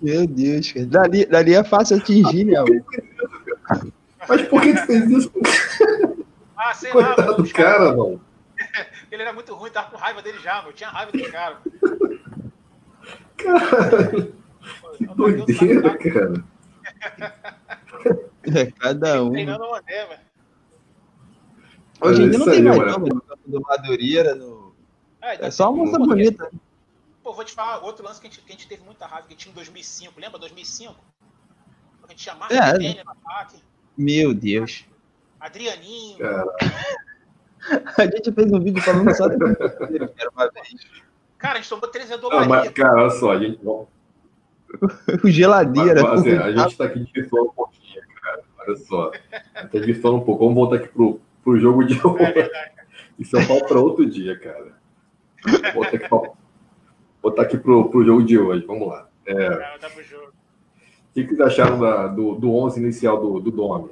Meu 0.00 0.26
Deus, 0.26 0.72
cara. 0.72 0.86
Dali, 0.86 1.26
dali 1.26 1.54
é 1.54 1.64
fácil 1.64 1.96
atingir, 1.96 2.44
né? 2.44 2.58
Mas 4.28 4.42
por 4.42 4.62
que 4.62 4.74
tu 4.74 4.86
fez 4.86 5.10
isso? 5.10 5.32
Ah, 6.56 6.72
sei 6.72 6.90
Coitado 6.90 7.30
lá. 7.30 7.36
do 7.36 7.52
cara, 7.52 7.78
cara, 7.78 7.96
não. 7.96 8.20
Ele 9.10 9.22
era 9.22 9.32
muito 9.32 9.54
ruim, 9.54 9.70
tava 9.70 9.90
com 9.90 9.96
raiva 9.96 10.22
dele 10.22 10.38
já, 10.38 10.56
mano. 10.56 10.68
Eu 10.68 10.72
tinha 10.72 10.88
raiva 10.88 11.12
desse 11.12 11.30
cara. 11.30 11.58
Caralho. 13.36 14.34
Que 14.96 15.06
doideira, 15.06 15.98
cara. 15.98 16.44
É, 18.54 18.66
cada 18.78 19.22
um. 19.22 19.32
Treinando 19.32 19.64
o 19.64 19.74
André, 19.74 20.06
velho. 20.06 20.20
Hoje 22.00 22.22
ainda 22.22 22.38
não 22.38 22.46
tem 22.46 22.62
mais, 22.62 22.78
não, 22.78 22.98
no 22.98 23.22
do 23.46 23.60
Madureira. 23.60 24.34
No... 24.34 24.74
É, 25.22 25.46
é 25.46 25.50
só 25.50 25.70
uma 25.70 25.84
moça 25.84 25.98
bonita. 25.98 26.50
Pô, 27.24 27.32
vou 27.32 27.42
te 27.42 27.52
falar 27.52 27.82
outro 27.82 28.04
lance 28.04 28.20
que 28.20 28.26
a, 28.26 28.30
gente, 28.30 28.42
que 28.42 28.52
a 28.52 28.54
gente 28.54 28.68
teve 28.68 28.84
muita 28.84 29.06
raiva, 29.06 29.26
que 29.26 29.34
tinha 29.34 29.50
em 29.50 29.54
2005. 29.54 30.20
Lembra 30.20 30.38
2005? 30.38 30.94
A 32.02 32.10
gente 32.10 32.22
tinha 32.22 32.34
Marco 32.34 32.52
é, 32.52 33.02
no 33.02 33.10
ataque. 33.10 33.56
Meu 33.96 34.34
Deus. 34.34 34.84
Adrianinho. 35.40 36.18
a 37.98 38.04
gente 38.04 38.30
fez 38.30 38.52
um 38.52 38.60
vídeo 38.60 38.82
falando 38.82 39.14
só 39.16 39.26
de 39.28 39.36
era 39.36 40.30
uma 40.36 40.50
vez. 40.50 40.86
Cara, 41.38 41.54
a 41.54 41.62
gente 41.62 41.70
tomou 41.70 41.88
3 41.88 42.20
dólares. 42.20 42.46
mas, 42.46 42.68
cara, 42.72 43.00
olha 43.00 43.10
só, 43.10 43.32
a 43.32 43.38
gente. 43.38 43.58
o 43.64 45.30
geladeira. 45.30 46.02
Mas, 46.02 46.20
assim, 46.20 46.36
a 46.36 46.52
gente 46.52 46.76
tá 46.76 46.84
aqui 46.84 46.98
desvirtuando 47.00 47.48
um 47.48 47.54
pouquinho, 47.54 48.02
cara. 48.20 48.42
Olha 48.58 48.76
só. 48.76 49.10
Tá 49.54 49.62
desvirtuando 49.72 50.18
um 50.18 50.24
pouco. 50.24 50.44
Vamos 50.44 50.54
voltar 50.56 50.76
aqui 50.76 50.88
pro, 50.88 51.18
pro 51.42 51.58
jogo 51.58 51.84
de 51.84 51.94
hoje. 52.06 52.22
É 52.22 52.72
Isso 53.18 53.34
é 53.34 53.46
pau 53.46 53.64
para 53.64 53.80
outro 53.80 54.04
dia, 54.04 54.38
cara. 54.38 54.76
Vou 55.72 55.84
botar 55.84 55.96
aqui, 55.96 56.08
pra, 56.08 56.43
botar 57.24 57.42
aqui 57.42 57.56
pro, 57.56 57.88
pro 57.88 58.04
jogo 58.04 58.22
de 58.22 58.38
hoje. 58.38 58.66
Vamos 58.66 58.86
lá. 58.86 59.08
É, 59.26 59.48
o 59.48 60.32
que, 61.14 61.24
que 61.24 61.34
vocês 61.34 61.40
acharam 61.40 61.80
da, 61.80 62.06
do, 62.06 62.34
do 62.34 62.54
11 62.54 62.80
inicial 62.80 63.18
do, 63.18 63.40
do 63.40 63.50
Domi? 63.50 63.90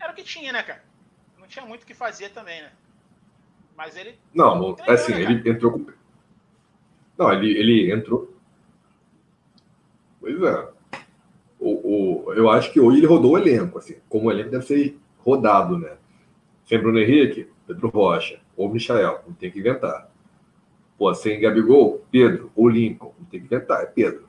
Era 0.00 0.10
o 0.10 0.14
que 0.14 0.24
tinha, 0.24 0.52
né, 0.52 0.62
cara? 0.62 0.82
Não 1.38 1.46
tinha 1.46 1.64
muito 1.64 1.84
o 1.84 1.86
que 1.86 1.94
fazer 1.94 2.30
também, 2.30 2.60
né? 2.60 2.72
Mas 3.76 3.96
ele. 3.96 4.18
Não, 4.34 4.74
treinou, 4.74 4.94
assim, 4.94 5.12
né, 5.12 5.20
ele 5.22 5.48
entrou 5.48 5.72
com. 5.72 5.86
Não, 7.16 7.32
ele, 7.32 7.56
ele 7.56 7.92
entrou. 7.92 8.34
Pois 10.18 10.42
é. 10.42 10.68
O, 11.58 12.26
o, 12.28 12.32
eu 12.32 12.48
acho 12.50 12.72
que 12.72 12.80
hoje 12.80 12.98
ele 12.98 13.06
rodou 13.06 13.32
o 13.32 13.38
elenco, 13.38 13.78
assim, 13.78 13.96
como 14.08 14.28
o 14.28 14.32
elenco 14.32 14.50
deve 14.50 14.66
ser 14.66 14.98
rodado, 15.18 15.78
né? 15.78 15.96
Sem 16.64 16.78
Bruno 16.78 16.98
Henrique, 16.98 17.48
Pedro 17.66 17.88
Rocha, 17.88 18.40
ou 18.56 18.70
Michael, 18.70 19.22
não 19.26 19.34
tem 19.34 19.50
que 19.50 19.58
inventar. 19.58 20.10
Pô, 21.00 21.14
sem 21.14 21.40
Gabigol, 21.40 22.04
Pedro, 22.10 22.52
ou 22.54 22.68
Lincoln, 22.68 23.14
não 23.18 23.24
tem 23.24 23.40
que 23.40 23.46
inventar, 23.46 23.82
é 23.82 23.86
Pedro. 23.86 24.28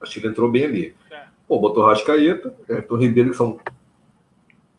Acho 0.00 0.14
que 0.14 0.20
ele 0.20 0.28
entrou 0.28 0.50
bem 0.50 0.64
ali. 0.64 0.96
É. 1.10 1.24
Pô, 1.46 1.60
botou 1.60 1.84
Rascaeta, 1.84 2.54
Everton 2.66 2.96
Ribeiro, 2.96 3.30
que 3.32 3.36
são. 3.36 3.60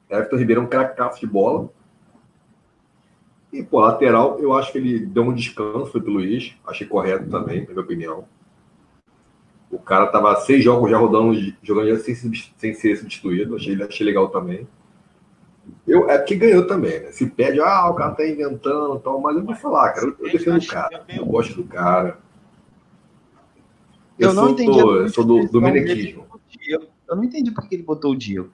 Everton 0.10 0.38
Ribeiro 0.38 0.62
é 0.62 0.64
um 0.64 0.68
cracaço 0.68 1.20
de 1.20 1.28
bola. 1.28 1.70
E, 3.54 3.62
pô, 3.62 3.82
lateral, 3.82 4.40
eu 4.40 4.52
acho 4.52 4.72
que 4.72 4.80
ele 4.80 5.06
deu 5.06 5.22
um 5.22 5.32
descanso, 5.32 5.92
foi 5.92 6.02
pro 6.02 6.12
Luiz. 6.12 6.56
Achei 6.66 6.88
correto 6.88 7.30
também, 7.30 7.62
na 7.62 7.68
minha 7.68 7.82
opinião. 7.82 8.28
O 9.70 9.78
cara 9.78 10.08
tava 10.08 10.36
seis 10.38 10.64
jogos 10.64 10.90
já 10.90 10.98
rodando, 10.98 11.40
jogando 11.62 11.96
sem, 12.00 12.16
sem 12.16 12.74
ser 12.74 12.96
substituído. 12.96 13.56
Achei, 13.56 13.80
achei 13.80 14.04
legal 14.08 14.30
também. 14.30 14.68
Eu, 15.90 16.08
é 16.08 16.20
que 16.20 16.36
ganhou 16.36 16.68
também, 16.68 17.00
né? 17.00 17.12
Se 17.12 17.26
pede, 17.26 17.60
ah, 17.60 17.90
o 17.90 17.96
cara 17.96 18.14
tá 18.14 18.28
inventando 18.28 18.98
e 18.98 19.00
tal, 19.00 19.20
mas 19.20 19.36
eu 19.36 19.44
vou 19.44 19.56
falar, 19.56 19.92
cara, 19.94 20.06
eu, 20.06 20.16
eu 20.20 20.32
defendo 20.32 20.62
o 20.62 20.68
cara, 20.68 21.04
eu 21.10 21.26
gosto 21.26 21.56
do 21.56 21.64
cara. 21.64 22.20
Eu, 24.20 24.30
eu 24.30 24.34
não 24.36 24.44
sou, 24.44 24.52
entendi. 24.52 24.80
Eu 24.80 25.10
sou 25.10 25.26
do, 25.26 25.48
do 25.48 25.60
menequismo. 25.60 26.28
Eu 26.70 27.16
não 27.16 27.24
entendi 27.24 27.50
por 27.50 27.68
que 27.68 27.74
ele 27.74 27.84
botou 27.84 28.12
o 28.12 28.16
Diego. 28.16 28.52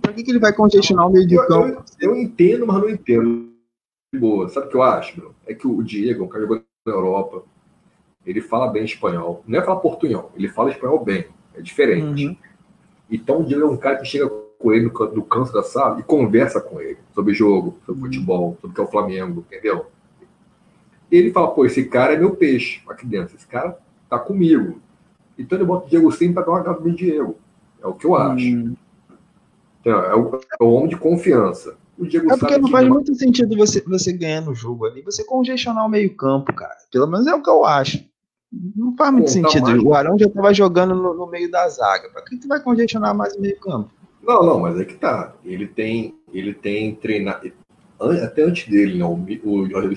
Por 0.00 0.14
que, 0.14 0.22
que 0.22 0.30
ele 0.30 0.38
vai 0.38 0.54
congestionar 0.54 1.06
o 1.06 1.12
meio 1.12 1.26
de 1.26 1.36
campo? 1.46 1.84
Eu, 2.00 2.16
entendo, 2.16 2.66
mas 2.66 2.80
não 2.80 2.88
entendo. 2.88 3.50
Boa. 4.14 4.48
Sabe 4.48 4.66
o 4.66 4.70
que 4.70 4.76
eu 4.76 4.82
acho, 4.82 5.20
bro? 5.20 5.34
É 5.46 5.52
que 5.52 5.66
o 5.66 5.82
Diego, 5.82 6.24
o 6.24 6.28
cara 6.28 6.44
jogou 6.44 6.64
na 6.86 6.92
Europa, 6.92 7.42
ele 8.24 8.40
fala 8.40 8.68
bem 8.68 8.84
espanhol. 8.84 9.44
Não 9.46 9.58
é 9.58 9.62
falar 9.62 9.80
portunhol, 9.80 10.32
ele 10.34 10.48
fala 10.48 10.70
espanhol 10.70 11.04
bem. 11.04 11.26
É 11.54 11.60
diferente. 11.60 12.28
Uhum. 12.28 12.36
Então 13.10 13.40
o 13.40 13.44
Diego 13.44 13.62
é 13.62 13.66
um 13.70 13.76
cara 13.76 13.96
que 13.96 14.06
chega 14.06 14.30
com 14.60 14.72
ele 14.74 14.84
no, 14.84 15.14
no 15.14 15.24
canto 15.24 15.52
da 15.52 15.62
sala 15.62 15.98
e 15.98 16.02
conversa 16.02 16.60
com 16.60 16.80
ele 16.80 16.98
sobre 17.14 17.32
jogo, 17.32 17.78
sobre 17.86 18.02
futebol, 18.02 18.58
sobre 18.60 18.72
o 18.72 18.74
que 18.74 18.80
é 18.80 18.84
o 18.84 18.90
Flamengo, 18.90 19.44
entendeu? 19.48 19.86
E 21.10 21.16
ele 21.16 21.32
fala, 21.32 21.48
pô, 21.48 21.64
esse 21.64 21.84
cara 21.86 22.12
é 22.12 22.18
meu 22.18 22.36
peixe 22.36 22.82
aqui 22.86 23.06
dentro, 23.06 23.34
esse 23.34 23.46
cara 23.46 23.76
tá 24.08 24.18
comigo. 24.18 24.80
Então 25.38 25.56
ele 25.56 25.64
bota 25.64 25.86
o 25.86 25.88
Diego 25.88 26.12
sempre 26.12 26.34
para 26.34 26.44
dar 26.44 26.52
uma 26.52 26.62
casa 26.62 26.80
no 26.80 26.94
Diego. 26.94 27.36
É 27.82 27.86
o 27.86 27.94
que 27.94 28.06
eu 28.06 28.14
acho. 28.14 28.44
Hum. 28.44 28.76
Então, 29.80 29.98
é, 29.98 30.14
o, 30.14 30.36
é, 30.36 30.62
o, 30.62 30.72
homem 30.74 30.90
de 30.90 30.96
confiança. 30.96 31.74
O 31.98 32.06
Diego 32.06 32.30
é 32.30 32.36
porque 32.36 32.58
não 32.58 32.68
faz 32.68 32.86
muito 32.86 33.14
sentido 33.14 33.56
você, 33.56 33.80
você 33.80 34.12
ganhar 34.12 34.42
no 34.42 34.54
jogo 34.54 34.84
ali, 34.84 35.00
você 35.00 35.24
congestionar 35.24 35.86
o 35.86 35.88
meio-campo, 35.88 36.52
cara. 36.52 36.76
Pelo 36.92 37.06
menos 37.06 37.26
é 37.26 37.34
o 37.34 37.42
que 37.42 37.48
eu 37.48 37.64
acho. 37.64 38.04
Não 38.76 38.94
faz 38.94 39.10
muito 39.10 39.26
Pô, 39.26 39.32
sentido. 39.32 39.64
Tá 39.64 39.70
mais... 39.70 39.82
O 39.82 39.94
Arão 39.94 40.18
já 40.18 40.26
estava 40.26 40.52
jogando 40.52 40.94
no, 40.94 41.14
no, 41.14 41.26
meio 41.26 41.50
da 41.50 41.66
zaga. 41.68 42.10
Para 42.10 42.22
que 42.22 42.36
tu 42.36 42.46
vai 42.46 42.60
congestionar 42.60 43.14
mais 43.14 43.34
o 43.34 43.40
meio-campo? 43.40 43.90
Não, 44.22 44.44
não, 44.44 44.60
mas 44.60 44.78
é 44.78 44.84
que 44.84 44.94
tá. 44.94 45.34
Ele 45.44 45.66
tem, 45.66 46.14
ele 46.32 46.52
tem 46.52 46.94
treinado. 46.94 47.52
Até 47.98 48.42
antes 48.42 48.68
dele, 48.68 48.98
não. 48.98 49.16
Né, 49.16 49.40
o, 49.42 49.62
o 49.62 49.94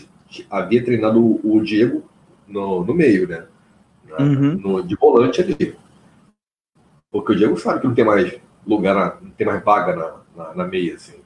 havia 0.50 0.84
treinado 0.84 1.20
o, 1.20 1.58
o 1.58 1.62
Diego 1.62 2.04
no, 2.48 2.84
no 2.84 2.94
meio, 2.94 3.28
né? 3.28 3.46
Uhum. 4.20 4.58
No, 4.58 4.84
de 4.84 4.96
volante 4.96 5.42
ali. 5.42 5.76
Porque 7.12 7.34
o 7.34 7.36
Diego 7.36 7.58
sabe 7.58 7.82
que 7.82 7.88
não 7.88 7.94
tem 7.94 8.06
mais 8.06 8.40
lugar, 8.66 8.96
na, 8.96 9.22
não 9.22 9.32
tem 9.32 9.46
mais 9.46 9.64
vaga 9.64 9.96
na, 9.96 10.22
na, 10.36 10.56
na, 10.56 10.68
meia, 10.68 10.96
assim. 10.96 11.22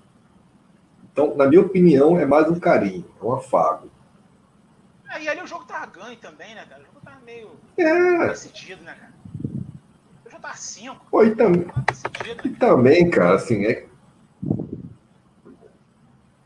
Então, 1.11 1.35
na 1.35 1.47
minha 1.47 1.61
opinião, 1.61 2.19
é 2.19 2.25
mais 2.25 2.49
um 2.49 2.59
carinho, 2.59 3.05
é 3.21 3.25
um 3.25 3.33
afago. 3.33 3.89
É, 5.09 5.23
e 5.23 5.29
ali 5.29 5.41
o 5.41 5.47
jogo 5.47 5.65
tava 5.65 5.85
ganho 5.87 6.17
também, 6.17 6.53
né, 6.53 6.65
cara? 6.65 6.81
O 6.81 6.85
jogo 6.85 6.99
tava 7.03 7.19
meio 7.25 7.51
é. 7.77 8.27
decidido, 8.27 8.83
né, 8.83 8.93
cara? 8.99 9.13
Tá 10.47 10.53
5. 10.53 11.07
Pô, 11.11 11.23
e, 11.23 11.35
tam... 11.35 11.51
e 12.43 12.49
também, 12.51 13.09
cara, 13.09 13.35
assim, 13.35 13.65
é. 13.65 13.85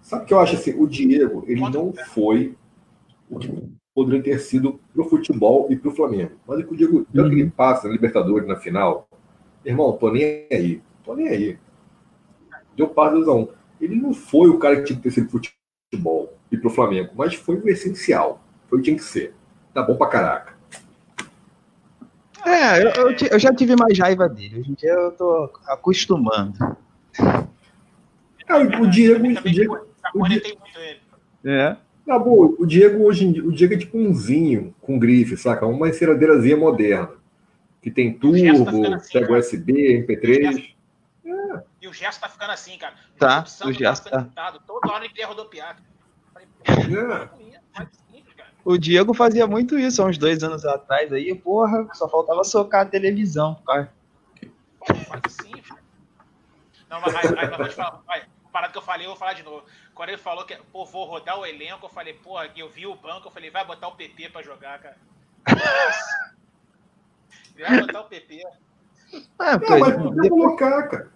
Sabe 0.02 0.24
o 0.24 0.26
que 0.26 0.34
eu 0.34 0.40
acho 0.40 0.56
assim? 0.56 0.74
O 0.74 0.88
Diego, 0.88 1.44
ele 1.48 1.62
Quanto 1.62 1.78
não 1.78 1.94
foi 1.94 2.58
o 3.30 3.38
que 3.38 3.50
poderia 3.94 4.24
ter 4.24 4.40
sido 4.40 4.80
pro 4.94 5.06
futebol 5.06 5.68
e 5.70 5.76
pro 5.76 5.92
Flamengo. 5.92 6.32
Mas 6.48 6.60
é 6.60 6.64
que 6.64 6.74
o 6.74 6.76
Diego, 6.76 7.06
tanto 7.14 7.30
que 7.30 7.36
ele 7.36 7.44
uhum. 7.44 7.50
passa 7.50 7.88
na 7.88 7.94
Libertadores 7.94 8.48
na 8.48 8.56
final, 8.56 9.08
irmão, 9.64 9.94
tô 9.94 10.12
nem 10.12 10.48
aí. 10.52 10.82
Tô 11.04 11.16
nem 11.16 11.28
aí. 11.28 11.58
Deu 12.76 12.88
passo 12.88 13.16
2 13.16 13.28
a 13.28 13.34
1. 13.34 13.40
Um. 13.40 13.48
Ele 13.80 13.96
não 13.96 14.14
foi 14.14 14.50
o 14.50 14.60
cara 14.60 14.78
que 14.78 14.84
tinha 14.84 14.98
que 14.98 15.04
ter 15.04 15.12
sido 15.12 15.30
futebol 15.30 16.34
e 16.52 16.58
pro 16.58 16.70
Flamengo, 16.70 17.12
mas 17.16 17.36
foi 17.36 17.56
o 17.56 17.70
essencial. 17.70 18.44
Foi 18.68 18.80
o 18.80 18.82
que 18.82 18.86
tinha 18.86 18.98
que 18.98 19.04
ser. 19.04 19.34
Tá 19.74 19.82
bom 19.82 19.96
pra 19.96 20.08
caraca. 20.08 20.61
É, 22.46 22.84
eu, 22.84 22.90
eu, 22.90 23.16
eu, 23.32 23.40
já 23.40 23.54
tive 23.54 23.76
mais 23.76 23.98
raiva 23.98 24.28
dele. 24.28 24.60
Hoje 24.60 24.72
em 24.72 24.74
dia 24.74 24.92
eu 24.92 25.12
tô 25.12 25.52
acostumando. 25.68 26.78
Cara, 28.48 28.82
o 28.82 28.90
Diego. 28.90 29.28
O 29.28 29.50
Diego, 29.50 29.88
o 30.16 30.28
Diego 30.28 30.62
é. 31.46 31.78
Na 32.06 32.18
boa, 32.18 32.56
o 32.60 32.66
Diego 32.66 33.04
hoje 33.04 33.26
em 33.26 33.32
dia, 33.32 33.46
o 33.46 33.52
Diego 33.52 33.74
é 33.74 33.78
tipo 33.78 33.98
um 33.98 34.14
vinho 34.14 34.76
com 34.82 34.98
grife, 34.98 35.38
saca? 35.38 35.66
Uma 35.66 35.90
enceradeirazinha 35.90 36.58
moderna. 36.58 37.12
Que 37.82 37.90
tem 37.90 38.14
turbo, 38.14 38.84
tá 38.84 38.96
assim, 38.96 39.14
pega 39.14 39.38
USB, 39.38 40.06
MP3. 40.06 40.74
É. 41.26 41.64
E 41.82 41.88
o 41.88 41.94
gesto 41.94 42.20
tá 42.20 42.30
ficando 42.30 42.52
assim, 42.52 42.78
cara. 42.78 42.96
Tá, 43.18 43.46
o 43.66 43.72
gesto 43.72 44.10
tá. 44.10 44.28
Toda 44.68 44.92
hora 44.92 45.06
ele 45.06 45.14
quer 45.14 45.24
rodopiar. 45.24 45.78
É. 46.66 47.42
O 48.64 48.78
Diego 48.78 49.14
fazia 49.14 49.48
muito 49.48 49.78
isso 49.78 50.02
há 50.02 50.06
uns 50.06 50.18
dois 50.18 50.44
anos 50.44 50.66
atrás 50.66 51.12
aí, 51.12 51.34
porra, 51.34 51.88
só 51.94 52.08
faltava 52.08 52.44
socar 52.44 52.82
a 52.82 52.90
televisão, 52.90 53.56
cara. 53.66 53.92
Sim, 55.28 55.54
Não, 56.90 57.02
mas, 57.02 57.14
mas, 57.14 57.32
mas 57.32 57.58
vou 57.58 57.68
te 57.68 57.76
falar, 57.76 58.02
vai, 58.06 58.24
parada 58.52 58.72
que 58.72 58.78
eu 58.78 58.84
falei, 58.84 59.06
eu 59.06 59.12
vou 59.12 59.18
falar 59.18 59.34
de 59.34 59.44
novo. 59.44 59.64
Quando 59.96 60.10
ele 60.10 60.18
falou 60.18 60.46
que, 60.46 60.56
pô, 60.72 60.86
vou 60.86 61.06
rodar 61.06 61.40
o 61.40 61.46
elenco, 61.46 61.86
eu 61.86 61.90
falei, 61.90 62.14
porra, 62.14 62.50
eu 62.56 62.70
vi 62.70 62.86
o 62.86 62.96
banco, 62.96 63.28
eu 63.28 63.32
falei, 63.32 63.50
vai 63.50 63.66
botar 63.66 63.88
o 63.88 63.96
PP 63.96 64.30
pra 64.30 64.44
jogar, 64.44 64.80
cara. 64.80 64.98
vai 67.58 67.82
botar 67.82 68.02
o 68.02 68.06
PP. 68.06 68.44
Ah, 69.40 69.58
não, 69.58 69.80
mas 69.80 69.96
tem 69.96 70.22
que 70.22 70.30
colocar, 70.30 70.88
cara. 70.88 71.12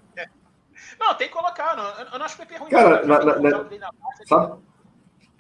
Não, 1.00 1.16
tem 1.16 1.28
que 1.28 1.34
colocar, 1.34 1.76
não. 1.76 1.90
eu 2.12 2.20
não 2.20 2.26
acho 2.26 2.36
o 2.36 2.38
PP 2.40 2.58
ruim. 2.58 2.70
Cara, 2.70 3.06
não, 3.06 3.26
na, 3.26 3.40
na, 3.40 3.64
na, 3.64 3.92
sabe, 4.28 4.62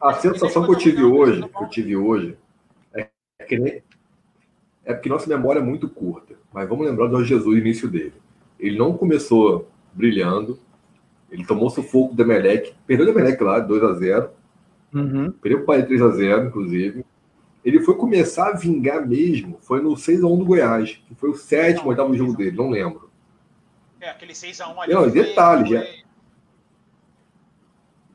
a 0.09 0.13
sensação 0.13 0.63
que 0.63 0.71
eu 0.71 0.77
tive 0.77 1.03
hoje, 1.03 1.41
que 1.41 1.63
eu 1.63 1.69
tive 1.69 1.95
hoje, 1.97 2.37
é 2.93 3.09
que 3.47 3.57
nem, 3.57 3.81
é 4.85 4.93
porque 4.93 5.09
nossa 5.09 5.27
memória 5.27 5.59
é 5.59 5.63
muito 5.63 5.89
curta. 5.89 6.35
Mas 6.53 6.69
vamos 6.69 6.85
lembrar 6.85 7.07
do 7.07 7.23
Jesus, 7.23 7.57
início 7.57 7.89
dele. 7.89 8.13
Ele 8.59 8.77
não 8.77 8.95
começou 8.95 9.67
brilhando, 9.93 10.59
ele 11.29 11.45
tomou 11.45 11.69
sufoco 11.69 12.13
do 12.13 12.21
Emelec, 12.21 12.73
perdeu 12.85 13.07
o 13.07 13.09
Emelec 13.09 13.43
lá, 13.43 13.59
2 13.59 13.83
a 13.83 13.93
0 13.93 14.29
uhum. 14.93 15.31
Perdeu 15.31 15.61
o 15.61 15.65
pai 15.65 15.85
3 15.85 16.01
a 16.01 16.09
0 16.09 16.47
inclusive. 16.47 17.05
Ele 17.63 17.79
foi 17.79 17.95
começar 17.95 18.49
a 18.49 18.55
vingar 18.55 19.05
mesmo, 19.07 19.57
foi 19.61 19.81
no 19.81 19.93
6x1 19.93 20.37
do 20.37 20.45
Goiás, 20.45 21.01
que 21.07 21.15
foi 21.15 21.31
o 21.31 21.35
sétimo, 21.35 21.89
oitavo 21.89 22.15
jogo 22.15 22.37
dele, 22.37 22.55
não 22.55 22.69
lembro. 22.69 23.09
É, 23.99 24.11
aquele 24.11 24.33
6x1 24.33 24.77
ali. 24.77 24.93
Não, 24.93 25.09
detalhe, 25.09 25.71
já, 25.71 25.83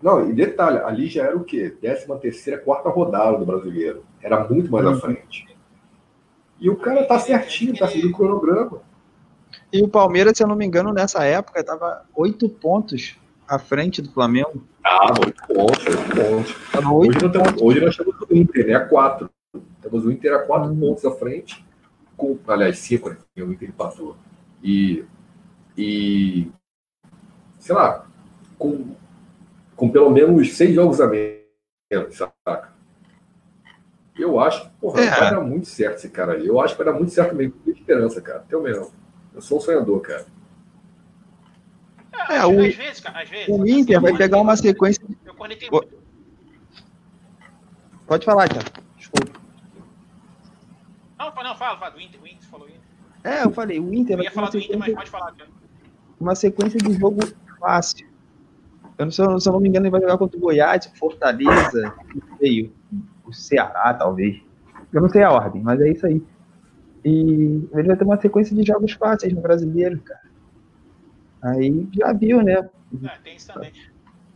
não, 0.02 0.30
e 0.30 0.32
detalhe, 0.32 0.78
ali 0.78 1.08
já 1.08 1.24
era 1.24 1.36
o 1.36 1.44
quê? 1.44 1.76
13 1.78 2.06
terceira, 2.20 2.58
quarta 2.58 2.88
rodada 2.88 3.36
do 3.36 3.44
brasileiro. 3.44 4.02
Era 4.22 4.48
muito 4.48 4.70
mais 4.70 4.86
uhum. 4.86 4.92
à 4.92 4.96
frente. 4.98 5.46
E 6.58 6.70
o 6.70 6.76
cara 6.76 7.04
tá 7.04 7.18
certinho, 7.18 7.76
tá 7.76 7.86
seguindo 7.86 8.10
o 8.10 8.16
cronograma. 8.16 8.82
E 9.72 9.82
o 9.82 9.88
Palmeiras, 9.88 10.36
se 10.36 10.42
eu 10.42 10.48
não 10.48 10.56
me 10.56 10.64
engano, 10.64 10.92
nessa 10.92 11.24
época, 11.24 11.62
tava 11.62 12.04
oito 12.14 12.48
pontos 12.48 13.16
à 13.46 13.58
frente 13.58 14.00
do 14.00 14.10
Flamengo. 14.10 14.64
Ah, 14.82 15.12
oito 15.24 15.42
pontos, 15.46 15.86
oito 15.86 16.04
pontos. 16.14 16.56
Hoje, 16.92 17.18
pontos. 17.18 17.32
Temos, 17.32 17.62
hoje, 17.62 17.80
nós 17.80 17.96
temos 17.96 18.14
o 18.20 18.34
Inter, 18.34 18.66
né? 18.66 18.74
A 18.74 18.86
quatro. 18.86 19.30
Temos 19.82 20.04
o 20.04 20.10
Inter 20.10 20.34
a 20.34 20.38
quatro 20.40 20.70
uhum. 20.70 20.80
pontos 20.80 21.04
à 21.04 21.10
frente. 21.12 21.64
Com, 22.16 22.38
aliás, 22.48 22.78
cinco, 22.78 23.10
né? 23.10 23.18
O 23.36 23.52
Inter 23.52 23.72
passou. 23.72 24.16
E, 24.62 25.04
e 25.76 26.50
sei 27.58 27.74
lá, 27.74 28.06
com 28.58 28.94
com 29.80 29.90
pelo 29.90 30.10
menos 30.10 30.52
seis 30.58 30.74
jogos 30.74 31.00
a 31.00 31.06
menos, 31.06 32.14
saca? 32.14 32.70
Eu 34.14 34.38
acho 34.38 34.64
que, 34.64 34.70
porra, 34.78 35.00
é. 35.00 35.08
vai 35.08 35.30
dar 35.30 35.40
muito 35.40 35.66
certo 35.66 35.96
esse 35.96 36.10
cara 36.10 36.34
aí. 36.34 36.46
Eu 36.46 36.60
acho 36.60 36.76
que 36.76 36.84
vai 36.84 36.92
dar 36.92 36.98
muito 36.98 37.10
certo 37.10 37.34
mesmo. 37.34 37.54
Tenho 37.64 37.74
esperança, 37.74 38.20
cara. 38.20 38.40
Tenho 38.40 38.62
mesmo. 38.62 38.92
Eu 39.32 39.40
sou 39.40 39.56
um 39.56 39.60
sonhador, 39.62 39.98
cara. 40.00 40.26
É, 42.28 42.44
o, 42.44 42.60
às 42.60 42.74
vezes, 42.74 43.00
cara, 43.00 43.22
às 43.22 43.30
vezes, 43.30 43.48
o 43.48 43.66
Inter 43.66 43.98
vai 43.98 44.14
pegar 44.14 44.38
uma 44.38 44.54
sequência. 44.54 45.02
Eu 45.24 45.34
conectei 45.34 45.70
muito. 45.70 45.98
Pode 48.06 48.26
falar, 48.26 48.50
cara. 48.50 48.66
Desculpa. 48.98 49.40
Não, 51.18 51.32
não, 51.42 51.56
fala, 51.56 51.78
fala. 51.78 51.96
O 51.96 52.00
Inter, 52.02 52.20
o 52.22 52.26
Inter 52.26 52.48
falou 52.50 52.68
Inter. 52.68 52.80
É, 53.24 53.44
eu 53.44 53.50
falei, 53.50 53.80
o 53.80 53.94
Inter 53.94 54.18
eu 54.18 54.24
ia 54.24 54.30
falar 54.30 54.50
do 54.50 54.58
Inter, 54.58 54.78
mas 54.78 54.92
pode 54.92 55.10
falar, 55.10 55.32
cara. 55.32 55.48
Uma 56.20 56.34
sequência 56.34 56.78
de 56.78 56.92
jogo 56.92 57.20
fácil. 57.58 58.09
Eu 59.00 59.06
não, 59.06 59.40
se, 59.40 59.48
eu 59.48 59.52
não 59.54 59.60
me 59.60 59.68
engano, 59.70 59.86
ele 59.86 59.90
vai 59.92 60.00
jogar 60.02 60.18
contra 60.18 60.36
o 60.36 60.40
Goiás, 60.40 60.84
Fortaleza, 60.98 61.94
meio. 62.38 62.70
o 63.24 63.32
Ceará, 63.32 63.94
talvez. 63.94 64.42
Eu 64.92 65.00
não 65.00 65.08
sei 65.08 65.22
a 65.22 65.32
ordem, 65.32 65.62
mas 65.62 65.80
é 65.80 65.88
isso 65.88 66.04
aí. 66.04 66.22
E 67.02 67.66
ele 67.72 67.88
vai 67.88 67.96
ter 67.96 68.04
uma 68.04 68.20
sequência 68.20 68.54
de 68.54 68.62
jogos 68.62 68.92
fáceis 68.92 69.32
no 69.32 69.40
brasileiro, 69.40 69.98
cara. 70.02 70.20
Aí 71.42 71.88
já 71.94 72.12
viu, 72.12 72.42
né? 72.42 72.68
É, 73.02 73.18
tem 73.24 73.36
isso 73.36 73.50
também. 73.50 73.72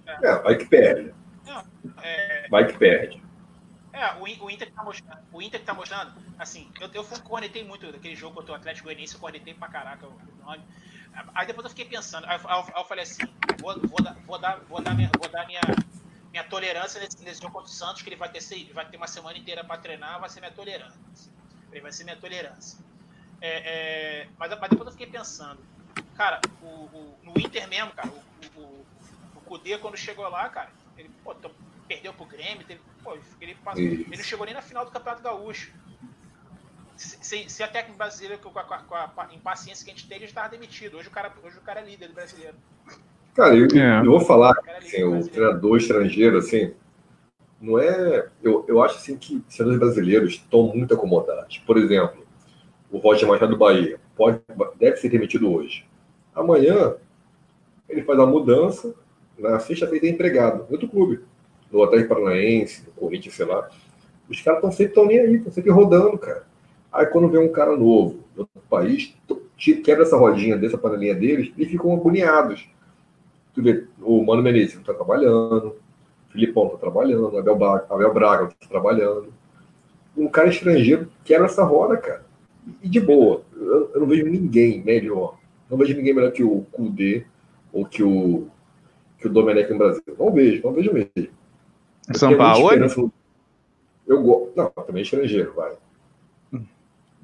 É, 0.07 0.29
é 0.29 0.39
vai 0.41 0.57
que 0.57 0.65
perde. 0.65 1.13
Não, 1.47 1.63
é... 2.03 2.49
Vai 2.49 2.67
que 2.67 2.79
perde. 2.79 3.23
É, 3.93 4.15
o, 4.15 4.47
o 4.47 4.51
Inter 4.51 4.73
tá 4.73 4.83
mostrando, 4.83 5.19
o 5.31 5.43
Inter 5.43 5.63
tá 5.63 5.75
mostrando, 5.75 6.13
assim, 6.39 6.69
eu, 6.81 6.89
eu 6.95 7.05
cornetei 7.23 7.65
muito 7.65 7.93
daquele 7.93 8.17
jogo 8.17 8.37
contra 8.37 8.53
o 8.53 8.57
Atlético 8.57 8.87
Goianiense, 8.87 9.15
eu 9.15 9.21
cornetei 9.21 9.53
pra 9.53 9.69
caraca 9.69 10.07
o 10.07 10.43
nome. 10.43 10.63
Aí 11.35 11.47
depois 11.47 11.65
eu 11.65 11.71
fiquei 11.71 11.85
pensando, 11.85 12.27
aí, 12.27 12.39
aí, 12.45 12.65
aí 12.67 12.73
eu 12.77 12.85
falei 12.85 13.05
assim, 13.05 13.23
vou, 13.61 13.79
vou, 13.81 14.03
dar, 14.03 14.15
vou 14.27 14.39
dar, 14.39 14.61
vou 14.61 14.83
dar 14.83 14.95
minha, 14.95 15.11
vou 15.19 15.29
dar 15.29 15.47
minha, 15.47 15.61
minha 16.31 16.45
tolerância 16.45 17.01
nesse, 17.01 17.23
nesse 17.23 17.41
jogo 17.41 17.53
contra 17.53 17.71
o 17.71 17.73
Santos, 17.73 18.03
que 18.03 18.09
ele 18.09 18.17
vai 18.17 18.29
ter, 18.29 18.41
vai 18.73 18.89
ter 18.89 18.97
uma 18.97 19.07
semana 19.07 19.39
inteira 19.39 19.63
para 19.63 19.79
treinar, 19.79 20.21
vai 20.21 20.29
ser 20.29 20.41
minha 20.41 20.53
tolerância. 20.53 21.01
Ele 21.71 21.81
vai 21.81 21.93
ser 21.93 22.05
minha 22.05 22.17
tolerância. 22.17 22.79
É, 23.41 24.23
é, 24.23 24.29
mas, 24.39 24.51
mas, 24.59 24.71
depois 24.71 24.87
eu 24.87 24.93
fiquei 24.93 25.07
pensando, 25.07 25.61
cara, 26.17 26.41
o, 26.63 26.67
o, 26.67 27.19
no 27.23 27.39
Inter 27.39 27.69
mesmo, 27.69 27.93
cara, 27.93 28.09
o, 28.09 28.61
o, 28.61 28.87
o 29.37 29.41
Kudê, 29.41 29.79
quando 29.79 29.97
chegou 29.97 30.29
lá, 30.29 30.49
cara, 30.49 30.71
ele 30.97 31.11
pô, 31.23 31.35
perdeu 31.87 32.13
pro 32.15 32.25
Grêmio, 32.25 32.67
teve, 32.67 32.81
pô, 33.03 33.17
ele, 33.41 33.55
passou, 33.57 33.83
ele 33.83 34.17
não 34.17 34.25
chegou 34.25 34.47
nem 34.47 34.55
na 34.55 34.63
final 34.63 34.85
do 34.85 34.91
Campeonato 34.91 35.23
Gaúcho. 35.23 35.73
Se, 36.97 37.49
se 37.49 37.63
a 37.63 37.69
técnica 37.69 37.99
brasileira, 37.99 38.39
com 38.39 38.57
a, 38.57 38.63
com, 38.63 38.95
a, 38.95 39.09
com 39.09 39.21
a, 39.21 39.35
impaciência 39.35 39.85
que 39.85 39.91
a 39.91 39.95
gente 39.95 40.09
tem, 40.09 40.19
ele 40.19 40.27
estava 40.27 40.49
demitido. 40.49 40.97
Hoje 40.97 41.09
o, 41.09 41.11
cara, 41.11 41.33
hoje 41.43 41.59
o 41.59 41.61
cara 41.61 41.81
é 41.81 41.85
líder 41.85 42.09
do 42.09 42.15
brasileiro. 42.15 42.55
Cara, 43.35 43.55
eu, 43.57 43.67
é. 43.67 44.01
eu 44.01 44.11
vou 44.13 44.21
falar, 44.21 44.55
assim, 44.79 45.03
o 45.03 45.27
treinador 45.27 45.77
estrangeiro, 45.77 46.39
assim, 46.39 46.73
não 47.61 47.79
é. 47.79 48.29
Eu, 48.43 48.65
eu 48.69 48.83
acho 48.83 48.97
assim 48.97 49.17
que 49.17 49.37
os 49.49 49.57
treinadores 49.57 49.81
brasileiros 49.81 50.35
estão 50.35 50.69
muito 50.75 50.95
acomodados. 50.95 51.59
Por 51.59 51.77
exemplo, 51.79 52.25
o 52.91 52.99
Roger 52.99 53.29
Machado 53.29 53.53
do 53.53 53.59
Bahia 53.59 53.99
pode, 54.15 54.41
deve 54.79 54.97
ser 54.99 55.09
demitido 55.09 55.53
hoje. 55.53 55.85
Amanhã 56.35 56.95
ele 57.89 58.03
faz 58.03 58.19
a 58.19 58.27
mudança, 58.27 58.95
na 59.39 59.59
sexta-feira 59.59 60.07
é 60.07 60.11
empregado 60.11 60.67
em 60.69 60.73
outro 60.73 60.89
clube 60.89 61.21
no 61.71 61.83
Atlético 61.83 62.15
Paranaense, 62.15 62.87
no 62.87 62.93
Corinthians, 62.93 63.35
sei 63.35 63.47
lá. 63.47 63.69
Os 64.29 64.41
caras 64.41 64.59
estão 64.59 64.73
sempre 64.73 64.95
tão 64.95 65.07
nem 65.07 65.19
aí, 65.19 65.35
estão 65.37 65.53
sempre 65.53 65.73
rodando, 65.73 66.17
cara. 66.17 66.47
Aí 66.95 67.07
quando 67.07 67.29
vem 67.29 67.41
um 67.41 67.51
cara 67.51 67.77
novo 67.77 68.21
de 68.33 68.41
outro 68.41 68.63
país, 68.71 69.13
quebra 69.83 70.05
essa 70.05 70.17
rodinha 70.17 70.57
dessa 70.57 70.79
panelinha 70.79 71.15
deles 71.15 71.53
e 71.59 71.67
ficam 71.67 71.93
agoniados. 71.93 72.69
Tu 73.53 73.61
vê, 73.61 73.85
o 74.01 74.25
Mano 74.25 74.43
Menezes 74.43 74.75
não 74.75 74.83
está 74.83 74.95
trabalhando, 74.95 75.75
o 76.29 76.33
Filipão 76.33 76.67
está 76.67 76.79
trabalhando, 76.79 77.33
o 77.33 77.39
Abel, 77.39 77.57
Braga, 77.57 77.87
Abel 77.91 78.15
Braga 78.15 78.45
está 78.45 78.69
trabalhando. 78.69 79.35
Um 80.17 80.29
cara 80.29 80.49
estrangeiro 80.49 81.11
quebra 81.25 81.47
essa 81.47 81.65
roda, 81.65 81.97
cara. 81.97 82.25
E 82.81 82.89
de 82.89 83.01
boa. 83.01 83.43
Eu, 83.57 83.91
eu 83.95 84.01
não 84.01 84.07
vejo 84.07 84.27
ninguém 84.27 84.81
melhor. 84.81 85.37
Não 85.69 85.77
vejo 85.77 85.97
ninguém 85.97 86.15
melhor 86.15 86.31
que 86.31 86.45
o 86.45 86.61
Kudê 86.71 87.25
ou 87.73 87.85
que 87.85 88.05
o, 88.05 88.47
que 89.19 89.27
o 89.27 89.31
Domenech 89.33 89.69
no 89.73 89.79
Brasil. 89.79 90.03
Não 90.17 90.33
vejo, 90.33 90.63
não 90.63 90.73
vejo 90.73 90.93
mesmo. 90.93 91.35
São 92.13 92.37
Paulo? 92.37 92.71
Eu 94.07 94.23
gosto. 94.23 94.53
Não, 94.55 94.71
também 94.71 95.03
estrangeiro, 95.03 95.53
vai. 95.55 95.73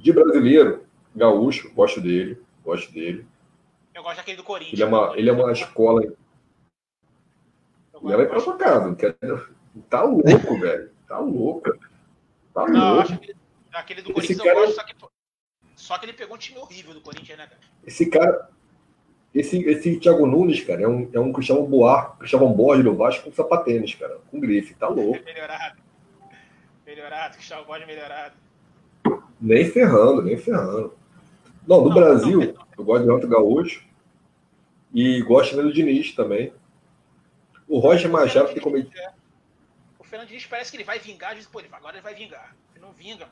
De 0.00 0.12
brasileiro, 0.12 0.86
gaúcho, 1.14 1.72
gosto 1.74 2.00
dele. 2.00 2.42
Gosto 2.64 2.90
dele. 2.92 3.26
Eu 3.94 4.02
gosto 4.02 4.16
daquele 4.16 4.36
do 4.38 4.44
Corinthians. 4.44 4.74
Ele 4.74 4.82
é 4.82 4.86
uma, 4.86 5.16
ele 5.16 5.30
é 5.30 5.32
uma 5.32 5.52
escola. 5.52 6.02
Ele 6.02 6.16
vai 8.16 8.26
pra 8.26 8.40
sua 8.40 8.56
casa. 8.56 8.96
Tá 9.90 10.02
louco, 10.02 10.58
velho. 10.58 10.90
Tá 11.06 11.18
louco. 11.18 11.78
Tá 12.54 12.66
não, 12.66 12.94
louco. 12.94 13.12
Aquele, 13.12 13.36
aquele, 13.72 14.02
do 14.02 14.12
Corinthians 14.14 14.38
cara... 14.38 14.50
eu 14.50 14.66
gosto, 14.66 14.74
só 14.74 14.84
que, 14.84 14.94
só 15.76 15.98
que 15.98 16.06
ele 16.06 16.12
pegou 16.14 16.36
um 16.36 16.38
time 16.38 16.58
horrível 16.58 16.94
do 16.94 17.00
Corinthians, 17.02 17.38
né, 17.38 17.46
cara? 17.46 17.60
Esse 17.84 18.08
cara. 18.08 18.50
Esse, 19.32 19.62
esse 19.68 20.00
Thiago 20.00 20.26
Nunes, 20.26 20.64
cara, 20.64 20.82
é 20.82 20.88
um, 20.88 21.08
é 21.12 21.20
um 21.20 21.32
Cristiano 21.32 21.64
Boar, 21.64 22.16
Cristiano 22.18 22.48
Borges 22.48 22.84
do 22.84 22.96
Vasco 22.96 23.24
com 23.24 23.32
sapatênis, 23.32 23.94
cara, 23.94 24.18
com 24.28 24.40
grife, 24.40 24.74
tá 24.74 24.88
louco. 24.88 25.24
melhorado. 25.24 25.80
Melhorado, 26.84 27.34
Cristiano 27.34 27.64
Borges 27.64 27.86
melhorado. 27.86 28.34
Nem 29.40 29.64
ferrando, 29.70 30.22
nem 30.22 30.36
ferrando. 30.36 30.94
Não, 31.66 31.82
do 31.82 31.88
não, 31.88 31.94
Brasil, 31.94 32.38
não, 32.40 32.66
eu 32.76 32.84
gosto 32.84 33.02
de 33.02 33.08
Renato 33.08 33.28
Gaúcho 33.28 33.84
e 34.92 35.22
gosto 35.22 35.56
do 35.56 35.72
Diniz 35.72 36.14
também. 36.14 36.52
O 37.68 37.78
Roger 37.78 38.10
Machado 38.10 38.52
tem 38.52 38.62
cometido. 38.62 38.98
É. 38.98 39.12
O 39.98 40.04
Fernando 40.04 40.28
Diniz 40.28 40.46
parece 40.46 40.70
que 40.70 40.76
ele 40.76 40.84
vai 40.84 40.98
vingar, 40.98 41.34
diz, 41.34 41.46
pô, 41.46 41.62
agora 41.72 41.96
ele 41.96 42.02
vai 42.02 42.14
vingar. 42.14 42.54
Ele 42.74 42.84
não 42.84 42.92
vinga, 42.92 43.28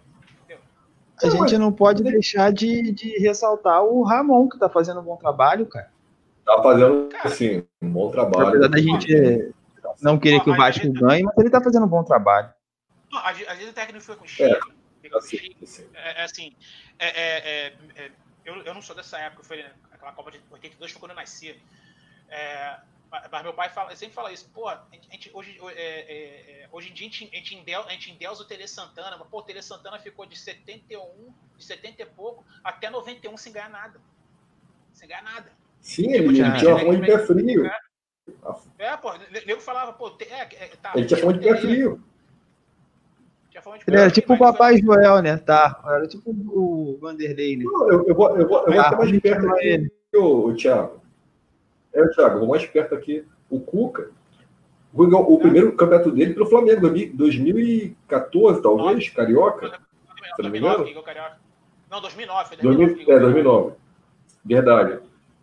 a 1.22 1.30
gente 1.30 1.58
não 1.58 1.72
pode 1.72 2.02
deixar 2.02 2.52
de, 2.52 2.92
de 2.92 3.18
ressaltar 3.18 3.82
o 3.82 4.02
Ramon, 4.02 4.48
que 4.48 4.58
tá 4.58 4.68
fazendo 4.68 5.00
um 5.00 5.04
bom 5.04 5.16
trabalho, 5.16 5.66
cara. 5.66 5.90
Tá 6.44 6.62
fazendo, 6.62 7.08
sim, 7.30 7.64
um 7.82 7.90
bom 7.90 8.10
trabalho. 8.10 8.48
Apesar 8.48 8.68
da 8.68 8.78
gente 8.78 9.52
não 10.00 10.18
querer 10.18 10.40
que 10.40 10.50
o 10.50 10.56
Vasco 10.56 10.90
ganhe, 10.92 11.24
mas 11.24 11.36
ele 11.38 11.50
tá 11.50 11.60
fazendo 11.60 11.84
um 11.84 11.88
bom 11.88 12.04
trabalho. 12.04 12.48
Não, 13.10 13.18
às 13.26 13.36
vezes 13.36 13.70
o 13.70 13.72
técnico 13.72 14.04
foi 14.04 14.16
com 14.16 14.24
o 14.24 14.28
Chico. 14.28 14.72
É, 15.12 15.18
assim, 15.18 15.86
é, 15.94 16.20
é, 16.20 16.22
assim 16.22 16.56
é, 16.98 17.06
é, 17.08 17.74
é, 17.96 18.12
eu, 18.44 18.62
eu 18.62 18.74
não 18.74 18.82
sou 18.82 18.96
dessa 18.96 19.18
época, 19.18 19.44
foi 19.44 19.64
aquela 19.92 20.12
Copa 20.12 20.30
de 20.30 20.40
82 20.50 20.92
foi 20.92 21.00
quando 21.00 21.10
eu 21.10 21.16
nasci. 21.16 21.60
É, 22.28 22.78
mas 23.30 23.42
meu 23.42 23.54
pai 23.54 23.70
fala, 23.70 23.94
sempre 23.96 24.14
fala 24.14 24.32
isso, 24.32 24.50
pô, 24.52 24.68
a 24.68 24.86
gente, 25.10 25.30
hoje, 25.32 25.58
é, 25.62 25.82
é, 25.82 26.62
é, 26.62 26.68
hoje 26.70 26.90
em 26.90 26.92
dia 26.92 27.08
a 27.08 27.10
gente, 27.10 27.30
a 27.32 27.36
gente, 27.36 27.54
endeusa, 27.54 27.88
a 27.88 27.92
gente 27.92 28.10
endeusa 28.10 28.42
o 28.42 28.46
Tele 28.46 28.68
Santana, 28.68 29.16
mas 29.16 29.28
pô, 29.28 29.38
o 29.38 29.42
Tele 29.42 29.62
Santana 29.62 29.98
ficou 29.98 30.26
de 30.26 30.38
71, 30.38 31.32
de 31.56 31.64
70 31.64 32.02
e 32.02 32.06
pouco, 32.06 32.44
até 32.62 32.90
91 32.90 33.36
sem 33.36 33.52
ganhar 33.52 33.70
nada. 33.70 34.00
Sem 34.92 35.08
ganhar 35.08 35.22
nada. 35.22 35.50
Sim, 35.80 36.12
ele, 36.12 36.34
tinha 36.34 36.70
uma 36.70 36.80
fome 36.80 37.00
de 37.00 37.06
pé 37.06 37.18
frio. 37.26 37.70
É, 38.78 38.96
pô, 38.96 39.12
o 39.12 39.18
nego 39.18 39.60
falava, 39.60 39.92
pô, 39.94 40.14
é, 40.20 40.44
tá, 40.76 40.92
ele 40.94 41.06
tinha 41.06 41.20
fome 41.20 41.38
de 41.38 41.48
pé 41.48 41.56
frio. 41.56 42.04
Ele 43.86 43.96
era 43.96 44.10
tipo 44.10 44.34
o 44.34 44.38
Papai 44.38 44.78
Joel, 44.78 45.22
né? 45.22 45.36
Tá. 45.36 45.80
Era 45.86 46.06
tipo 46.06 46.30
o 46.30 46.98
Vanderlei, 47.00 47.56
né? 47.56 47.64
Não, 47.64 47.90
eu, 47.90 48.06
eu, 48.06 48.14
vou, 48.14 48.36
eu 48.36 48.48
vou, 48.48 48.58
eu 48.66 48.72
vou 48.72 48.80
ah, 48.80 48.96
mais 48.96 49.20
perto 49.20 49.48
aqui, 49.50 49.90
o 50.14 50.54
Thiago. 50.54 51.02
É, 51.92 52.06
Thiago, 52.08 52.38
vou 52.40 52.48
mais 52.48 52.66
perto 52.66 52.94
aqui. 52.94 53.24
O 53.50 53.60
Cuca, 53.60 54.10
o, 54.92 55.02
o 55.02 55.38
primeiro 55.38 55.72
campeonato 55.72 56.10
dele 56.10 56.34
pelo 56.34 56.46
Flamengo, 56.46 56.88
2014, 56.88 58.62
talvez, 58.62 59.08
Carioca. 59.10 59.80
Se 60.36 60.42
não 60.42 60.50
me 60.50 60.58
engano. 60.58 60.84
Não, 61.90 62.00
2009. 62.00 62.56
2009, 62.62 63.10
é, 63.10 63.18
2009. 63.18 63.72
Verdade. 64.44 65.00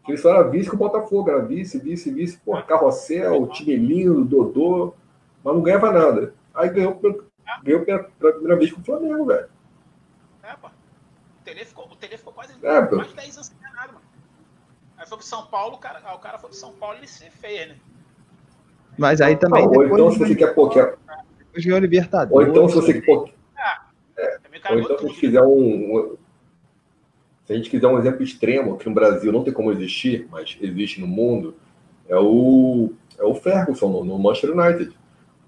Ele 0.07 0.17
só 0.17 0.29
era 0.29 0.43
vice 0.43 0.69
com 0.69 0.75
o 0.75 0.79
Botafogo, 0.79 1.29
era 1.29 1.43
vice, 1.43 1.79
vice, 1.79 2.11
vice, 2.11 2.39
pô, 2.45 2.61
carrossel, 2.61 3.47
time 3.47 3.75
lindo, 3.75 4.23
Dodô, 4.23 4.93
mas 5.43 5.55
não 5.55 5.63
ganhava 5.63 5.91
nada. 5.91 6.33
Aí 6.53 6.69
ganhou, 6.69 6.99
ganhou 7.63 7.85
pela, 7.85 8.03
pela 8.03 8.31
primeira 8.33 8.57
vez 8.57 8.71
com 8.71 8.81
o 8.81 8.83
Flamengo, 8.83 9.25
velho. 9.25 9.49
É, 10.43 10.53
pô. 10.55 10.67
O 10.67 11.43
Tele 11.43 11.65
ficou, 11.65 11.85
o 11.85 11.95
Tele 11.95 12.17
ficou 12.17 12.33
quase 12.33 12.53
é, 12.63 12.81
mais 12.91 13.09
de 13.09 13.15
10 13.15 13.35
anos 13.35 13.47
sem 13.47 13.57
ganhar 13.57 13.73
nada, 13.75 13.93
mano. 13.93 14.05
Aí 14.97 15.07
foi 15.07 15.17
pro 15.17 15.27
São 15.27 15.45
Paulo, 15.47 15.75
o 15.75 15.77
cara, 15.77 15.99
o 16.15 16.19
cara 16.19 16.37
foi 16.37 16.49
pro 16.49 16.57
São 16.57 16.73
Paulo 16.73 16.95
e 16.95 16.99
ele 16.99 17.07
se 17.07 17.29
fez, 17.29 17.67
né? 17.67 17.75
Mas 18.97 19.21
aí 19.21 19.35
também. 19.35 19.63
Ah, 19.63 19.67
ou 19.67 19.85
então, 19.85 20.11
se 20.11 20.19
você 20.19 20.35
quer 20.35 20.53
pôr. 20.53 20.69
Depois 20.73 21.65
ganhou 21.65 21.79
Libertadores. 21.79 22.47
Ou 22.47 22.51
então, 22.51 22.69
se 22.69 22.75
você 22.75 23.01
quer. 23.01 23.33
Ah, 23.57 23.87
é, 24.17 24.39
ou 24.71 24.79
então, 24.79 24.97
se 24.97 25.05
a 25.05 25.07
gente 25.07 25.19
quiser 25.19 25.41
um, 25.41 25.97
um. 25.97 26.17
Se 27.45 27.53
a 27.53 27.55
gente 27.57 27.69
quiser 27.69 27.87
um 27.87 27.99
exemplo 27.99 28.23
extremo, 28.23 28.77
que 28.77 28.87
no 28.87 28.95
Brasil 28.95 29.31
não 29.31 29.43
tem 29.43 29.53
como 29.53 29.71
existir, 29.71 30.27
mas 30.31 30.57
existe 30.59 30.99
no 30.99 31.05
mundo, 31.05 31.55
é 32.07 32.17
o, 32.17 32.91
é 33.19 33.23
o 33.23 33.35
Ferguson 33.35 33.89
no, 33.89 34.03
no 34.03 34.17
Manchester 34.17 34.57
United. 34.57 34.97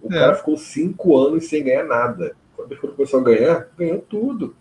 O 0.07 0.13
é. 0.13 0.19
cara 0.19 0.35
ficou 0.35 0.57
cinco 0.57 1.17
anos 1.17 1.47
sem 1.47 1.63
ganhar 1.63 1.83
nada. 1.83 2.35
Quando 2.55 2.71
ele 2.71 2.81
começou 2.81 3.19
a 3.19 3.23
ganhar, 3.23 3.69
ganhou 3.77 3.99
tudo. 3.99 4.55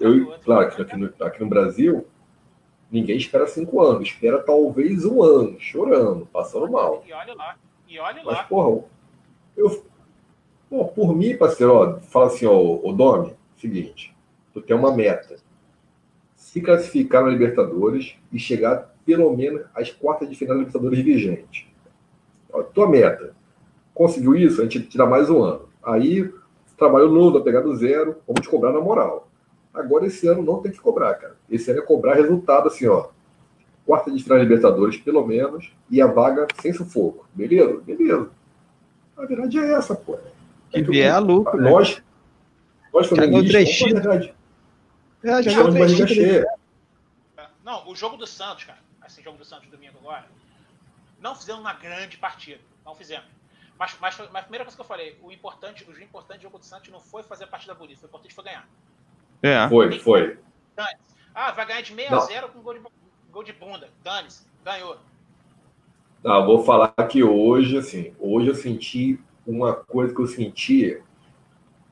Eu, 0.00 0.34
claro, 0.44 0.74
que 0.74 0.82
aqui 0.82 0.96
no, 0.96 1.12
aqui 1.20 1.40
no 1.40 1.48
Brasil, 1.48 2.06
Ninguém 2.94 3.16
espera 3.16 3.44
cinco 3.48 3.82
anos, 3.82 4.08
espera 4.08 4.40
talvez 4.40 5.04
um 5.04 5.20
ano, 5.20 5.58
chorando, 5.58 6.26
passando 6.26 6.70
mal. 6.70 7.02
E 7.04 7.12
olha 7.12 7.34
lá, 7.34 7.56
e 7.88 7.98
olha 7.98 8.22
Mas, 8.24 8.36
lá. 8.36 8.44
porra, 8.44 8.84
eu, 9.56 9.84
pô, 10.70 10.84
por 10.84 11.16
mim, 11.16 11.36
parceiro, 11.36 11.74
ó, 11.74 11.98
fala 11.98 12.26
assim, 12.26 12.46
ó, 12.46 12.56
o 12.56 12.92
Domi, 12.92 13.34
seguinte, 13.56 14.14
tu 14.52 14.62
tem 14.62 14.76
uma 14.76 14.94
meta. 14.94 15.36
Se 16.36 16.60
classificar 16.60 17.24
na 17.24 17.30
Libertadores 17.30 18.14
e 18.32 18.38
chegar 18.38 18.94
pelo 19.04 19.36
menos 19.36 19.62
às 19.74 19.90
quartas 19.90 20.30
de 20.30 20.36
final 20.36 20.54
da 20.54 20.60
Libertadores 20.60 21.00
vigente. 21.00 21.68
Ó, 22.52 22.62
tua 22.62 22.88
meta. 22.88 23.34
Conseguiu 23.94 24.34
isso? 24.34 24.60
A 24.60 24.64
gente 24.64 24.82
te 24.82 24.98
dá 24.98 25.06
mais 25.06 25.30
um 25.30 25.42
ano. 25.42 25.68
Aí, 25.82 26.32
trabalho 26.76 27.10
novo, 27.10 27.38
a 27.38 27.42
pegar 27.42 27.60
do 27.60 27.74
zero, 27.76 28.16
vamos 28.26 28.42
te 28.42 28.48
cobrar 28.48 28.72
na 28.72 28.80
moral. 28.80 29.28
Agora, 29.72 30.06
esse 30.06 30.26
ano 30.26 30.42
não 30.42 30.60
tem 30.60 30.72
que 30.72 30.80
cobrar, 30.80 31.14
cara. 31.14 31.36
Esse 31.48 31.70
ano 31.70 31.80
é 31.80 31.82
cobrar 31.82 32.14
resultado 32.14 32.68
assim, 32.68 32.86
ó. 32.86 33.08
Quarta 33.86 34.10
de 34.10 34.22
final 34.22 34.38
Libertadores, 34.38 34.96
pelo 34.96 35.26
menos, 35.26 35.72
e 35.90 36.00
a 36.00 36.06
vaga 36.06 36.46
sem 36.60 36.72
sufoco. 36.72 37.26
Beleza? 37.34 37.80
Beleza. 37.82 38.30
A 39.16 39.26
verdade 39.26 39.58
é 39.58 39.72
essa, 39.72 39.94
pô. 39.94 40.18
Que 40.70 40.82
vier 40.82 41.12
a 41.12 41.18
lucro, 41.18 41.60
né? 41.60 41.70
Nós, 41.70 42.02
nós 42.92 43.06
Já 43.06 43.16
ganhou 43.16 43.44
flamenguistas, 43.44 43.82
a 43.82 43.94
verdade. 43.94 44.34
É, 45.22 45.42
já 45.42 45.50
Estamos 45.50 45.74
de 45.74 45.80
barriga 45.80 46.06
cheia. 46.06 46.46
Não, 47.64 47.88
o 47.88 47.94
jogo 47.94 48.16
do 48.16 48.26
Santos, 48.26 48.64
cara, 48.64 48.78
esse 49.06 49.22
jogo 49.22 49.38
do 49.38 49.44
Santos 49.44 49.68
domingo 49.68 49.94
agora, 50.00 50.26
não 51.20 51.34
fizemos 51.34 51.60
uma 51.60 51.72
grande 51.72 52.16
partida. 52.16 52.60
Não 52.84 52.94
fizemos. 52.94 53.26
Mas, 53.78 53.96
mas, 54.00 54.16
mas 54.18 54.36
a 54.36 54.42
primeira 54.42 54.64
coisa 54.64 54.76
que 54.76 54.80
eu 54.80 54.86
falei, 54.86 55.18
o 55.22 55.32
importante, 55.32 55.84
o 55.88 56.02
importante 56.02 56.38
do 56.38 56.42
jogo 56.42 56.58
do 56.58 56.64
Santos 56.64 56.90
não 56.90 57.00
foi 57.00 57.22
fazer 57.22 57.44
a 57.44 57.48
partida 57.48 57.74
bonita, 57.74 58.02
o 58.04 58.06
importante 58.06 58.34
foi 58.34 58.44
ganhar. 58.44 58.68
É. 59.42 59.68
Foi, 59.68 59.98
foi. 59.98 60.38
Ah, 61.34 61.50
vai 61.50 61.66
ganhar 61.66 61.80
de 61.80 61.94
6 61.94 62.10
Não. 62.10 62.18
a 62.18 62.20
0 62.20 62.48
com 62.50 62.60
gol 62.60 62.74
de, 62.74 62.80
gol 63.30 63.42
de 63.42 63.52
bunda. 63.52 63.88
Dane-se. 64.02 64.46
Ganhou. 64.64 64.96
Não, 66.22 66.40
eu 66.40 66.46
vou 66.46 66.64
falar 66.64 66.88
que 67.08 67.22
hoje, 67.22 67.76
assim, 67.76 68.14
hoje 68.18 68.48
eu 68.48 68.54
senti 68.54 69.20
uma 69.46 69.74
coisa 69.74 70.14
que 70.14 70.20
eu 70.20 70.26
sentia 70.26 71.02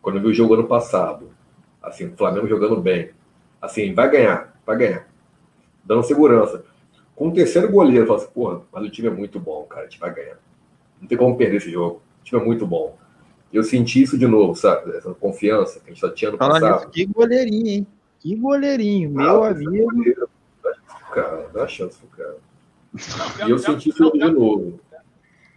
quando 0.00 0.16
eu 0.16 0.22
vi 0.22 0.28
o 0.28 0.34
jogo 0.34 0.54
ano 0.54 0.66
passado. 0.66 1.34
Assim, 1.82 2.06
o 2.06 2.16
Flamengo 2.16 2.46
jogando 2.46 2.80
bem. 2.80 3.10
Assim, 3.60 3.92
vai 3.92 4.08
ganhar, 4.08 4.56
vai 4.64 4.76
ganhar. 4.76 5.08
Dando 5.84 6.04
segurança. 6.04 6.64
Com 7.14 7.28
o 7.28 7.34
terceiro 7.34 7.70
goleiro, 7.70 8.04
eu 8.04 8.06
falo 8.06 8.20
assim, 8.20 8.32
porra, 8.32 8.62
mas 8.72 8.84
o 8.84 8.90
time 8.90 9.08
é 9.08 9.10
muito 9.10 9.38
bom, 9.38 9.64
cara, 9.64 9.82
a 9.82 9.84
gente 9.84 9.98
vai 9.98 10.14
ganhar. 10.14 10.38
Não 11.02 11.08
tem 11.08 11.18
como 11.18 11.36
perder 11.36 11.56
esse 11.58 11.70
jogo. 11.70 12.00
O 12.20 12.24
time 12.24 12.40
é 12.40 12.44
muito 12.44 12.66
bom. 12.66 12.96
Eu 13.52 13.62
senti 13.62 14.00
isso 14.02 14.16
de 14.16 14.26
novo, 14.26 14.54
sabe? 14.54 14.96
Essa 14.96 15.12
confiança 15.12 15.78
que 15.80 15.86
a 15.90 15.92
gente 15.92 16.00
só 16.00 16.08
tinha 16.08 16.30
no 16.30 16.38
passado. 16.38 16.76
nisso, 16.76 16.90
que 16.90 17.04
goleirinho, 17.04 17.66
hein? 17.68 17.86
Que 18.20 18.34
goleirinho, 18.36 19.10
meu 19.10 19.42
Ah, 19.44 19.48
amigo. 19.50 19.70
goleiro, 19.92 20.30
Cara, 21.12 21.46
dá 21.52 21.68
chance 21.68 21.98
pro 21.98 22.08
cara. 22.08 22.38
Não, 23.18 23.30
pior- 23.32 23.48
E 23.48 23.50
eu 23.50 23.56
pior- 23.58 23.58
senti 23.58 23.90
isso 23.90 24.02
não, 24.02 24.10
de 24.12 24.18
pior- 24.18 24.32
novo. 24.32 24.80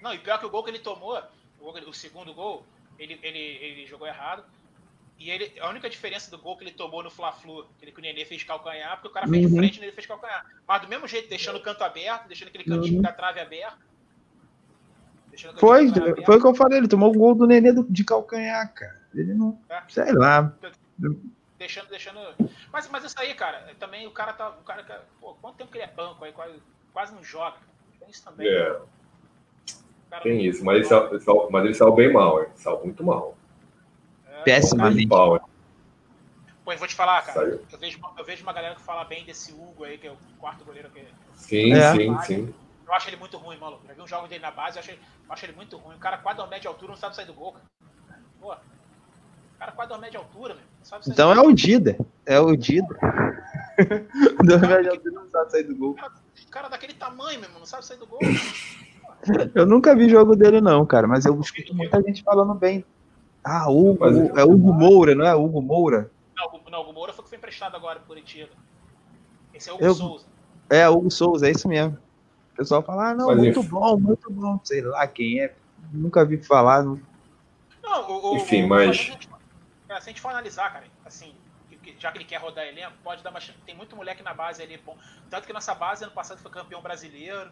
Não, 0.02 0.14
e 0.14 0.18
pior 0.20 0.38
que 0.38 0.46
o 0.46 0.50
gol 0.50 0.64
que 0.66 0.70
ele 0.72 0.80
tomou, 0.80 1.18
o, 1.18 1.64
gol 1.64 1.72
que 1.74 1.80
ele- 1.80 1.90
o 1.90 1.94
segundo 1.94 2.34
gol, 2.34 2.66
ele, 3.00 3.18
ele, 3.24 3.38
ele 3.40 3.86
jogou 3.86 4.06
errado. 4.06 4.44
E 5.18 5.30
ele, 5.30 5.54
a 5.62 5.70
única 5.70 5.90
diferença 5.90 6.30
do 6.30 6.38
gol 6.38 6.58
que 6.58 6.66
ele 6.66 6.72
tomou 6.72 7.02
no 7.02 7.10
Fla-Flu, 7.10 7.66
aquele 7.78 7.94
que 7.94 8.00
o 8.00 8.02
Nenê 8.02 8.26
fez 8.26 8.44
calcanhar, 8.44 8.96
porque 8.98 9.08
o 9.08 9.12
cara 9.12 9.28
fez 9.30 9.40
de 9.48 9.48
Uhum. 9.48 9.56
frente 9.58 9.76
e 9.76 9.78
o 9.78 9.82
Nenê 9.82 9.94
fez 9.94 10.06
calcanhar. 10.06 10.46
Mas 10.68 10.82
do 10.82 10.90
mesmo 10.90 11.08
jeito, 11.08 11.30
deixando 11.30 11.56
o 11.56 11.62
canto 11.62 11.82
aberto, 11.86 12.28
deixando 12.28 12.50
aquele 12.50 12.66
cantinho 12.66 12.98
Uhum. 12.98 13.02
da 13.02 13.14
trave 13.14 13.40
aberto. 13.40 13.78
Foi, 15.60 15.88
foi 16.26 16.38
o 16.38 16.42
que 16.42 16.48
eu 16.48 16.56
falei, 16.56 16.78
ele 16.80 16.88
tomou 16.88 17.10
o 17.10 17.18
gol 17.18 17.36
do 17.36 17.46
Nenê 17.48 17.72
do- 17.72 17.86
de 17.90 18.04
calcanhar, 18.04 18.74
cara. 18.74 19.02
Ele 19.14 19.34
não. 19.34 19.58
É. 19.70 19.82
Sei 19.90 20.12
lá. 20.14 20.54
Deixando, 21.58 21.88
deixando. 21.90 22.20
Mas, 22.72 22.88
mas 22.90 23.04
isso 23.06 23.16
aí, 23.18 23.34
cara, 23.34 23.66
também 23.80 24.06
o 24.08 24.12
cara 24.12 24.34
tá. 24.34 24.50
O 24.50 24.64
cara, 24.64 24.84
cara- 24.84 25.06
pô, 25.22 25.34
quanto 25.42 25.56
tempo 25.56 25.72
que 25.72 25.78
ele 25.78 25.86
é 25.86 25.88
banco 25.94 26.24
aí? 26.26 26.32
Quase, 26.34 26.54
quase 26.94 27.16
não 27.16 27.24
joga. 27.24 27.58
Tem 28.00 28.10
isso 28.10 28.24
também. 28.24 28.48
É. 28.48 28.72
O 28.72 30.10
cara 30.10 30.22
Tem 30.24 30.46
isso, 30.46 30.64
mas 30.64 30.76
ele, 30.78 30.86
saiu, 30.86 31.10
ele 31.10 31.20
saiu- 31.20 31.48
mas 31.50 31.66
ele 31.66 31.74
saiu 31.74 31.94
bem 31.94 32.12
mal, 32.14 32.42
hein? 32.44 32.50
Saiu 32.56 32.80
muito 32.84 33.04
mal. 33.04 33.38
É, 34.30 34.42
Pessimamente. 34.44 35.08
Pau, 35.08 35.36
hein? 35.36 35.42
Pô, 36.64 36.72
eu 36.74 36.78
vou 36.78 36.88
te 36.88 36.96
falar, 36.96 37.22
cara. 37.22 37.40
Saiu. 37.40 37.62
Eu 37.72 37.80
vejo, 37.80 37.98
uma- 38.00 38.12
eu 38.18 38.26
vejo 38.26 38.44
uma 38.44 38.54
galera 38.54 38.76
que 38.76 38.82
fala 38.82 39.04
bem 39.06 39.24
desse 39.26 39.52
Hugo 39.54 39.84
aí, 39.84 39.98
que 39.98 40.08
é 40.08 40.12
o 40.12 40.18
quarto 40.40 40.64
goleiro 40.66 40.90
que 40.90 41.06
Sim, 41.36 41.74
É. 41.74 41.94
sim, 41.94 42.20
sim. 42.22 42.54
Eu 42.88 42.94
acho 42.94 43.10
ele 43.10 43.18
muito 43.18 43.38
ruim, 43.38 43.58
maluco. 43.58 43.86
Já 43.88 43.94
vi 43.94 44.02
um 44.02 44.08
jogo 44.08 44.28
dele 44.28 44.42
na 44.42 44.52
base, 44.52 44.78
eu 44.78 44.82
acho, 44.82 44.92
ele- 44.92 45.00
eu 45.28 45.34
acho 45.34 45.46
ele 45.46 45.54
muito 45.54 45.78
ruim. 45.78 45.96
O 45.96 46.00
cara 46.00 46.18
quase 46.20 46.38
da 46.38 46.48
média 46.48 46.70
altura 46.70 46.92
não 46.92 46.98
sabe 46.98 47.16
sair 47.16 47.26
do 47.26 47.34
gol, 47.34 47.54
cara. 47.54 47.66
Pô, 48.40 48.54
o 48.54 49.58
cara 49.60 49.72
quase 49.72 49.90
da 49.90 49.98
média 49.98 50.20
altura, 50.20 50.54
meu. 50.54 50.64
Não 50.80 50.86
sabe 50.86 51.04
sair 51.06 51.14
Então 51.14 51.32
é 51.32 51.40
o 51.42 51.52
Dida. 51.52 51.98
É 52.26 52.40
o 52.40 52.56
Dida. 52.56 52.96
Do 54.46 54.60
médio 54.60 54.92
altura 54.92 55.12
não 55.16 55.30
sabe 55.30 55.52
sair 55.52 55.64
do 55.64 55.76
gol. 55.76 55.92
O 55.92 56.50
cara 56.50 56.70
daquele 56.70 56.94
tamanho, 56.94 57.40
meu 57.40 57.50
irmão, 57.50 57.60
não 57.60 57.66
sabe 57.66 57.86
sair 57.86 57.98
do 57.98 58.06
gol. 58.08 58.20
Eu 59.54 59.66
nunca 59.66 59.96
vi 59.96 60.08
jogo 60.08 60.36
dele, 60.36 60.62
não, 60.62 60.86
cara, 60.86 61.08
mas 61.08 61.26
eu 61.26 61.40
escuto 61.42 61.74
muita 61.76 62.02
gente 62.02 62.22
falando 62.24 62.54
bem. 62.54 62.86
Ah, 63.44 63.70
Hugo, 63.70 63.98
Mas- 64.00 64.18
é 64.38 64.44
Hugo 64.44 64.74
Moura, 64.74 65.14
não 65.16 65.26
é? 65.26 65.36
Hugo 65.36 65.62
Moura? 65.62 66.10
Não, 66.36 66.48
o- 66.48 66.70
não, 66.70 66.82
o 66.90 66.94
Moura 66.94 67.14
foi 67.14 67.24
que 67.24 67.30
foi 67.30 67.38
emprestado 67.38 67.76
agora 67.76 68.00
pro 68.00 68.08
Curitiba. 68.10 68.50
Esse 69.54 69.70
é 69.70 69.74
o 69.74 69.76
Hugo 69.76 69.86
Eu- 69.86 69.96
Souza. 69.96 70.26
É, 70.70 70.90
Hugo 70.90 71.12
Souza, 71.12 71.48
é 71.48 71.52
isso 71.52 71.68
mesmo. 71.68 71.98
O 72.56 72.58
pessoal 72.58 72.82
fala, 72.82 73.10
ah, 73.10 73.14
não, 73.14 73.28
Mas 73.28 73.38
muito 73.38 73.62
bom, 73.64 73.98
muito 74.00 74.32
bom. 74.32 74.58
Sei 74.64 74.82
lá 74.82 75.06
quem 75.08 75.42
é. 75.42 75.54
Nunca 75.92 76.24
vi 76.24 76.42
falar. 76.42 76.84
Não... 76.84 76.98
Não, 77.84 78.10
o, 78.10 78.32
o, 78.34 78.38
Enfim, 78.38 78.64
o- 78.64 78.70
mas- 78.70 78.96
Se 78.96 79.02
a, 79.02 79.12
gente, 79.12 79.30
é, 79.90 80.00
se 80.00 80.10
a 80.10 80.12
gente 80.12 80.22
for 80.22 80.30
analisar, 80.30 80.72
cara, 80.72 80.86
assim, 81.06 81.36
já 82.00 82.14
que 82.14 82.18
ele 82.18 82.24
quer 82.24 82.38
rodar 82.38 82.66
elenco, 82.66 82.94
pode 83.04 83.22
dar 83.22 83.30
uma 83.30 83.42
chance. 83.42 83.60
Tem 83.66 83.76
muito 83.76 83.94
moleque 83.94 84.24
na 84.24 84.34
base 84.34 84.64
ali, 84.64 84.78
bom. 84.78 84.98
Tanto 85.30 85.46
que 85.46 85.52
nossa 85.52 85.76
base 85.76 86.06
ano 86.06 86.14
passado 86.14 86.38
foi 86.38 86.50
campeão 86.50 86.82
brasileiro. 86.82 87.52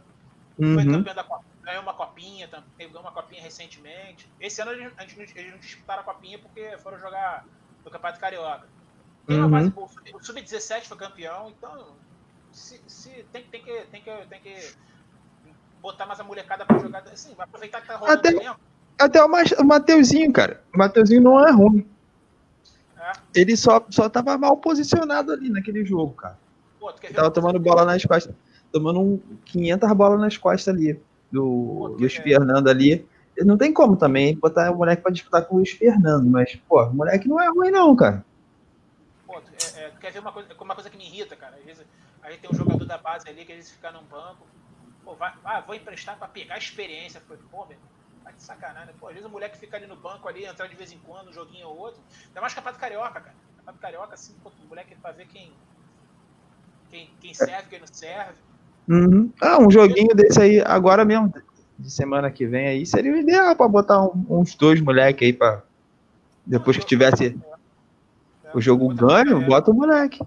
Foi 0.55 0.65
Uhum. 0.67 0.91
campeão 0.93 1.15
da 1.15 1.23
Copa, 1.25 1.43
ganhou 1.63 1.81
uma 1.83 1.93
copinha, 1.93 2.47
ganhou 2.77 3.01
uma 3.01 3.11
copinha 3.11 3.41
recentemente. 3.41 4.31
Esse 4.39 4.61
ano 4.61 4.71
eles, 4.71 4.93
a 4.97 5.01
gente 5.01 5.17
não- 5.17 5.25
eles 5.35 5.51
não 5.51 5.59
disputaram 5.59 6.01
a 6.01 6.05
copinha 6.05 6.39
porque 6.39 6.77
foram 6.77 6.97
jogar 6.97 7.43
no 7.83 7.91
Campeonato 7.91 8.21
Carioca. 8.21 8.69
Tem 9.27 9.35
uma 9.35 9.45
Uhum. 9.47 9.51
base 9.51 9.69
boa. 9.69 9.89
O 10.13 10.23
Sub-17 10.23 10.87
foi 10.87 10.97
campeão, 10.97 11.49
então 11.49 11.95
se, 12.51 12.81
se- 12.87 13.25
tem, 13.33 13.43
tem, 13.43 13.61
que, 13.61 13.81
tem, 13.85 14.01
que, 14.01 14.11
tem 14.27 14.39
que 14.39 14.73
botar 15.83 16.05
mais 16.07 16.19
a 16.19 16.23
molecada 16.23 16.65
pra 16.65 16.79
jogar. 16.79 17.03
Assim, 17.11 17.35
vai 17.35 17.45
aproveitar 17.45 17.81
que 17.81 17.87
tá 17.87 17.97
rolando 17.97 18.17
Até- 18.17 18.31
mesmo. 18.31 18.55
Até 18.97 19.23
o, 19.23 19.27
Ma- 19.27 19.43
o 19.59 19.63
Mateuzinho, 19.65 20.31
cara. 20.31 20.61
O 20.73 20.77
Mateuzinho 20.77 21.21
não 21.21 21.45
é 21.45 21.51
ruim. 21.51 21.85
É. 22.97 23.11
Ele 23.35 23.57
só, 23.57 23.85
só 23.89 24.07
tava 24.07 24.37
mal 24.37 24.55
posicionado 24.57 25.31
ali 25.33 25.49
naquele 25.49 25.83
jogo, 25.83 26.13
cara. 26.13 26.37
Pô, 26.79 26.91
Tava 26.93 27.29
tomando 27.31 27.59
bola 27.59 27.83
nas 27.85 28.03
costas. 28.05 28.33
Tomando 28.71 28.99
um 29.01 29.21
500 29.45 29.91
bolas 29.93 30.19
nas 30.21 30.37
costas 30.37 30.73
ali. 30.73 30.93
Do 31.31 31.41
Pô, 31.41 31.87
Luiz 31.99 32.17
é. 32.17 32.21
Fernando 32.21 32.69
ali. 32.69 33.05
Não 33.39 33.57
tem 33.57 33.73
como 33.73 33.97
também 33.97 34.35
botar 34.37 34.71
o 34.71 34.75
moleque 34.77 35.01
pra 35.01 35.11
disputar 35.11 35.43
com 35.45 35.55
o 35.55 35.57
Luiz 35.57 35.71
Fernando. 35.71 36.29
Mas, 36.29 36.55
pô, 36.67 36.81
o 36.83 36.93
moleque 36.93 37.27
não 37.27 37.41
é 37.41 37.47
ruim, 37.49 37.71
não, 37.71 37.95
cara. 37.95 38.23
Pô, 39.25 39.41
tu, 39.41 39.51
é, 39.77 39.91
quer 39.99 40.11
ver 40.11 40.19
uma 40.19 40.31
coisa, 40.31 40.49
uma 40.61 40.75
coisa 40.75 40.89
que 40.89 40.97
me 40.97 41.05
irrita, 41.05 41.35
cara? 41.35 41.55
Às 41.57 41.63
vezes 41.65 41.83
aí 42.21 42.37
tem 42.37 42.49
um 42.51 42.55
jogador 42.55 42.85
da 42.85 42.97
base 42.99 43.27
ali 43.27 43.43
que 43.43 43.51
às 43.51 43.57
vezes 43.57 43.71
fica 43.71 43.91
num 43.91 44.03
banco. 44.03 44.45
Pô, 45.03 45.15
vai, 45.15 45.31
ah, 45.45 45.61
vou 45.61 45.75
emprestar 45.75 46.17
pra 46.17 46.27
pegar 46.27 46.57
experiência. 46.57 47.21
Pô, 47.21 47.35
pô 47.51 47.65
meu, 47.67 47.77
tá 48.23 48.31
de 48.31 48.43
sacanagem. 48.43 48.93
Pô, 48.99 49.07
às 49.07 49.13
vezes 49.13 49.27
o 49.27 49.31
moleque 49.31 49.57
fica 49.59 49.77
ali 49.77 49.85
no 49.85 49.95
banco 49.97 50.27
ali, 50.27 50.45
entrar 50.45 50.67
de 50.67 50.75
vez 50.75 50.91
em 50.91 50.99
quando, 50.99 51.29
um 51.29 51.33
joguinho 51.33 51.67
ou 51.67 51.77
outro. 51.77 52.01
Ainda 52.29 52.41
mais 52.41 52.53
capaz 52.53 52.75
do 52.75 52.79
carioca, 52.79 53.19
cara. 53.19 53.35
Capaz 53.57 53.77
do 53.77 53.81
carioca, 53.81 54.13
assim, 54.13 54.33
pô, 54.43 54.49
o 54.49 54.67
moleque 54.67 54.95
pra 55.01 55.11
ver 55.11 55.25
quem, 55.27 55.53
quem, 56.89 57.09
quem 57.19 57.33
serve, 57.33 57.69
quem 57.69 57.79
não 57.79 57.87
serve. 57.87 58.39
Uhum. 58.87 59.31
Ah, 59.41 59.59
um 59.59 59.71
joguinho 59.71 60.13
desse 60.15 60.41
aí, 60.41 60.61
agora 60.61 61.05
mesmo, 61.05 61.31
de 61.79 61.89
semana 61.91 62.29
que 62.31 62.45
vem 62.45 62.67
aí, 62.67 62.85
seria 62.85 63.13
o 63.13 63.17
ideal 63.17 63.55
pra 63.55 63.67
botar 63.67 64.01
um- 64.03 64.25
uns 64.29 64.55
dois 64.55 64.79
moleque 64.81 65.25
aí 65.25 65.33
pra. 65.33 65.63
Depois 66.45 66.77
que 66.77 66.85
tivesse 66.85 67.39
o 68.53 68.59
jogo 68.61 68.93
ganho, 68.93 69.41
bota 69.45 69.71
o 69.71 69.73
moleque. 69.73 70.19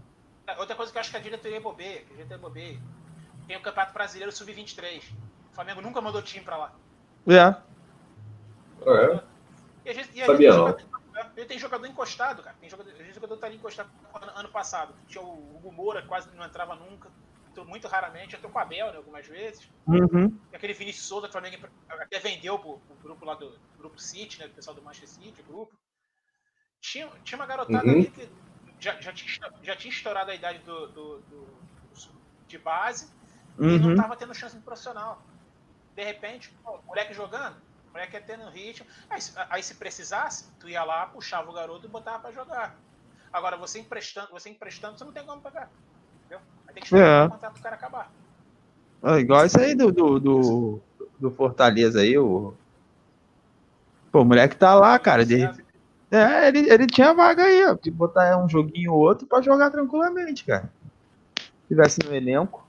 é, 0.48 0.58
Outra 0.58 0.74
coisa 0.74 0.90
que 0.90 0.96
eu 0.98 1.00
acho 1.00 1.10
que 1.10 1.16
a 1.16 1.20
diretoria 1.20 1.58
é 1.58 1.60
bobeia, 1.60 1.98
que 2.00 2.12
a 2.12 2.16
diretoria 2.16 2.36
é 2.36 2.38
bobeia. 2.38 2.80
Tem 3.46 3.56
o 3.56 3.62
Campeonato 3.62 3.92
Brasileiro 3.92 4.32
Sub-23. 4.32 5.02
O 5.52 5.54
Flamengo 5.54 5.80
nunca 5.80 6.00
mandou 6.00 6.20
time 6.22 6.44
pra 6.44 6.56
lá. 6.56 6.74
É. 7.26 7.56
É. 8.88 9.22
E 9.84 9.90
a 9.90 9.92
gente, 9.94 10.10
e 10.14 10.22
a 10.22 10.26
Sabia 10.26 10.50
gente 10.52 10.58
não. 10.58 10.68
jogador, 10.68 11.32
ele 11.36 11.46
tem 11.46 11.58
jogador 11.58 11.86
encostado, 11.86 12.42
cara. 12.42 12.56
Tem 12.60 12.68
jogador, 12.68 12.92
o 12.92 13.12
jogador 13.14 13.36
tá 13.38 13.46
ali 13.46 13.56
encostado 13.56 13.88
ano, 14.34 14.48
passado. 14.50 14.94
Tinha 15.06 15.22
o 15.22 15.56
Hugo 15.56 15.72
Moura, 15.72 16.02
quase 16.06 16.28
não 16.34 16.44
entrava 16.44 16.74
nunca. 16.74 17.10
Entrou 17.50 17.64
muito 17.66 17.88
raramente. 17.88 18.36
Entrou 18.36 18.50
com 18.52 18.58
o 18.58 18.62
Abel, 18.62 18.90
né, 18.90 18.96
algumas 18.96 19.26
vezes. 19.26 19.70
Uhum. 19.86 20.38
E 20.52 20.56
aquele 20.56 20.72
Vinícius 20.74 21.06
Souza, 21.06 21.26
que 21.26 21.30
o 21.36 21.40
Flamengo 21.40 21.66
até 21.88 22.18
vendeu 22.18 22.58
pro, 22.58 22.78
pro 22.78 22.96
grupo 22.96 23.24
lá 23.24 23.34
do 23.34 23.58
grupo 23.78 23.98
City, 23.98 24.38
né, 24.40 24.48
do 24.48 24.54
pessoal 24.54 24.74
do 24.76 24.82
Manchester 24.82 25.08
City, 25.08 25.42
grupo. 25.42 25.72
Tinha, 26.80 27.08
tinha 27.24 27.38
uma 27.38 27.46
garotada 27.46 27.84
Uhum. 27.86 27.92
ali 27.92 28.10
que 28.10 28.28
já, 28.78 29.00
já, 29.00 29.12
tinha, 29.12 29.50
já 29.62 29.74
tinha 29.76 29.92
estourado 29.92 30.30
a 30.30 30.34
idade 30.34 30.58
do, 30.60 30.86
do- 30.88 31.18
do- 31.20 31.56
de 32.46 32.58
base 32.58 33.10
e 33.58 33.78
não 33.78 33.90
Uhum. 33.90 33.96
tava 33.96 34.16
tendo 34.16 34.34
chance 34.34 34.54
no 34.56 34.62
profissional. 34.62 35.22
De 35.94 36.04
repente, 36.04 36.52
pô, 36.62 36.78
moleque 36.86 37.14
jogando, 37.14 37.56
moleque 37.92 38.14
ia 38.14 38.20
tendo 38.20 38.48
ritmo. 38.50 38.86
Aí, 39.08 39.20
se- 39.20 39.32
aí 39.50 39.62
se 39.62 39.74
precisasse, 39.74 40.46
tu 40.60 40.68
ia 40.68 40.84
lá, 40.84 41.06
puxava 41.06 41.50
o 41.50 41.54
garoto 41.54 41.86
e 41.86 41.88
botava 41.90 42.18
pra 42.20 42.32
jogar. 42.32 42.76
Agora, 43.32 43.56
você 43.56 43.78
emprestando, 43.80 44.28
você 44.30 44.48
emprestando, 44.50 44.98
você 44.98 45.04
não 45.04 45.12
tem 45.12 45.24
como 45.24 45.40
pegar. 45.42 45.68
Entendeu? 46.20 46.40
Aí 46.68 46.74
tem 46.74 46.82
que 46.82 46.86
esperar 46.86 47.24
É. 47.24 47.26
o 47.26 47.30
contrato 47.30 47.54
do 47.54 47.60
cara 47.62 47.76
acabar. 47.76 48.10
Ah, 49.02 49.18
igual 49.18 49.44
isso 49.46 49.58
aí 49.58 49.74
do, 49.74 49.92
do, 49.92 50.18
do, 50.18 50.80
do 51.18 51.30
Fortaleza 51.30 52.00
aí, 52.00 52.16
o. 52.18 52.54
Pô, 54.10 54.22
o 54.22 54.24
moleque 54.24 54.56
tá 54.56 54.74
lá, 54.74 54.98
cara. 54.98 55.24
De... 55.24 55.42
É, 56.10 56.48
ele, 56.48 56.70
ele 56.70 56.86
tinha 56.86 57.12
vaga 57.12 57.42
aí, 57.44 57.64
ó. 57.66 57.74
De 57.74 57.90
botar 57.90 58.36
um 58.38 58.48
joguinho 58.48 58.92
ou 58.92 58.98
outro 59.00 59.26
pra 59.26 59.42
jogar 59.42 59.70
tranquilamente, 59.70 60.44
cara. 60.44 60.72
Se 61.36 61.68
tivesse 61.68 62.00
no 62.04 62.14
elenco. 62.14 62.65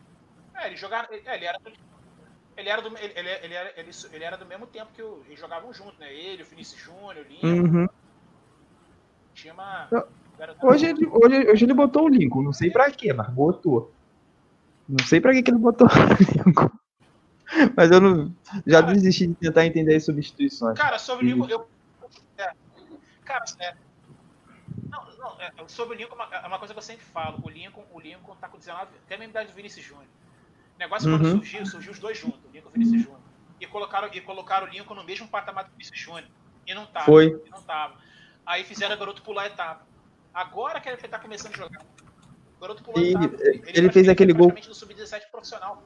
É, 0.58 0.68
ele 0.68 0.76
jogava. 0.76 1.08
Ele, 1.12 1.24
é, 1.26 1.36
ele 1.36 1.46
era 1.46 1.60
do. 1.60 1.72
Ele 2.58 2.70
era, 2.70 2.82
do, 2.82 2.98
ele, 2.98 3.14
ele, 3.16 3.30
ele 3.30 3.54
era, 3.54 3.74
ele, 3.78 3.90
ele 4.12 4.24
era 4.24 4.36
do 4.36 4.46
mesmo 4.46 4.66
tempo 4.66 4.92
que 4.92 5.02
o, 5.02 5.22
eles 5.28 5.40
jogavam 5.40 5.72
junto, 5.72 6.00
né? 6.00 6.12
Ele, 6.12 6.42
o 6.42 6.46
Vinícius 6.46 6.82
Júnior, 6.82 7.18
o 7.18 7.30
Lincoln. 7.30 7.48
Uhum. 7.48 7.88
Tinha 9.34 9.54
uma. 9.54 9.88
Hoje, 10.64 10.88
ele, 10.88 11.06
hoje, 11.08 11.52
hoje 11.52 11.66
ele 11.66 11.74
botou 11.74 12.06
o 12.06 12.10
Lincoln, 12.10 12.42
não 12.42 12.54
sei 12.54 12.72
pra 12.72 12.90
quê, 12.92 13.14
mas 13.14 13.30
botou. 13.30 13.94
Não 14.90 15.06
sei 15.06 15.22
pra 15.22 15.34
que, 15.34 15.44
que 15.44 15.52
ele 15.52 15.60
botou 15.60 15.86
o 15.88 16.48
Lincoln. 16.48 16.72
Mas 17.76 17.92
eu 17.92 18.02
não, 18.02 18.36
já 18.66 18.82
Cara. 18.82 18.94
desisti 18.94 19.28
de 19.28 19.36
tentar 19.36 19.66
entender 19.66 19.96
as 19.96 20.06
substituições. 20.06 20.78
Cara, 20.78 20.98
sobre 20.98 21.26
o 21.26 21.30
Lincoln, 21.30 21.50
eu. 21.50 21.70
É, 22.38 22.52
Cara, 23.24 23.44
é, 23.60 23.76
não, 24.90 25.06
não, 25.18 25.42
é, 25.42 25.52
sobre 25.68 25.96
o 25.96 25.98
Lincoln, 25.98 26.18
é 26.32 26.48
uma 26.48 26.60
coisa 26.60 26.74
que 26.74 26.80
eu 26.80 26.84
sempre 26.84 27.06
falo. 27.06 27.40
O 27.44 27.50
Lincoln, 27.50 27.86
o 27.92 28.00
Lincoln 28.00 28.36
tá 28.36 28.48
com 28.48 28.58
19, 28.58 28.90
até 29.06 29.16
a 29.16 29.18
mesma 29.18 29.32
idade 29.32 29.50
do 29.50 29.56
Vinícius 29.56 29.86
Júnior. 29.86 30.08
O 30.78 30.80
negócio 30.80 31.10
uhum. 31.10 31.18
quando 31.18 31.32
surgiu, 31.32 31.66
surgiu 31.66 31.92
os 31.92 32.00
dois 32.00 32.18
juntos, 32.20 32.40
o 32.46 32.54
Lincoln 32.54 32.68
e 32.68 32.70
o 32.70 32.72
Vinícius 32.72 33.02
Júnior. 33.02 33.20
E 33.60 33.66
colocaram, 33.66 34.10
e 34.14 34.22
colocaram 34.22 34.68
o 34.68 34.70
Lincoln 34.70 34.94
no 34.94 35.04
mesmo 35.04 35.28
patamar 35.28 35.66
do 35.66 35.72
Vinícius 35.72 36.00
Júnior. 36.00 36.26
E 36.68 36.74
não 36.74 36.86
tava. 36.86 37.06
Foi. 37.06 37.42
E 37.46 37.50
não 37.50 37.62
tava. 37.64 37.96
Aí 38.46 38.64
fizeram 38.64 38.96
o 38.96 39.00
garoto 39.00 39.24
pular 39.24 39.44
a 39.44 39.48
etapa. 39.48 39.88
Agora 40.32 40.80
que 40.80 40.88
ele 40.88 40.98
tá 40.98 41.18
começando 41.18 41.56
a 41.56 41.58
jogar. 41.58 41.82
O 42.58 42.62
garoto 42.62 42.84
pulou 42.84 43.04
e, 43.04 43.08
a 43.08 43.24
etapa. 43.24 43.44
Ele, 43.44 43.64
ele 43.74 43.92
fez 43.92 44.08
aquele 44.08 44.34
gol. 44.34 44.54
No 44.54 44.76
sub-17 44.76 45.22
profissional. 45.32 45.84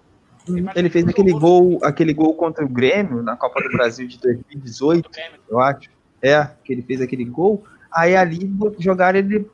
Ele, 0.48 0.68
ele 0.76 0.90
fez 0.90 1.08
aquele 1.08 1.32
gol, 1.32 1.80
aquele 1.84 2.14
gol 2.14 2.34
contra 2.34 2.66
o 2.66 2.68
Grêmio 2.68 3.24
na 3.24 3.38
Copa 3.38 3.62
do 3.62 3.70
Brasil 3.70 4.08
de 4.08 4.18
2018, 4.20 5.10
eu 5.48 5.60
acho. 5.60 5.90
É, 6.22 6.46
que 6.64 6.74
ele 6.74 6.82
fez 6.82 7.02
aquele 7.02 7.26
gol. 7.26 7.64
Aí 7.92 8.16
ali 8.16 8.52
jogaram 8.78 9.20
ele 9.20 9.50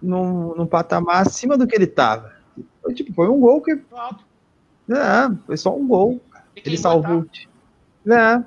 num, 0.00 0.54
num 0.54 0.66
patamar 0.66 1.22
acima 1.22 1.58
do 1.58 1.66
que 1.66 1.74
ele 1.74 1.86
tava. 1.86 2.32
Tipo, 2.94 3.12
foi 3.12 3.28
um 3.28 3.40
gol 3.40 3.60
que. 3.60 3.80
É, 4.90 5.34
foi 5.46 5.56
só 5.56 5.74
um 5.74 5.86
gol. 5.86 6.20
Ele, 6.56 6.66
ele 6.66 6.78
salvou. 6.78 7.24
É, 8.06 8.42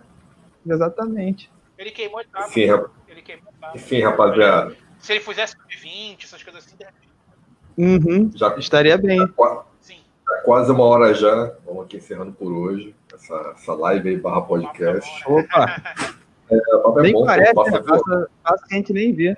exatamente. 0.66 1.52
Ele 1.78 1.92
queimou 1.92 2.20
a 2.20 2.22
etapa. 2.22 2.48
Enfim, 2.48 2.66
rap... 2.66 2.90
ele 3.08 3.22
queimou. 3.22 3.54
Enfim, 3.76 4.02
rapaziada. 4.02 4.76
Se 5.00 5.14
ele 5.14 5.22
fizesse 5.22 5.56
20, 5.82 6.24
essas 6.24 6.44
coisas 6.44 6.66
assim, 6.66 6.78
uhum, 7.78 8.32
já 8.36 8.56
estaria 8.58 8.98
bem. 8.98 9.20
Já, 9.20 9.64
Sim. 9.82 9.98
Já 10.28 10.38
quase 10.44 10.72
uma 10.72 10.84
hora 10.86 11.14
já. 11.14 11.54
Vamos 11.66 11.86
aqui 11.86 11.98
encerrando 11.98 12.32
por 12.34 12.52
hoje. 12.52 12.96
Essa, 13.14 13.54
essa 13.56 13.74
live 13.74 14.10
aí 14.10 14.18
barra 14.18 14.42
podcast. 14.42 15.10
Opa! 15.28 16.14
É, 16.52 16.56
é 16.56 17.02
nem 17.02 17.14
bom, 17.14 17.26
parece, 17.26 17.54
passa, 17.54 17.72
né? 17.72 17.82
passa, 17.82 18.30
passa 18.44 18.68
que 18.68 18.74
a 18.74 18.78
gente 18.78 18.94
nem 18.94 19.14
vê. 19.14 19.36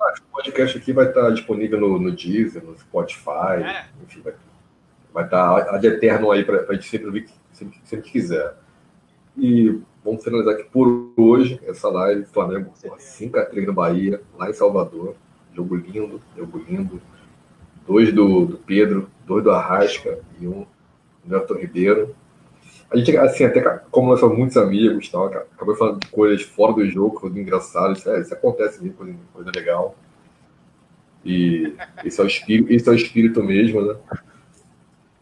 Ah, 0.00 0.14
o 0.28 0.34
podcast 0.34 0.76
aqui 0.76 0.92
vai 0.92 1.06
estar 1.06 1.30
disponível 1.30 1.80
no, 1.80 1.98
no 1.98 2.12
Deezer, 2.12 2.62
no 2.62 2.78
Spotify, 2.78 3.62
é. 3.64 3.86
enfim, 4.04 4.20
vai, 4.20 4.34
vai 5.14 5.24
estar 5.24 5.56
ad 5.72 5.86
eterno 5.86 6.32
aí 6.32 6.44
para 6.44 6.66
a 6.68 6.74
gente 6.74 6.88
sempre 6.88 7.10
ver 7.12 7.26
sempre, 7.52 7.78
sempre 7.84 8.10
quiser. 8.10 8.56
E 9.38 9.80
vamos 10.04 10.24
finalizar 10.24 10.54
aqui 10.54 10.64
por 10.64 11.12
hoje 11.16 11.60
essa 11.64 11.88
live. 11.88 12.24
Flamengo 12.26 12.72
5x3 12.74 13.66
no 13.66 13.72
Bahia, 13.72 14.20
lá 14.36 14.50
em 14.50 14.52
Salvador. 14.52 15.14
Jogo 15.54 15.76
lindo, 15.76 16.20
jogo 16.36 16.64
lindo. 16.68 17.00
Dois 17.86 18.12
do, 18.12 18.44
do 18.44 18.56
Pedro, 18.58 19.08
dois 19.24 19.44
do 19.44 19.52
Arrasca 19.52 20.18
e 20.40 20.48
um 20.48 20.66
do 21.24 21.38
Neto 21.38 21.54
Ribeiro. 21.54 22.14
A 22.90 22.96
gente, 22.96 23.16
assim, 23.16 23.44
até 23.44 23.60
como 23.90 24.08
nós 24.08 24.20
somos 24.20 24.36
muitos 24.36 24.56
amigos, 24.56 25.08
tal, 25.08 25.26
acabou 25.26 25.74
falando 25.76 26.00
de 26.00 26.08
coisas 26.08 26.42
fora 26.42 26.72
do 26.72 26.88
jogo, 26.88 27.20
coisas 27.20 27.38
engraçadas. 27.38 27.98
Isso, 27.98 28.10
é, 28.10 28.20
isso 28.20 28.34
acontece 28.34 28.82
mesmo, 28.82 28.96
coisa, 28.96 29.14
coisa 29.32 29.50
legal. 29.54 29.96
E 31.24 31.74
esse 32.04 32.20
é 32.20 32.24
o 32.24 32.26
espírito, 32.26 32.72
esse 32.72 32.88
é 32.88 32.92
o 32.92 32.94
espírito 32.94 33.42
mesmo, 33.42 33.80
né? 33.80 33.96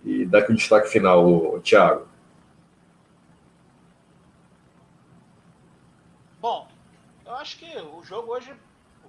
E 0.05 0.27
dá 0.27 0.39
aqui 0.39 0.53
o 0.53 0.57
destaque 0.57 0.89
final, 0.89 1.61
Thiago. 1.61 2.09
Bom, 6.41 6.69
eu 7.25 7.35
acho 7.35 7.57
que 7.57 7.79
o 7.79 8.03
jogo 8.03 8.33
hoje, 8.33 8.53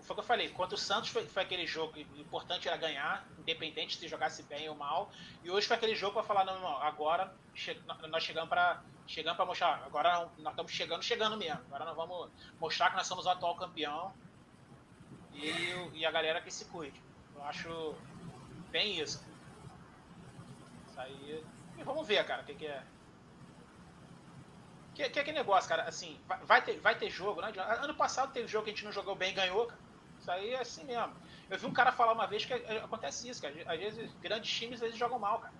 foi 0.01 0.13
o 0.13 0.13
que 0.13 0.19
eu 0.19 0.23
falei, 0.23 0.49
contra 0.49 0.75
o 0.75 0.77
Santos 0.77 1.09
foi, 1.09 1.25
foi 1.25 1.41
aquele 1.41 1.65
jogo 1.65 1.97
importante 1.97 2.67
era 2.67 2.77
ganhar, 2.77 3.27
independente 3.39 3.97
se 3.97 4.07
jogasse 4.07 4.43
bem 4.43 4.69
ou 4.69 4.75
mal. 4.75 5.09
E 5.43 5.49
hoje 5.49 5.67
foi 5.67 5.75
aquele 5.75 5.95
jogo 5.95 6.13
para 6.13 6.23
falar, 6.23 6.45
não, 6.45 6.59
não, 6.61 6.77
agora 6.77 7.33
che 7.55 7.75
nós 8.07 8.23
chegamos 8.23 8.49
para 8.49 8.83
chegamos 9.07 9.35
para 9.35 9.45
mostrar, 9.45 9.83
agora 9.85 10.29
nós 10.37 10.53
estamos 10.53 10.71
chegando, 10.71 11.03
chegando 11.03 11.37
mesmo. 11.37 11.59
Agora 11.67 11.85
nós 11.85 11.95
vamos 11.95 12.29
mostrar 12.59 12.91
que 12.91 12.95
nós 12.97 13.07
somos 13.07 13.25
o 13.25 13.29
atual 13.29 13.55
campeão 13.55 14.13
e, 15.33 15.99
e 15.99 16.05
a 16.05 16.11
galera 16.11 16.39
que 16.41 16.51
se 16.51 16.65
cuide. 16.65 17.01
Eu 17.35 17.43
acho 17.43 17.95
bem 18.71 18.99
isso. 18.99 19.23
Isso 20.93 21.01
aí. 21.01 21.43
E 21.77 21.83
vamos 21.83 22.07
ver, 22.07 22.23
cara, 22.23 22.43
o 22.43 22.45
que, 22.45 22.53
que 22.53 22.67
é. 22.67 22.83
Que, 24.93 25.09
que 25.09 25.19
é 25.19 25.23
que 25.23 25.31
negócio, 25.31 25.67
cara, 25.67 25.83
assim, 25.83 26.19
vai, 26.45 26.61
ter, 26.61 26.79
vai 26.79 26.95
ter 26.95 27.09
jogo, 27.09 27.41
né? 27.41 27.51
Ano 27.81 27.95
passado 27.95 28.31
teve 28.31 28.47
jogo 28.47 28.65
que 28.65 28.69
a 28.69 28.73
gente 28.73 28.85
não 28.85 28.91
jogou 28.91 29.15
bem 29.15 29.31
e 29.31 29.35
ganhou, 29.35 29.65
cara. 29.65 29.81
Isso 30.19 30.31
aí 30.31 30.51
é 30.51 30.61
assim 30.61 30.85
mesmo. 30.85 31.11
Eu 31.49 31.57
vi 31.57 31.65
um 31.65 31.73
cara 31.73 31.91
falar 31.91 32.13
uma 32.13 32.27
vez 32.27 32.45
que 32.45 32.53
é, 32.53 32.77
acontece 32.77 33.27
isso, 33.27 33.41
cara. 33.41 33.55
Às 33.65 33.79
vezes, 33.79 34.11
grandes 34.21 34.51
times, 34.51 34.75
às 34.75 34.81
vezes 34.81 34.97
jogam 34.97 35.17
mal, 35.17 35.39
cara. 35.39 35.53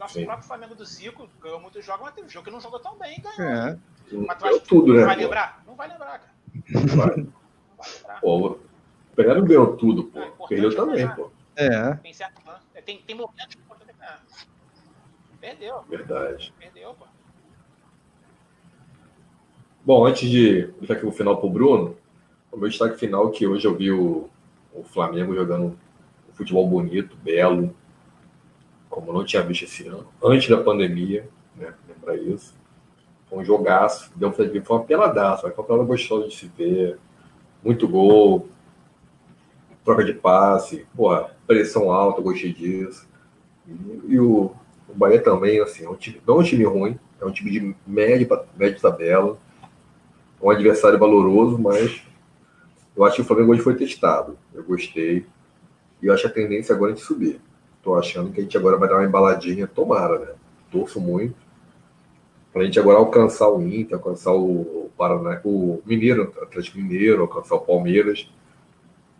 Nosso 0.00 0.14
Sim. 0.14 0.24
próprio 0.24 0.48
Flamengo 0.48 0.74
do 0.74 0.84
Zico 0.84 1.30
ganhou 1.40 1.60
muitos 1.60 1.84
jogos, 1.84 2.02
mas 2.02 2.14
teve 2.14 2.26
um 2.26 2.30
jogo 2.30 2.44
que 2.44 2.50
não 2.50 2.60
jogou 2.60 2.80
tão 2.80 2.98
bem 2.98 3.16
e 3.16 3.20
ganhou. 3.20 3.52
É. 3.52 3.78
Mas 4.26 4.38
tu 4.38 4.46
acha 4.46 4.60
que 4.60 4.68
tudo, 4.68 4.94
né, 4.94 5.04
vai 5.04 5.16
lembrar? 5.16 5.62
Não 5.64 5.76
vai 5.76 5.88
lembrar, 5.88 6.18
cara. 6.18 6.34
Não 6.70 6.96
vai, 6.96 7.16
não 7.16 7.32
vai 7.78 7.90
lembrar. 7.94 8.20
Pô, 8.20 8.48
o 8.48 8.60
Pernambuco 9.14 9.46
ganhou 9.46 9.76
tudo, 9.76 10.04
pô. 10.04 10.18
É, 10.18 10.32
Perdeu 10.48 10.74
também, 10.74 11.08
pô. 11.14 11.30
É. 11.54 11.94
Tem, 11.94 12.12
certo, 12.12 12.42
tem, 12.84 13.00
tem 13.00 13.16
momentos 13.16 13.54
Perdeu. 15.44 15.82
Verdade. 15.90 16.54
Perdeu, 16.58 16.94
pô. 16.94 17.04
Bom, 19.84 20.06
antes 20.06 20.30
de 20.30 20.68
deixar 20.78 20.94
aqui 20.94 21.04
o 21.04 21.12
final 21.12 21.36
para 21.36 21.46
o 21.46 21.50
Bruno, 21.50 21.98
o 22.50 22.56
meu 22.56 22.70
destaque 22.70 22.98
final 22.98 23.28
é 23.28 23.30
que 23.30 23.46
hoje 23.46 23.66
eu 23.66 23.76
vi 23.76 23.92
o, 23.92 24.30
o 24.72 24.82
Flamengo 24.82 25.34
jogando 25.34 25.78
um 26.30 26.32
futebol 26.32 26.66
bonito, 26.66 27.14
belo, 27.18 27.76
como 28.88 29.12
não 29.12 29.22
tinha 29.22 29.42
visto 29.42 29.64
esse 29.64 29.86
ano, 29.86 30.06
antes 30.22 30.48
da 30.48 30.56
pandemia, 30.56 31.28
né? 31.54 31.74
Lembra 31.86 32.16
isso. 32.16 32.56
Foi 33.26 33.40
um 33.40 33.44
jogaço, 33.44 34.10
deu 34.16 34.32
pra 34.32 34.46
ver, 34.46 34.64
foi 34.64 34.78
uma 34.78 34.84
peladaça, 34.84 35.42
foi 35.42 35.52
uma 35.52 35.64
pelada 35.64 35.84
gostosa 35.84 36.26
de 36.26 36.34
se 36.34 36.46
ver, 36.46 36.98
muito 37.62 37.86
gol, 37.86 38.48
troca 39.84 40.04
de 40.04 40.14
passe, 40.14 40.86
porra, 40.96 41.36
pressão 41.46 41.92
alta, 41.92 42.22
gostei 42.22 42.54
disso. 42.54 43.06
E, 43.68 44.14
e 44.14 44.18
o, 44.18 44.54
o 44.88 44.94
Bahia 44.94 45.20
também, 45.20 45.60
assim, 45.60 45.84
é 45.84 45.88
um 45.88 45.94
time, 45.94 46.20
não 46.26 46.36
é 46.36 46.38
um 46.38 46.42
time 46.42 46.64
ruim, 46.64 46.98
é 47.20 47.24
um 47.24 47.30
time 47.30 47.50
de 47.50 47.76
média, 47.86 48.46
média 48.56 48.78
tabela 48.80 49.38
um 50.44 50.50
adversário 50.50 50.98
valoroso, 50.98 51.58
mas 51.58 52.02
eu 52.94 53.02
acho 53.02 53.16
que 53.16 53.22
o 53.22 53.24
Flamengo 53.24 53.52
hoje 53.52 53.62
foi 53.62 53.74
testado. 53.74 54.36
Eu 54.52 54.62
gostei. 54.62 55.24
E 56.02 56.06
eu 56.06 56.12
acho 56.12 56.26
a 56.26 56.30
tendência 56.30 56.74
agora 56.74 56.92
é 56.92 56.94
de 56.94 57.00
subir. 57.00 57.40
Estou 57.78 57.98
achando 57.98 58.30
que 58.30 58.40
a 58.40 58.42
gente 58.42 58.56
agora 58.56 58.76
vai 58.76 58.86
dar 58.86 58.96
uma 58.96 59.06
embaladinha, 59.06 59.66
tomara, 59.66 60.18
né? 60.18 60.28
Torço 60.70 61.00
muito. 61.00 61.34
Para 62.52 62.60
a 62.60 62.64
gente 62.66 62.78
agora 62.78 62.98
alcançar 62.98 63.48
o 63.48 63.62
Inter, 63.62 63.96
alcançar 63.96 64.32
o 64.32 64.90
Paraná, 64.98 65.40
o 65.44 65.82
Mineiro, 65.86 66.30
o 66.36 66.42
Atlético 66.42 66.76
Mineiro, 66.76 67.22
alcançar 67.22 67.54
o 67.54 67.60
Palmeiras. 67.60 68.30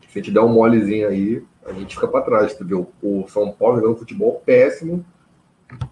Se 0.02 0.18
a 0.18 0.22
gente 0.22 0.30
der 0.30 0.40
um 0.40 0.48
molezinho 0.48 1.08
aí, 1.08 1.42
a 1.64 1.72
gente 1.72 1.94
fica 1.94 2.06
para 2.06 2.20
trás. 2.20 2.52
entendeu? 2.52 2.92
O 3.02 3.26
São 3.28 3.50
Paulo 3.50 3.80
jogando 3.80 3.96
futebol 3.96 4.42
péssimo 4.44 5.04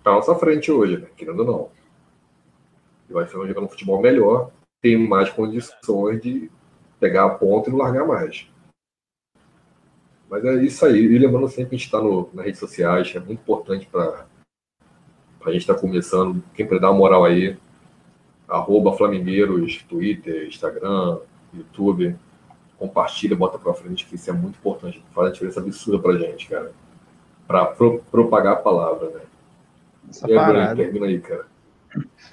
para 0.02 0.12
nossa 0.12 0.34
frente 0.34 0.70
hoje, 0.70 0.98
né? 0.98 1.08
Querendo 1.16 1.40
ou 1.40 1.46
não. 1.46 1.70
E 3.08 3.12
vai 3.12 3.26
ser 3.26 3.32
jogando 3.32 3.64
um 3.64 3.68
futebol 3.68 4.00
melhor 4.00 4.50
tem 4.82 4.98
mais 4.98 5.30
condições 5.30 6.20
de 6.20 6.50
pegar 6.98 7.24
a 7.24 7.30
ponta 7.30 7.70
e 7.70 7.72
não 7.72 7.78
largar 7.78 8.04
mais. 8.04 8.50
Mas 10.28 10.44
é 10.44 10.54
isso 10.64 10.84
aí. 10.84 10.98
E 10.98 11.18
lembrando 11.18 11.48
sempre 11.48 11.70
que 11.70 11.74
a 11.76 11.78
gente 11.78 11.86
está 11.86 12.02
nas 12.34 12.44
redes 12.44 12.58
sociais, 12.58 13.12
é 13.14 13.20
muito 13.20 13.40
importante 13.40 13.86
para 13.86 14.26
a 15.44 15.52
gente 15.52 15.60
estar 15.60 15.74
tá 15.74 15.80
começando. 15.80 16.42
Quem 16.54 16.66
puder 16.66 16.80
dar 16.80 16.90
uma 16.90 16.98
moral 16.98 17.24
aí, 17.24 17.56
arroba 18.48 18.96
Twitter, 19.88 20.48
Instagram, 20.48 21.20
YouTube. 21.54 22.16
Compartilha, 22.76 23.36
bota 23.36 23.60
para 23.60 23.74
frente, 23.74 24.04
que 24.04 24.16
isso 24.16 24.28
é 24.28 24.32
muito 24.32 24.58
importante. 24.58 25.00
Faz 25.14 25.28
uma 25.28 25.32
diferença 25.32 25.60
absurda 25.60 26.02
para 26.02 26.18
gente, 26.18 26.48
cara. 26.48 26.72
Para 27.46 27.66
pro, 27.66 28.02
propagar 28.10 28.54
a 28.54 28.56
palavra, 28.56 29.10
né? 29.10 29.20
Essa 30.08 30.26
aí, 30.26 31.20
cara. 31.20 31.46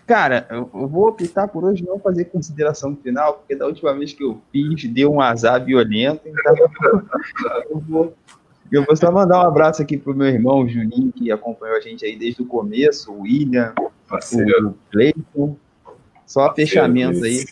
Cara, 0.07 0.47
eu 0.49 0.87
vou 0.87 1.07
optar 1.07 1.47
por 1.47 1.63
hoje 1.63 1.85
não 1.85 1.99
fazer 1.99 2.25
consideração 2.25 2.95
final, 2.95 3.33
porque 3.33 3.55
da 3.55 3.65
última 3.65 3.93
vez 3.93 4.13
que 4.13 4.23
eu 4.23 4.41
fiz, 4.51 4.85
deu 4.89 5.11
um 5.11 5.21
azar 5.21 5.63
violento. 5.63 6.21
Então 6.25 6.55
eu 7.69 7.79
vou, 7.79 8.13
eu 8.71 8.85
vou 8.85 8.95
só 8.95 9.11
mandar 9.11 9.43
um 9.43 9.47
abraço 9.47 9.81
aqui 9.81 9.97
pro 9.97 10.15
meu 10.15 10.27
irmão 10.27 10.67
Juninho, 10.67 11.11
que 11.11 11.31
acompanhou 11.31 11.77
a 11.77 11.81
gente 11.81 12.05
aí 12.05 12.17
desde 12.17 12.41
o 12.41 12.45
começo, 12.45 13.11
o 13.11 13.21
William, 13.21 13.73
Parceiro. 14.07 14.69
o 14.69 14.91
Cleiton. 14.91 15.57
Só 16.25 16.53
fechamento 16.53 17.23
aí. 17.23 17.45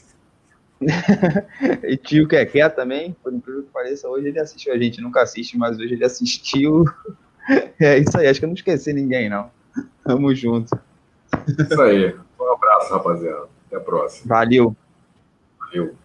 e 1.84 1.98
tio 1.98 2.28
Keké 2.28 2.70
também, 2.70 3.16
por 3.24 3.34
incrível 3.34 3.64
que 3.64 3.70
pareça, 3.70 4.08
hoje 4.08 4.28
ele 4.28 4.40
assistiu 4.40 4.74
a 4.74 4.78
gente, 4.78 5.02
nunca 5.02 5.24
assiste, 5.24 5.58
mas 5.58 5.78
hoje 5.78 5.94
ele 5.94 6.06
assistiu. 6.06 6.86
É 7.80 7.98
isso 7.98 8.18
aí, 8.18 8.28
acho 8.28 8.42
que 8.42 8.46
eu 8.46 8.50
não 8.50 8.56
esqueci 8.56 8.92
ninguém, 8.92 9.30
não. 9.30 9.50
Tamo 10.04 10.34
junto. 10.34 10.78
Isso 11.48 11.82
aí. 11.82 12.16
Um 12.40 12.54
abraço, 12.54 12.94
rapaziada. 12.94 13.48
Até 13.68 13.78
a 13.78 13.80
próxima. 13.80 14.36
Valeu. 14.36 14.76
Valeu. 15.60 15.96